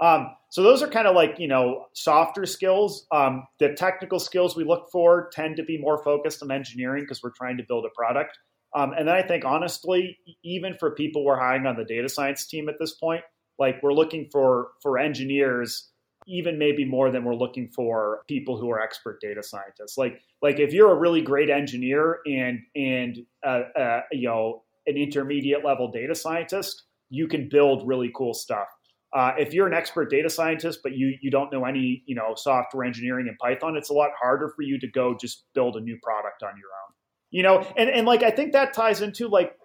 Um, 0.00 0.34
so 0.50 0.62
those 0.62 0.82
are 0.82 0.88
kind 0.88 1.06
of 1.06 1.14
like 1.14 1.38
you 1.38 1.48
know 1.48 1.86
softer 1.94 2.46
skills. 2.46 3.06
Um, 3.12 3.44
the 3.58 3.74
technical 3.74 4.18
skills 4.18 4.56
we 4.56 4.64
look 4.64 4.88
for 4.90 5.30
tend 5.32 5.56
to 5.56 5.62
be 5.62 5.78
more 5.78 6.02
focused 6.02 6.42
on 6.42 6.50
engineering 6.50 7.04
because 7.04 7.22
we're 7.22 7.30
trying 7.36 7.56
to 7.58 7.64
build 7.68 7.84
a 7.84 7.90
product. 7.94 8.38
Um, 8.74 8.92
and 8.98 9.06
then 9.06 9.14
I 9.14 9.22
think 9.22 9.44
honestly, 9.44 10.16
even 10.44 10.76
for 10.80 10.92
people 10.92 11.24
we're 11.24 11.38
hiring 11.38 11.66
on 11.66 11.76
the 11.76 11.84
data 11.84 12.08
science 12.08 12.46
team 12.46 12.68
at 12.70 12.76
this 12.80 12.94
point, 12.94 13.22
like 13.58 13.82
we're 13.82 13.92
looking 13.92 14.28
for 14.32 14.68
for 14.82 14.98
engineers 14.98 15.91
even 16.26 16.58
maybe 16.58 16.84
more 16.84 17.10
than 17.10 17.24
we're 17.24 17.34
looking 17.34 17.68
for 17.68 18.22
people 18.28 18.58
who 18.58 18.70
are 18.70 18.80
expert 18.80 19.20
data 19.20 19.42
scientists. 19.42 19.96
Like 19.96 20.20
like 20.40 20.58
if 20.58 20.72
you're 20.72 20.92
a 20.92 20.98
really 20.98 21.20
great 21.20 21.50
engineer 21.50 22.20
and 22.26 22.60
and 22.74 23.18
uh, 23.46 23.62
uh, 23.78 24.00
you 24.12 24.28
know 24.28 24.62
an 24.86 24.96
intermediate 24.96 25.64
level 25.64 25.90
data 25.90 26.14
scientist, 26.14 26.84
you 27.10 27.28
can 27.28 27.48
build 27.48 27.86
really 27.86 28.10
cool 28.14 28.34
stuff. 28.34 28.68
Uh, 29.14 29.32
if 29.38 29.52
you're 29.52 29.66
an 29.66 29.74
expert 29.74 30.10
data 30.10 30.30
scientist 30.30 30.80
but 30.82 30.92
you 30.92 31.16
you 31.20 31.30
don't 31.30 31.52
know 31.52 31.64
any 31.64 32.02
you 32.06 32.14
know 32.14 32.34
software 32.36 32.84
engineering 32.84 33.28
and 33.28 33.38
Python, 33.38 33.76
it's 33.76 33.90
a 33.90 33.94
lot 33.94 34.10
harder 34.20 34.52
for 34.54 34.62
you 34.62 34.78
to 34.78 34.88
go 34.88 35.16
just 35.20 35.44
build 35.54 35.76
a 35.76 35.80
new 35.80 35.98
product 36.02 36.42
on 36.42 36.50
your 36.56 36.68
own. 36.68 36.94
You 37.30 37.42
know, 37.42 37.72
and 37.76 37.90
and 37.90 38.06
like 38.06 38.22
I 38.22 38.30
think 38.30 38.52
that 38.52 38.74
ties 38.74 39.02
into 39.02 39.28
like 39.28 39.56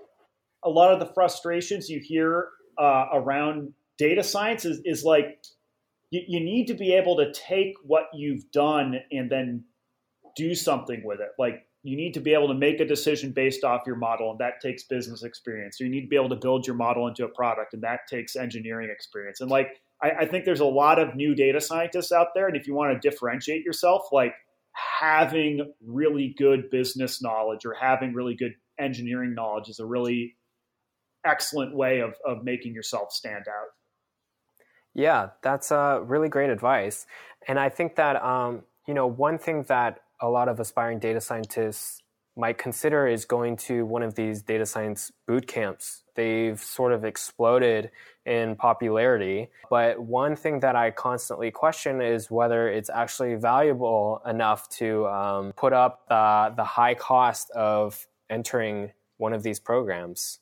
a 0.63 0.69
lot 0.69 0.93
of 0.93 0.99
the 0.99 1.13
frustrations 1.13 1.89
you 1.89 1.99
hear 1.99 2.49
uh, 2.77 3.05
around 3.13 3.73
data 3.97 4.23
science 4.23 4.65
is, 4.65 4.81
is 4.85 5.03
like 5.03 5.39
you, 6.11 6.21
you 6.27 6.39
need 6.39 6.67
to 6.67 6.73
be 6.73 6.93
able 6.93 7.17
to 7.17 7.31
take 7.33 7.73
what 7.83 8.05
you've 8.13 8.49
done 8.51 8.99
and 9.11 9.29
then 9.29 9.65
do 10.35 10.55
something 10.55 11.01
with 11.03 11.19
it. 11.19 11.29
Like 11.37 11.65
you 11.83 11.95
need 11.95 12.13
to 12.15 12.19
be 12.19 12.33
able 12.33 12.47
to 12.49 12.53
make 12.53 12.79
a 12.79 12.85
decision 12.85 13.31
based 13.31 13.63
off 13.63 13.83
your 13.87 13.95
model, 13.95 14.31
and 14.31 14.39
that 14.39 14.61
takes 14.61 14.83
business 14.83 15.23
experience. 15.23 15.77
So 15.77 15.83
you 15.83 15.89
need 15.89 16.01
to 16.01 16.07
be 16.07 16.15
able 16.15 16.29
to 16.29 16.35
build 16.35 16.67
your 16.67 16.75
model 16.75 17.07
into 17.07 17.25
a 17.25 17.29
product, 17.29 17.73
and 17.73 17.83
that 17.83 18.01
takes 18.09 18.35
engineering 18.35 18.89
experience. 18.91 19.41
And 19.41 19.49
like 19.49 19.81
I, 20.01 20.11
I 20.11 20.25
think 20.25 20.45
there's 20.45 20.59
a 20.59 20.65
lot 20.65 20.99
of 20.99 21.15
new 21.15 21.33
data 21.33 21.61
scientists 21.61 22.11
out 22.11 22.27
there, 22.35 22.47
and 22.47 22.57
if 22.57 22.67
you 22.67 22.73
want 22.73 22.99
to 22.99 23.09
differentiate 23.09 23.63
yourself, 23.63 24.07
like 24.11 24.33
having 24.99 25.73
really 25.85 26.35
good 26.37 26.69
business 26.69 27.21
knowledge 27.21 27.65
or 27.65 27.73
having 27.73 28.13
really 28.13 28.35
good 28.35 28.53
engineering 28.79 29.33
knowledge 29.33 29.69
is 29.69 29.79
a 29.79 29.85
really 29.85 30.35
excellent 31.25 31.75
way 31.75 31.99
of, 31.99 32.13
of 32.25 32.43
making 32.43 32.73
yourself 32.73 33.11
stand 33.11 33.45
out. 33.47 33.67
Yeah, 34.97 35.29
that's 35.43 35.71
uh, 35.71 36.01
really 36.03 36.27
great 36.27 36.49
advice. 36.49 37.05
And 37.47 37.59
I 37.59 37.69
think 37.69 37.95
that, 37.97 38.21
um, 38.21 38.63
you 38.87 38.95
know, 38.95 39.05
one 39.05 39.37
thing 39.37 39.63
that 39.67 40.01
a 40.19 40.27
lot 40.27 40.49
of 40.49 40.59
aspiring 40.59 40.97
data 40.97 41.21
scientists 41.21 42.01
might 42.35 42.57
consider 42.57 43.07
is 43.07 43.23
going 43.23 43.57
to 43.57 43.85
one 43.85 44.01
of 44.01 44.15
these 44.15 44.41
data 44.41 44.65
science 44.65 45.11
boot 45.27 45.47
camps. 45.47 46.03
They've 46.15 46.59
sort 46.59 46.93
of 46.93 47.05
exploded 47.05 47.91
in 48.25 48.55
popularity. 48.55 49.49
But 49.69 49.99
one 49.99 50.35
thing 50.35 50.61
that 50.61 50.75
I 50.75 50.89
constantly 50.89 51.51
question 51.51 52.01
is 52.01 52.31
whether 52.31 52.67
it's 52.67 52.89
actually 52.89 53.35
valuable 53.35 54.21
enough 54.25 54.67
to 54.77 55.05
um, 55.07 55.53
put 55.53 55.73
up 55.73 56.07
the, 56.09 56.53
the 56.57 56.63
high 56.63 56.95
cost 56.95 57.51
of 57.51 58.07
entering 58.31 58.93
one 59.17 59.33
of 59.33 59.43
these 59.43 59.59
programs. 59.59 60.39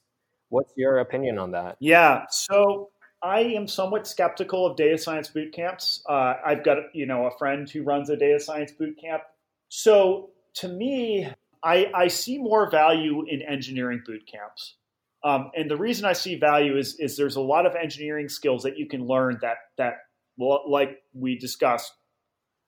What's 0.48 0.72
your 0.78 1.00
opinion 1.00 1.40
on 1.40 1.52
that? 1.52 1.76
Yeah. 1.80 2.26
So 2.30 2.90
I 3.26 3.40
am 3.40 3.68
somewhat 3.68 4.06
skeptical 4.06 4.68
of 4.68 4.78
data 4.78 5.00
science 5.00 5.30
boot 5.30 5.52
camps. 5.52 6.04
Uh, 6.08 6.36
I've 6.46 6.64
got 6.64 6.78
you 6.94 7.08
know 7.08 7.26
a 7.26 7.36
friend 7.40 7.68
who 7.68 7.82
runs 7.82 8.12
a 8.12 8.16
data 8.16 8.40
science 8.40 8.72
boot 8.72 9.00
camp. 9.02 9.24
So 9.70 10.30
to 10.58 10.68
me, 10.68 11.28
I, 11.64 11.92
I 11.94 12.08
see 12.08 12.38
more 12.38 12.70
value 12.70 13.26
in 13.28 13.42
engineering 13.42 14.04
boot 14.06 14.30
camps. 14.32 14.76
Um, 15.24 15.50
and 15.56 15.72
the 15.72 15.76
reason 15.76 16.06
I 16.06 16.14
see 16.14 16.36
value 16.36 16.78
is 16.78 17.00
is 17.00 17.18
there's 17.18 17.36
a 17.36 17.42
lot 17.42 17.66
of 17.66 17.74
engineering 17.76 18.30
skills 18.30 18.62
that 18.62 18.78
you 18.78 18.88
can 18.88 19.08
learn 19.08 19.40
that 19.42 19.58
that 19.80 19.96
like 20.38 21.02
we 21.16 21.36
discussed 21.36 21.94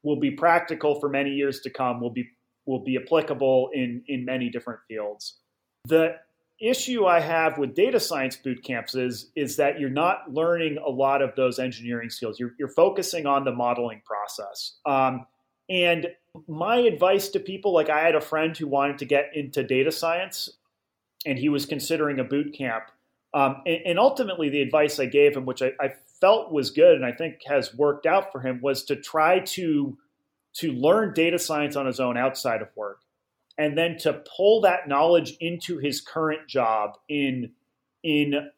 will 0.01 0.19
be 0.19 0.31
practical 0.31 0.99
for 0.99 1.07
many 1.07 1.29
years 1.29 1.59
to 1.61 1.69
come. 1.69 2.01
Will 2.01 2.09
be 2.09 2.27
will 2.65 2.83
be 2.83 2.97
applicable 2.97 3.69
in 3.73 4.01
in 4.07 4.25
many 4.25 4.49
different 4.49 4.79
fields. 4.87 5.37
The 5.85 6.15
issue 6.59 7.05
I 7.05 7.19
have 7.19 7.57
with 7.57 7.75
data 7.75 7.99
science 7.99 8.35
boot 8.35 8.63
camps 8.63 8.95
is 8.95 9.29
is 9.35 9.57
that 9.57 9.79
you're 9.79 9.89
not 9.89 10.33
learning 10.33 10.77
a 10.85 10.89
lot 10.89 11.21
of 11.21 11.35
those 11.35 11.59
engineering 11.59 12.09
skills. 12.09 12.39
You're, 12.39 12.53
you're 12.57 12.67
focusing 12.67 13.25
on 13.25 13.43
the 13.43 13.51
modeling 13.51 14.01
process. 14.05 14.77
Um, 14.85 15.25
and 15.69 16.07
my 16.47 16.77
advice 16.77 17.29
to 17.29 17.39
people, 17.39 17.73
like 17.73 17.89
I 17.89 17.99
had 17.99 18.15
a 18.15 18.21
friend 18.21 18.55
who 18.55 18.67
wanted 18.67 18.99
to 18.99 19.05
get 19.05 19.31
into 19.33 19.63
data 19.63 19.91
science, 19.91 20.49
and 21.25 21.37
he 21.37 21.49
was 21.49 21.65
considering 21.65 22.19
a 22.19 22.23
boot 22.23 22.53
camp. 22.57 22.85
Um, 23.33 23.61
and, 23.65 23.79
and, 23.85 23.99
ultimately, 23.99 24.49
the 24.49 24.61
advice 24.61 24.99
I 24.99 25.05
gave 25.05 25.35
him, 25.35 25.45
which 25.45 25.61
I, 25.61 25.73
I 25.79 25.93
felt 26.21 26.51
was 26.51 26.71
good 26.71 26.95
and 26.95 27.05
I 27.05 27.11
think 27.11 27.41
has 27.45 27.75
worked 27.75 28.05
out 28.05 28.31
for 28.31 28.39
him, 28.39 28.61
was 28.61 28.83
to 28.85 28.95
try 28.95 29.39
to 29.39 29.97
to 30.55 30.71
learn 30.71 31.13
data 31.13 31.37
science 31.37 31.75
on 31.75 31.85
his 31.85 31.99
own 31.99 32.17
outside 32.17 32.61
of 32.63 32.69
work 32.75 33.01
and 33.57 33.77
then 33.77 33.97
to 33.99 34.21
pull 34.35 34.61
that 34.61 34.87
knowledge 34.87 35.35
into 35.39 35.77
his 35.77 36.01
current 36.01 36.47
job 36.47 36.97
in 37.09 37.51
in 38.03 38.49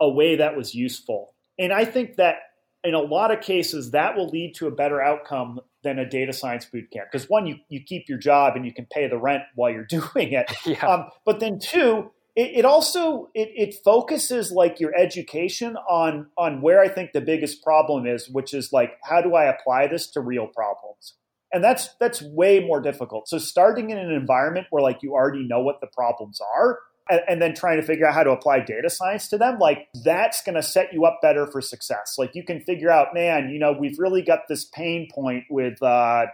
a 0.00 0.08
way 0.08 0.36
that 0.36 0.56
was 0.56 0.74
useful. 0.74 1.34
And 1.58 1.72
I 1.72 1.84
think 1.84 2.16
that 2.16 2.36
in 2.84 2.94
a 2.94 3.00
lot 3.00 3.32
of 3.32 3.40
cases 3.40 3.92
that 3.92 4.16
will 4.16 4.28
lead 4.28 4.54
to 4.56 4.66
a 4.66 4.70
better 4.70 5.00
outcome 5.00 5.60
than 5.82 5.98
a 5.98 6.08
data 6.08 6.32
science 6.32 6.66
boot 6.66 6.90
camp 6.92 7.08
because 7.10 7.28
one 7.28 7.46
you, 7.46 7.56
you 7.68 7.80
keep 7.82 8.08
your 8.08 8.18
job 8.18 8.54
and 8.54 8.64
you 8.64 8.72
can 8.72 8.86
pay 8.90 9.08
the 9.08 9.18
rent 9.18 9.42
while 9.54 9.70
you're 9.70 9.84
doing 9.88 10.32
it 10.32 10.52
yeah. 10.66 10.86
um, 10.86 11.06
but 11.24 11.40
then 11.40 11.58
two 11.58 12.10
it, 12.36 12.50
it 12.56 12.64
also 12.64 13.30
it, 13.34 13.50
it, 13.54 13.74
focuses 13.84 14.50
like 14.50 14.80
your 14.80 14.94
education 14.94 15.76
on 15.88 16.26
on 16.36 16.60
where 16.60 16.80
i 16.80 16.88
think 16.88 17.12
the 17.12 17.20
biggest 17.20 17.62
problem 17.62 18.06
is 18.06 18.28
which 18.28 18.52
is 18.52 18.72
like 18.72 18.92
how 19.02 19.20
do 19.20 19.34
i 19.34 19.44
apply 19.44 19.86
this 19.86 20.06
to 20.08 20.20
real 20.20 20.46
problems 20.46 21.14
and 21.54 21.62
that's 21.62 21.94
that's 22.00 22.20
way 22.20 22.60
more 22.60 22.80
difficult. 22.80 23.28
So 23.28 23.38
starting 23.38 23.90
in 23.90 23.98
an 23.98 24.10
environment 24.10 24.66
where 24.70 24.82
like 24.82 25.02
you 25.02 25.12
already 25.12 25.46
know 25.46 25.60
what 25.60 25.80
the 25.80 25.86
problems 25.86 26.40
are 26.56 26.80
and, 27.08 27.20
and 27.28 27.40
then 27.40 27.54
trying 27.54 27.80
to 27.80 27.86
figure 27.86 28.06
out 28.06 28.14
how 28.14 28.24
to 28.24 28.30
apply 28.30 28.60
data 28.60 28.90
science 28.90 29.28
to 29.28 29.38
them 29.38 29.58
like 29.58 29.86
that's 30.04 30.42
going 30.42 30.56
to 30.56 30.62
set 30.62 30.92
you 30.92 31.04
up 31.04 31.20
better 31.22 31.46
for 31.46 31.60
success. 31.60 32.16
Like 32.18 32.34
you 32.34 32.44
can 32.44 32.60
figure 32.60 32.90
out 32.90 33.14
man 33.14 33.50
you 33.50 33.60
know 33.60 33.72
we've 33.72 33.98
really 33.98 34.20
got 34.20 34.40
this 34.48 34.64
pain 34.64 35.08
point 35.14 35.44
with 35.48 35.80
uh, 35.80 36.26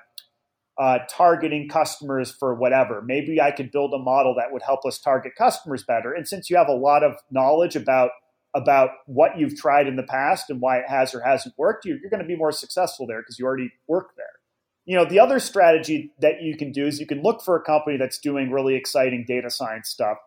uh, 0.79 1.01
targeting 1.11 1.69
customers 1.69 2.31
for 2.31 2.55
whatever. 2.55 3.03
Maybe 3.03 3.41
i 3.41 3.51
could 3.51 3.71
build 3.71 3.93
a 3.93 3.99
model 3.99 4.35
that 4.37 4.53
would 4.53 4.63
help 4.63 4.87
us 4.87 4.99
target 4.99 5.33
customers 5.37 5.85
better. 5.85 6.15
And 6.15 6.27
since 6.27 6.49
you 6.49 6.57
have 6.57 6.69
a 6.69 6.75
lot 6.75 7.05
of 7.05 7.17
knowledge 7.31 7.77
about 7.77 8.11
about 8.55 8.91
what 9.07 9.39
you've 9.39 9.57
tried 9.57 9.87
in 9.87 9.95
the 9.95 10.03
past 10.03 10.51
and 10.51 10.61
why 10.61 10.79
it 10.79 10.89
has 10.89 11.15
or 11.15 11.21
hasn't 11.21 11.55
worked, 11.57 11.85
you're, 11.85 11.99
you're 11.99 12.11
going 12.11 12.23
to 12.23 12.27
be 12.27 12.37
more 12.37 12.51
successful 12.51 13.07
there 13.07 13.21
because 13.21 13.39
you 13.39 13.45
already 13.45 13.71
work 13.87 14.11
there. 14.17 14.40
You 14.91 14.97
know, 14.97 15.05
the 15.05 15.21
other 15.21 15.39
strategy 15.39 16.13
that 16.19 16.43
you 16.43 16.57
can 16.57 16.73
do 16.73 16.85
is 16.85 16.99
you 16.99 17.07
can 17.07 17.23
look 17.23 17.43
for 17.43 17.55
a 17.55 17.63
company 17.63 17.97
that's 17.97 18.19
doing 18.19 18.51
really 18.51 18.75
exciting 18.75 19.25
data 19.25 19.49
science 19.49 19.89
stuff 19.89 20.19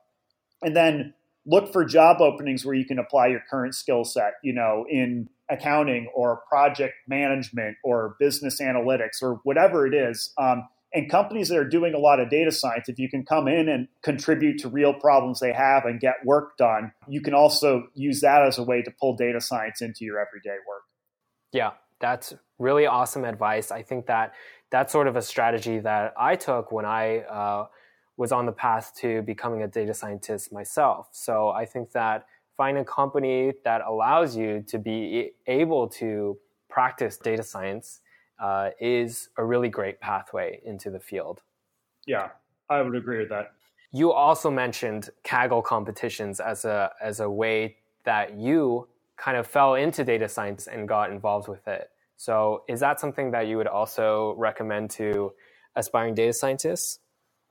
and 0.61 0.74
then 0.74 1.14
look 1.45 1.74
for 1.74 1.84
job 1.84 2.22
openings 2.22 2.64
where 2.64 2.74
you 2.74 2.86
can 2.86 2.97
apply 2.97 3.28
your 3.28 3.41
current 3.49 3.76
skill 3.76 4.05
set, 4.05 4.36
you 4.41 4.53
know, 4.53 4.86
in 4.89 5.28
accounting 5.49 6.09
or 6.16 6.43
project 6.47 6.93
management 7.09 7.76
or 7.84 8.16
business 8.22 8.61
analytics 8.61 9.22
or 9.22 9.41
whatever 9.43 9.86
it 9.86 9.93
is. 9.93 10.32
Um, 10.38 10.66
and 10.93 11.11
companies 11.11 11.49
that 11.49 11.57
are 11.57 11.68
doing 11.68 11.93
a 11.93 11.99
lot 11.99 12.22
of 12.22 12.30
data 12.30 12.53
science, 12.53 12.88
if 12.88 12.97
you 12.97 13.09
can 13.09 13.26
come 13.26 13.49
in 13.49 13.68
and 13.68 13.89
contribute 14.01 14.59
to 14.59 14.70
real 14.70 14.93
problems 14.93 15.41
they 15.41 15.51
have 15.51 15.84
and 15.84 15.99
get 15.99 16.14
work 16.24 16.55
done, 16.55 16.93
you 17.09 17.20
can 17.20 17.34
also 17.34 17.88
use 17.95 18.22
that 18.22 18.47
as 18.47 18.57
a 18.57 18.64
way 18.64 18.82
to 18.82 18.91
pull 18.97 19.18
data 19.18 19.41
science 19.41 19.82
into 19.82 20.05
your 20.05 20.26
everyday 20.26 20.55
work. 20.66 20.84
Yeah, 21.51 21.72
that's 21.99 22.34
really 22.64 22.86
awesome 22.88 23.26
advice. 23.26 23.72
I 23.72 23.84
think 23.84 24.05
that 24.07 24.34
that's 24.72 24.91
sort 24.91 25.07
of 25.07 25.16
a 25.16 25.22
strategy 25.22 25.80
that 25.80 26.14
I 26.18 26.36
took 26.36 26.72
when 26.72 26.86
I 26.86 27.20
uh, 27.20 27.68
was 28.18 28.32
on 28.32 28.45
the 28.45 28.51
path 28.51 28.93
to 29.01 29.22
becoming 29.22 29.61
a 29.64 29.68
data 29.68 29.93
scientist 29.93 30.51
myself. 30.51 31.09
So 31.11 31.49
I 31.49 31.66
think 31.66 31.91
that 31.91 32.26
find 32.57 32.78
a 32.78 32.86
company 32.86 33.53
that 33.64 33.82
allows 33.82 34.36
you 34.36 34.64
to 34.68 34.80
be 34.80 35.32
able 35.47 35.88
to 35.89 36.38
practice 36.70 37.18
data 37.18 37.43
science 37.43 37.99
uh, 38.39 38.70
is 38.80 39.30
a 39.38 39.45
really 39.45 39.70
great 39.70 39.99
pathway 39.99 40.59
into 40.66 40.89
the 40.89 40.99
field. 40.99 41.41
Yeah, 42.05 42.30
I 42.70 42.82
would 42.82 42.95
agree 42.95 43.20
with 43.20 43.30
that. 43.30 43.53
You 43.91 44.11
also 44.11 44.49
mentioned 44.49 45.11
Kaggle 45.24 45.64
competitions 45.64 46.39
as 46.39 46.66
a 46.66 46.91
as 47.01 47.20
a 47.20 47.30
way 47.30 47.78
that 48.05 48.36
you 48.38 48.88
kind 49.18 49.38
of 49.38 49.45
fell 49.45 49.76
into 49.76 50.03
data 50.03 50.28
science 50.28 50.68
and 50.68 50.88
got 50.88 51.11
involved 51.11 51.47
with 51.47 51.68
it. 51.68 51.89
So, 52.24 52.63
is 52.69 52.80
that 52.80 53.01
something 53.01 53.32
that 53.32 53.47
you 53.47 53.57
would 53.57 53.67
also 53.67 54.34
recommend 54.38 54.91
to 54.91 55.34
aspiring 55.76 56.15
data 56.15 56.32
scientists? 56.32 56.99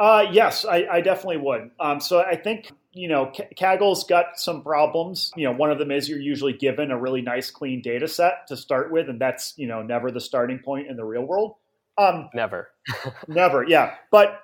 Uh, 0.00 0.24
yes, 0.32 0.64
I, 0.64 0.86
I, 0.90 1.00
definitely 1.02 1.36
would. 1.36 1.72
Um, 1.78 2.00
so 2.00 2.22
I 2.22 2.36
think 2.36 2.72
you 2.94 3.06
know 3.06 3.30
Kaggle's 3.54 4.04
got 4.04 4.40
some 4.40 4.62
problems. 4.62 5.30
You 5.36 5.44
know, 5.44 5.52
one 5.52 5.70
of 5.70 5.78
them 5.78 5.90
is 5.90 6.08
you're 6.08 6.18
usually 6.18 6.54
given 6.54 6.90
a 6.90 6.98
really 6.98 7.20
nice, 7.20 7.50
clean 7.50 7.82
data 7.82 8.08
set 8.08 8.46
to 8.48 8.56
start 8.56 8.90
with, 8.90 9.10
and 9.10 9.20
that's 9.20 9.52
you 9.58 9.66
know 9.66 9.82
never 9.82 10.10
the 10.10 10.22
starting 10.22 10.58
point 10.58 10.86
in 10.88 10.96
the 10.96 11.04
real 11.04 11.24
world. 11.24 11.56
Um, 11.98 12.30
never, 12.32 12.70
never. 13.28 13.64
Yeah, 13.68 13.96
but 14.10 14.40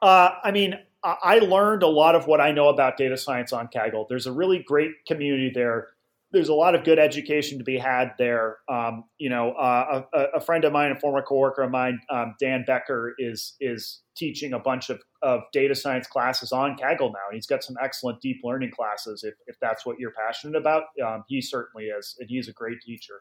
uh, 0.00 0.30
I 0.42 0.52
mean, 0.52 0.76
I 1.04 1.40
learned 1.40 1.82
a 1.82 1.88
lot 1.88 2.14
of 2.14 2.26
what 2.26 2.40
I 2.40 2.52
know 2.52 2.70
about 2.70 2.96
data 2.96 3.18
science 3.18 3.52
on 3.52 3.68
Kaggle. 3.68 4.08
There's 4.08 4.26
a 4.26 4.32
really 4.32 4.60
great 4.60 5.04
community 5.06 5.52
there 5.54 5.88
there's 6.32 6.48
a 6.48 6.54
lot 6.54 6.74
of 6.74 6.84
good 6.84 6.98
education 6.98 7.58
to 7.58 7.64
be 7.64 7.76
had 7.76 8.12
there. 8.18 8.58
Um, 8.68 9.04
you 9.18 9.28
know, 9.28 9.52
uh, 9.52 10.02
a, 10.12 10.24
a, 10.36 10.40
friend 10.40 10.64
of 10.64 10.72
mine, 10.72 10.92
a 10.92 11.00
former 11.00 11.22
coworker 11.22 11.62
of 11.62 11.70
mine, 11.70 12.00
um, 12.08 12.34
Dan 12.38 12.64
Becker, 12.66 13.14
is 13.18 13.56
is 13.60 14.02
teaching 14.16 14.52
a 14.52 14.58
bunch 14.58 14.90
of, 14.90 15.00
of 15.22 15.40
data 15.52 15.74
science 15.74 16.06
classes 16.06 16.52
on 16.52 16.76
Kaggle 16.76 17.12
now, 17.12 17.26
and 17.28 17.34
he's 17.34 17.46
got 17.46 17.64
some 17.64 17.76
excellent 17.82 18.20
deep 18.20 18.40
learning 18.44 18.70
classes. 18.70 19.24
If, 19.24 19.34
if 19.46 19.56
that's 19.60 19.84
what 19.84 19.98
you're 19.98 20.12
passionate 20.12 20.56
about, 20.56 20.84
um, 21.04 21.24
he 21.26 21.40
certainly 21.40 21.86
is, 21.86 22.16
and 22.20 22.28
he's 22.28 22.48
a 22.48 22.52
great 22.52 22.80
teacher. 22.80 23.20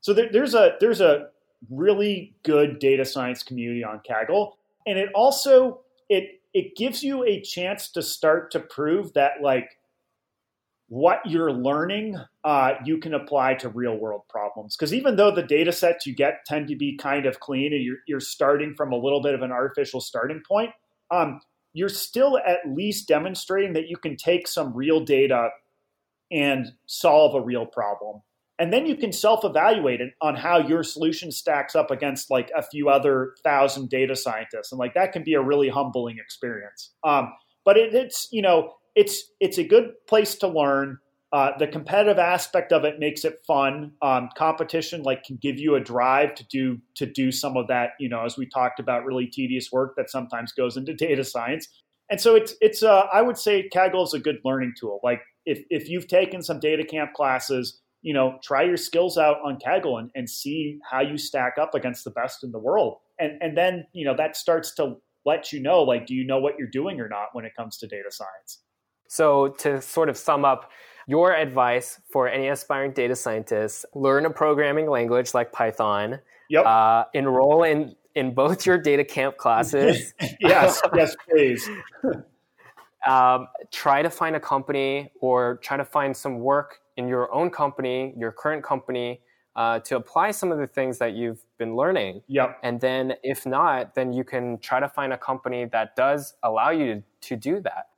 So 0.00 0.14
there, 0.14 0.28
there's 0.32 0.54
a 0.54 0.76
there's 0.80 1.00
a 1.00 1.28
really 1.68 2.34
good 2.42 2.78
data 2.78 3.04
science 3.04 3.42
community 3.42 3.84
on 3.84 4.00
Kaggle, 4.08 4.52
and 4.86 4.98
it 4.98 5.10
also 5.14 5.80
it 6.08 6.40
it 6.54 6.74
gives 6.76 7.02
you 7.02 7.24
a 7.24 7.40
chance 7.42 7.90
to 7.92 8.02
start 8.02 8.50
to 8.52 8.60
prove 8.60 9.12
that 9.12 9.42
like 9.42 9.68
what 10.90 11.20
you're 11.24 11.52
learning 11.52 12.16
uh, 12.42 12.72
you 12.84 12.98
can 12.98 13.14
apply 13.14 13.54
to 13.54 13.68
real 13.68 13.96
world 13.96 14.22
problems. 14.28 14.76
Because 14.76 14.92
even 14.92 15.14
though 15.14 15.30
the 15.30 15.42
data 15.42 15.70
sets 15.70 16.04
you 16.04 16.14
get 16.14 16.44
tend 16.46 16.66
to 16.66 16.74
be 16.74 16.96
kind 16.96 17.26
of 17.26 17.38
clean 17.38 17.72
and 17.72 17.82
you're, 17.82 17.98
you're 18.08 18.20
starting 18.20 18.74
from 18.76 18.92
a 18.92 18.96
little 18.96 19.22
bit 19.22 19.34
of 19.34 19.42
an 19.42 19.52
artificial 19.52 20.00
starting 20.00 20.42
point 20.46 20.70
um, 21.12 21.40
you're 21.72 21.88
still 21.88 22.38
at 22.38 22.58
least 22.66 23.06
demonstrating 23.06 23.74
that 23.74 23.88
you 23.88 23.96
can 23.96 24.16
take 24.16 24.48
some 24.48 24.74
real 24.74 25.04
data 25.04 25.50
and 26.30 26.72
solve 26.86 27.34
a 27.34 27.40
real 27.40 27.66
problem. 27.66 28.22
And 28.58 28.72
then 28.72 28.84
you 28.84 28.96
can 28.96 29.12
self-evaluate 29.12 30.00
it 30.00 30.12
on 30.20 30.36
how 30.36 30.58
your 30.58 30.82
solution 30.82 31.32
stacks 31.32 31.74
up 31.74 31.90
against 31.90 32.30
like 32.30 32.50
a 32.56 32.62
few 32.62 32.88
other 32.88 33.34
thousand 33.42 33.88
data 33.88 34.14
scientists. 34.14 34.70
And 34.70 34.78
like 34.78 34.94
that 34.94 35.12
can 35.12 35.24
be 35.24 35.34
a 35.34 35.40
really 35.40 35.68
humbling 35.68 36.18
experience. 36.18 36.92
Um, 37.02 37.32
but 37.64 37.76
it, 37.76 37.94
it's 37.94 38.28
you 38.30 38.42
know 38.42 38.74
it's 38.94 39.30
it's 39.40 39.58
a 39.58 39.64
good 39.64 39.92
place 40.08 40.34
to 40.36 40.48
learn. 40.48 40.98
Uh, 41.32 41.52
the 41.58 41.66
competitive 41.66 42.18
aspect 42.18 42.72
of 42.72 42.84
it 42.84 42.98
makes 42.98 43.24
it 43.24 43.38
fun. 43.46 43.92
Um, 44.02 44.30
competition 44.36 45.02
like 45.04 45.22
can 45.22 45.36
give 45.36 45.58
you 45.58 45.76
a 45.76 45.80
drive 45.80 46.34
to 46.34 46.44
do 46.48 46.78
to 46.96 47.06
do 47.06 47.30
some 47.30 47.56
of 47.56 47.68
that. 47.68 47.90
You 48.00 48.08
know, 48.08 48.24
as 48.24 48.36
we 48.36 48.46
talked 48.46 48.80
about, 48.80 49.04
really 49.04 49.26
tedious 49.26 49.70
work 49.70 49.94
that 49.96 50.10
sometimes 50.10 50.52
goes 50.52 50.76
into 50.76 50.94
data 51.06 51.24
science. 51.24 51.68
And 52.10 52.20
so 52.20 52.34
it's 52.34 52.54
it's 52.60 52.82
uh, 52.82 53.06
I 53.12 53.22
would 53.22 53.38
say 53.38 53.68
Kaggle 53.72 54.04
is 54.04 54.14
a 54.14 54.18
good 54.18 54.38
learning 54.44 54.74
tool. 54.78 55.00
Like 55.04 55.20
if 55.46 55.62
if 55.70 55.88
you've 55.88 56.08
taken 56.08 56.42
some 56.42 56.58
DataCamp 56.58 57.12
classes, 57.12 57.80
you 58.02 58.12
know, 58.12 58.38
try 58.42 58.62
your 58.62 58.76
skills 58.76 59.16
out 59.16 59.36
on 59.44 59.58
Kaggle 59.64 60.00
and, 60.00 60.10
and 60.16 60.28
see 60.28 60.78
how 60.90 61.00
you 61.00 61.16
stack 61.16 61.54
up 61.60 61.74
against 61.74 62.02
the 62.04 62.10
best 62.10 62.42
in 62.42 62.50
the 62.50 62.58
world. 62.58 62.96
And 63.20 63.40
and 63.40 63.56
then 63.56 63.86
you 63.92 64.04
know 64.04 64.16
that 64.16 64.36
starts 64.36 64.74
to 64.74 64.96
let 65.24 65.52
you 65.52 65.60
know 65.60 65.82
like 65.82 66.06
do 66.06 66.14
you 66.14 66.26
know 66.26 66.40
what 66.40 66.54
you're 66.58 66.68
doing 66.68 66.98
or 67.00 67.08
not 67.08 67.28
when 67.32 67.44
it 67.44 67.52
comes 67.56 67.76
to 67.78 67.86
data 67.86 68.10
science. 68.10 68.62
So, 69.10 69.48
to 69.58 69.82
sort 69.82 70.08
of 70.08 70.16
sum 70.16 70.44
up 70.44 70.70
your 71.08 71.34
advice 71.34 71.98
for 72.12 72.28
any 72.28 72.46
aspiring 72.46 72.92
data 72.92 73.16
scientists, 73.16 73.84
learn 73.92 74.24
a 74.24 74.30
programming 74.30 74.88
language 74.88 75.34
like 75.34 75.50
Python. 75.50 76.20
Yep. 76.48 76.64
Uh, 76.64 77.04
enroll 77.14 77.64
in 77.64 77.96
in 78.14 78.32
both 78.32 78.64
your 78.64 78.80
DataCamp 78.80 79.36
classes. 79.36 80.14
yes, 80.40 80.80
yes, 80.94 81.16
please. 81.28 81.68
um, 83.08 83.48
try 83.72 84.00
to 84.00 84.10
find 84.10 84.36
a 84.36 84.40
company 84.40 85.10
or 85.20 85.56
try 85.56 85.76
to 85.76 85.84
find 85.84 86.16
some 86.16 86.38
work 86.38 86.78
in 86.96 87.08
your 87.08 87.34
own 87.34 87.50
company, 87.50 88.14
your 88.16 88.30
current 88.30 88.62
company, 88.62 89.20
uh, 89.56 89.80
to 89.80 89.96
apply 89.96 90.30
some 90.30 90.52
of 90.52 90.58
the 90.58 90.68
things 90.68 90.98
that 90.98 91.14
you've 91.14 91.44
been 91.58 91.74
learning. 91.74 92.22
Yep. 92.28 92.60
And 92.62 92.80
then, 92.80 93.14
if 93.24 93.44
not, 93.44 93.96
then 93.96 94.12
you 94.12 94.22
can 94.22 94.58
try 94.58 94.78
to 94.78 94.88
find 94.88 95.12
a 95.12 95.18
company 95.18 95.64
that 95.66 95.96
does 95.96 96.34
allow 96.44 96.70
you 96.70 96.94
to, 96.94 97.02
to 97.22 97.36
do 97.36 97.60
that. 97.62 97.89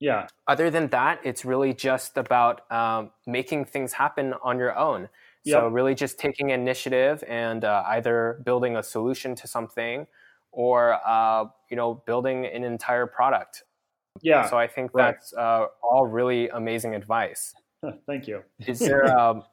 Yeah. 0.00 0.28
Other 0.46 0.70
than 0.70 0.88
that, 0.88 1.20
it's 1.24 1.44
really 1.44 1.74
just 1.74 2.16
about 2.16 2.70
um, 2.70 3.10
making 3.26 3.64
things 3.64 3.92
happen 3.92 4.34
on 4.42 4.58
your 4.58 4.76
own. 4.76 5.08
So 5.46 5.66
really 5.66 5.94
just 5.94 6.18
taking 6.18 6.50
initiative 6.50 7.24
and 7.26 7.64
uh, 7.64 7.82
either 7.86 8.42
building 8.44 8.76
a 8.76 8.82
solution 8.82 9.34
to 9.36 9.46
something 9.46 10.06
or 10.52 10.98
uh, 11.06 11.46
you 11.70 11.76
know 11.76 12.02
building 12.06 12.46
an 12.46 12.64
entire 12.64 13.06
product. 13.06 13.64
Yeah. 14.20 14.48
So 14.48 14.58
I 14.58 14.66
think 14.66 14.90
right. 14.92 15.12
that's 15.12 15.32
uh, 15.32 15.66
all 15.82 16.06
really 16.06 16.48
amazing 16.48 16.94
advice. 16.94 17.54
Thank 18.06 18.26
you. 18.26 18.42
is 18.66 18.78
there 18.78 19.18
um, 19.18 19.44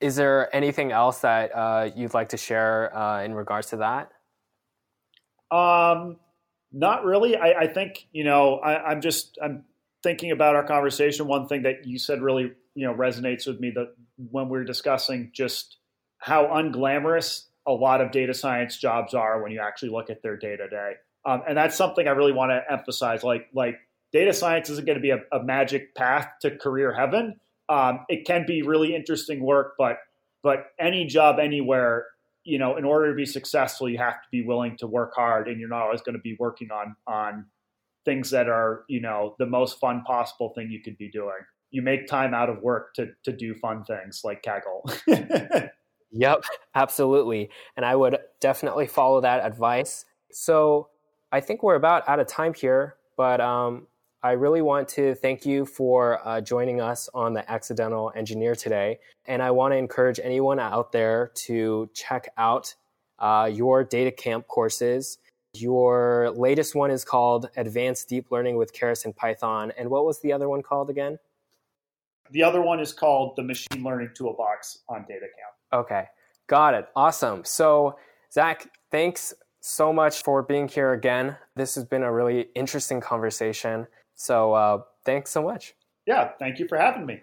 is 0.00 0.16
there 0.16 0.54
anything 0.54 0.92
else 0.92 1.20
that 1.20 1.54
uh, 1.54 1.90
you'd 1.94 2.14
like 2.14 2.28
to 2.30 2.36
share 2.36 2.94
uh, 2.96 3.22
in 3.22 3.34
regards 3.34 3.68
to 3.68 3.76
that? 3.76 4.10
Um, 5.50 6.16
not 6.74 7.04
really. 7.04 7.36
I, 7.36 7.60
I 7.60 7.66
think 7.68 8.06
you 8.12 8.24
know. 8.24 8.56
I, 8.56 8.90
I'm 8.90 9.00
just 9.00 9.38
I'm 9.42 9.64
thinking 10.02 10.32
about 10.32 10.56
our 10.56 10.64
conversation. 10.64 11.28
One 11.28 11.46
thing 11.46 11.62
that 11.62 11.86
you 11.86 11.98
said 11.98 12.20
really 12.20 12.52
you 12.74 12.86
know 12.86 12.92
resonates 12.92 13.46
with 13.46 13.60
me 13.60 13.70
that 13.70 13.94
when 14.30 14.48
we 14.48 14.58
are 14.58 14.64
discussing 14.64 15.30
just 15.32 15.78
how 16.18 16.46
unglamorous 16.46 17.44
a 17.66 17.72
lot 17.72 18.00
of 18.00 18.10
data 18.10 18.34
science 18.34 18.76
jobs 18.76 19.14
are 19.14 19.42
when 19.42 19.52
you 19.52 19.60
actually 19.60 19.90
look 19.90 20.10
at 20.10 20.22
their 20.22 20.36
day 20.36 20.56
to 20.56 20.68
day. 20.68 20.94
And 21.24 21.56
that's 21.56 21.76
something 21.76 22.06
I 22.06 22.10
really 22.10 22.32
want 22.32 22.50
to 22.50 22.62
emphasize. 22.70 23.22
Like 23.22 23.48
like 23.54 23.78
data 24.12 24.32
science 24.32 24.68
isn't 24.68 24.84
going 24.84 24.98
to 24.98 25.02
be 25.02 25.10
a, 25.10 25.20
a 25.32 25.42
magic 25.42 25.94
path 25.94 26.28
to 26.42 26.56
career 26.56 26.92
heaven. 26.92 27.36
Um, 27.68 28.04
it 28.08 28.26
can 28.26 28.44
be 28.46 28.62
really 28.62 28.94
interesting 28.94 29.40
work, 29.40 29.74
but 29.78 29.98
but 30.42 30.66
any 30.78 31.06
job 31.06 31.38
anywhere 31.38 32.06
you 32.44 32.58
know, 32.58 32.76
in 32.76 32.84
order 32.84 33.10
to 33.10 33.16
be 33.16 33.26
successful, 33.26 33.88
you 33.88 33.98
have 33.98 34.22
to 34.22 34.28
be 34.30 34.42
willing 34.42 34.76
to 34.78 34.86
work 34.86 35.14
hard, 35.14 35.48
and 35.48 35.58
you're 35.58 35.68
not 35.68 35.82
always 35.82 36.02
going 36.02 36.14
to 36.14 36.22
be 36.22 36.36
working 36.38 36.70
on 36.70 36.96
on 37.06 37.46
things 38.04 38.30
that 38.30 38.48
are, 38.48 38.84
you 38.88 39.00
know, 39.00 39.34
the 39.38 39.46
most 39.46 39.80
fun 39.80 40.02
possible 40.02 40.52
thing 40.54 40.70
you 40.70 40.82
could 40.82 40.98
be 40.98 41.10
doing. 41.10 41.38
You 41.70 41.80
make 41.80 42.06
time 42.06 42.34
out 42.34 42.50
of 42.50 42.62
work 42.62 42.94
to 42.94 43.10
to 43.24 43.32
do 43.32 43.54
fun 43.54 43.84
things 43.84 44.20
like 44.24 44.42
Kaggle. 44.42 45.70
yep, 46.12 46.44
absolutely, 46.74 47.50
and 47.76 47.84
I 47.84 47.96
would 47.96 48.18
definitely 48.40 48.86
follow 48.86 49.20
that 49.22 49.44
advice. 49.44 50.04
So 50.30 50.88
I 51.32 51.40
think 51.40 51.62
we're 51.62 51.76
about 51.76 52.08
out 52.08 52.20
of 52.20 52.26
time 52.26 52.54
here, 52.54 52.96
but 53.16 53.40
um, 53.40 53.86
I 54.24 54.32
really 54.32 54.62
want 54.62 54.88
to 54.88 55.14
thank 55.14 55.44
you 55.44 55.66
for 55.66 56.26
uh, 56.26 56.40
joining 56.40 56.80
us 56.80 57.10
on 57.12 57.34
the 57.34 57.48
Accidental 57.50 58.10
Engineer 58.16 58.54
today. 58.54 58.98
And 59.26 59.42
I 59.42 59.50
want 59.50 59.72
to 59.72 59.76
encourage 59.76 60.18
anyone 60.18 60.58
out 60.58 60.92
there 60.92 61.30
to 61.44 61.90
check 61.92 62.30
out 62.38 62.74
uh, 63.18 63.50
your 63.52 63.84
DataCamp 63.84 64.46
courses. 64.46 65.18
Your 65.52 66.32
latest 66.34 66.74
one 66.74 66.90
is 66.90 67.04
called 67.04 67.50
Advanced 67.58 68.08
Deep 68.08 68.30
Learning 68.30 68.56
with 68.56 68.72
Keras 68.72 69.04
and 69.04 69.14
Python. 69.14 69.74
And 69.76 69.90
what 69.90 70.06
was 70.06 70.22
the 70.22 70.32
other 70.32 70.48
one 70.48 70.62
called 70.62 70.88
again? 70.88 71.18
The 72.30 72.44
other 72.44 72.62
one 72.62 72.80
is 72.80 72.94
called 72.94 73.36
the 73.36 73.42
Machine 73.42 73.84
Learning 73.84 74.08
Toolbox 74.14 74.78
on 74.88 75.00
DataCamp. 75.02 75.78
Okay, 75.80 76.06
got 76.46 76.72
it. 76.72 76.88
Awesome. 76.96 77.44
So, 77.44 77.98
Zach, 78.32 78.70
thanks 78.90 79.34
so 79.60 79.92
much 79.92 80.22
for 80.22 80.42
being 80.42 80.66
here 80.66 80.94
again. 80.94 81.36
This 81.56 81.74
has 81.74 81.84
been 81.84 82.02
a 82.02 82.10
really 82.10 82.48
interesting 82.54 83.02
conversation. 83.02 83.86
So, 84.14 84.52
uh, 84.52 84.82
thanks 85.04 85.30
so 85.30 85.42
much. 85.42 85.74
Yeah, 86.06 86.30
thank 86.38 86.58
you 86.58 86.68
for 86.68 86.78
having 86.78 87.06
me. 87.06 87.20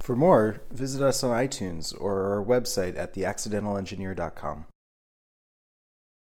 For 0.00 0.16
more, 0.16 0.62
visit 0.70 1.02
us 1.02 1.22
on 1.22 1.30
iTunes 1.30 1.94
or 2.00 2.32
our 2.32 2.44
website 2.44 2.96
at 2.96 3.14
theaccidentalengineer.com. 3.14 4.66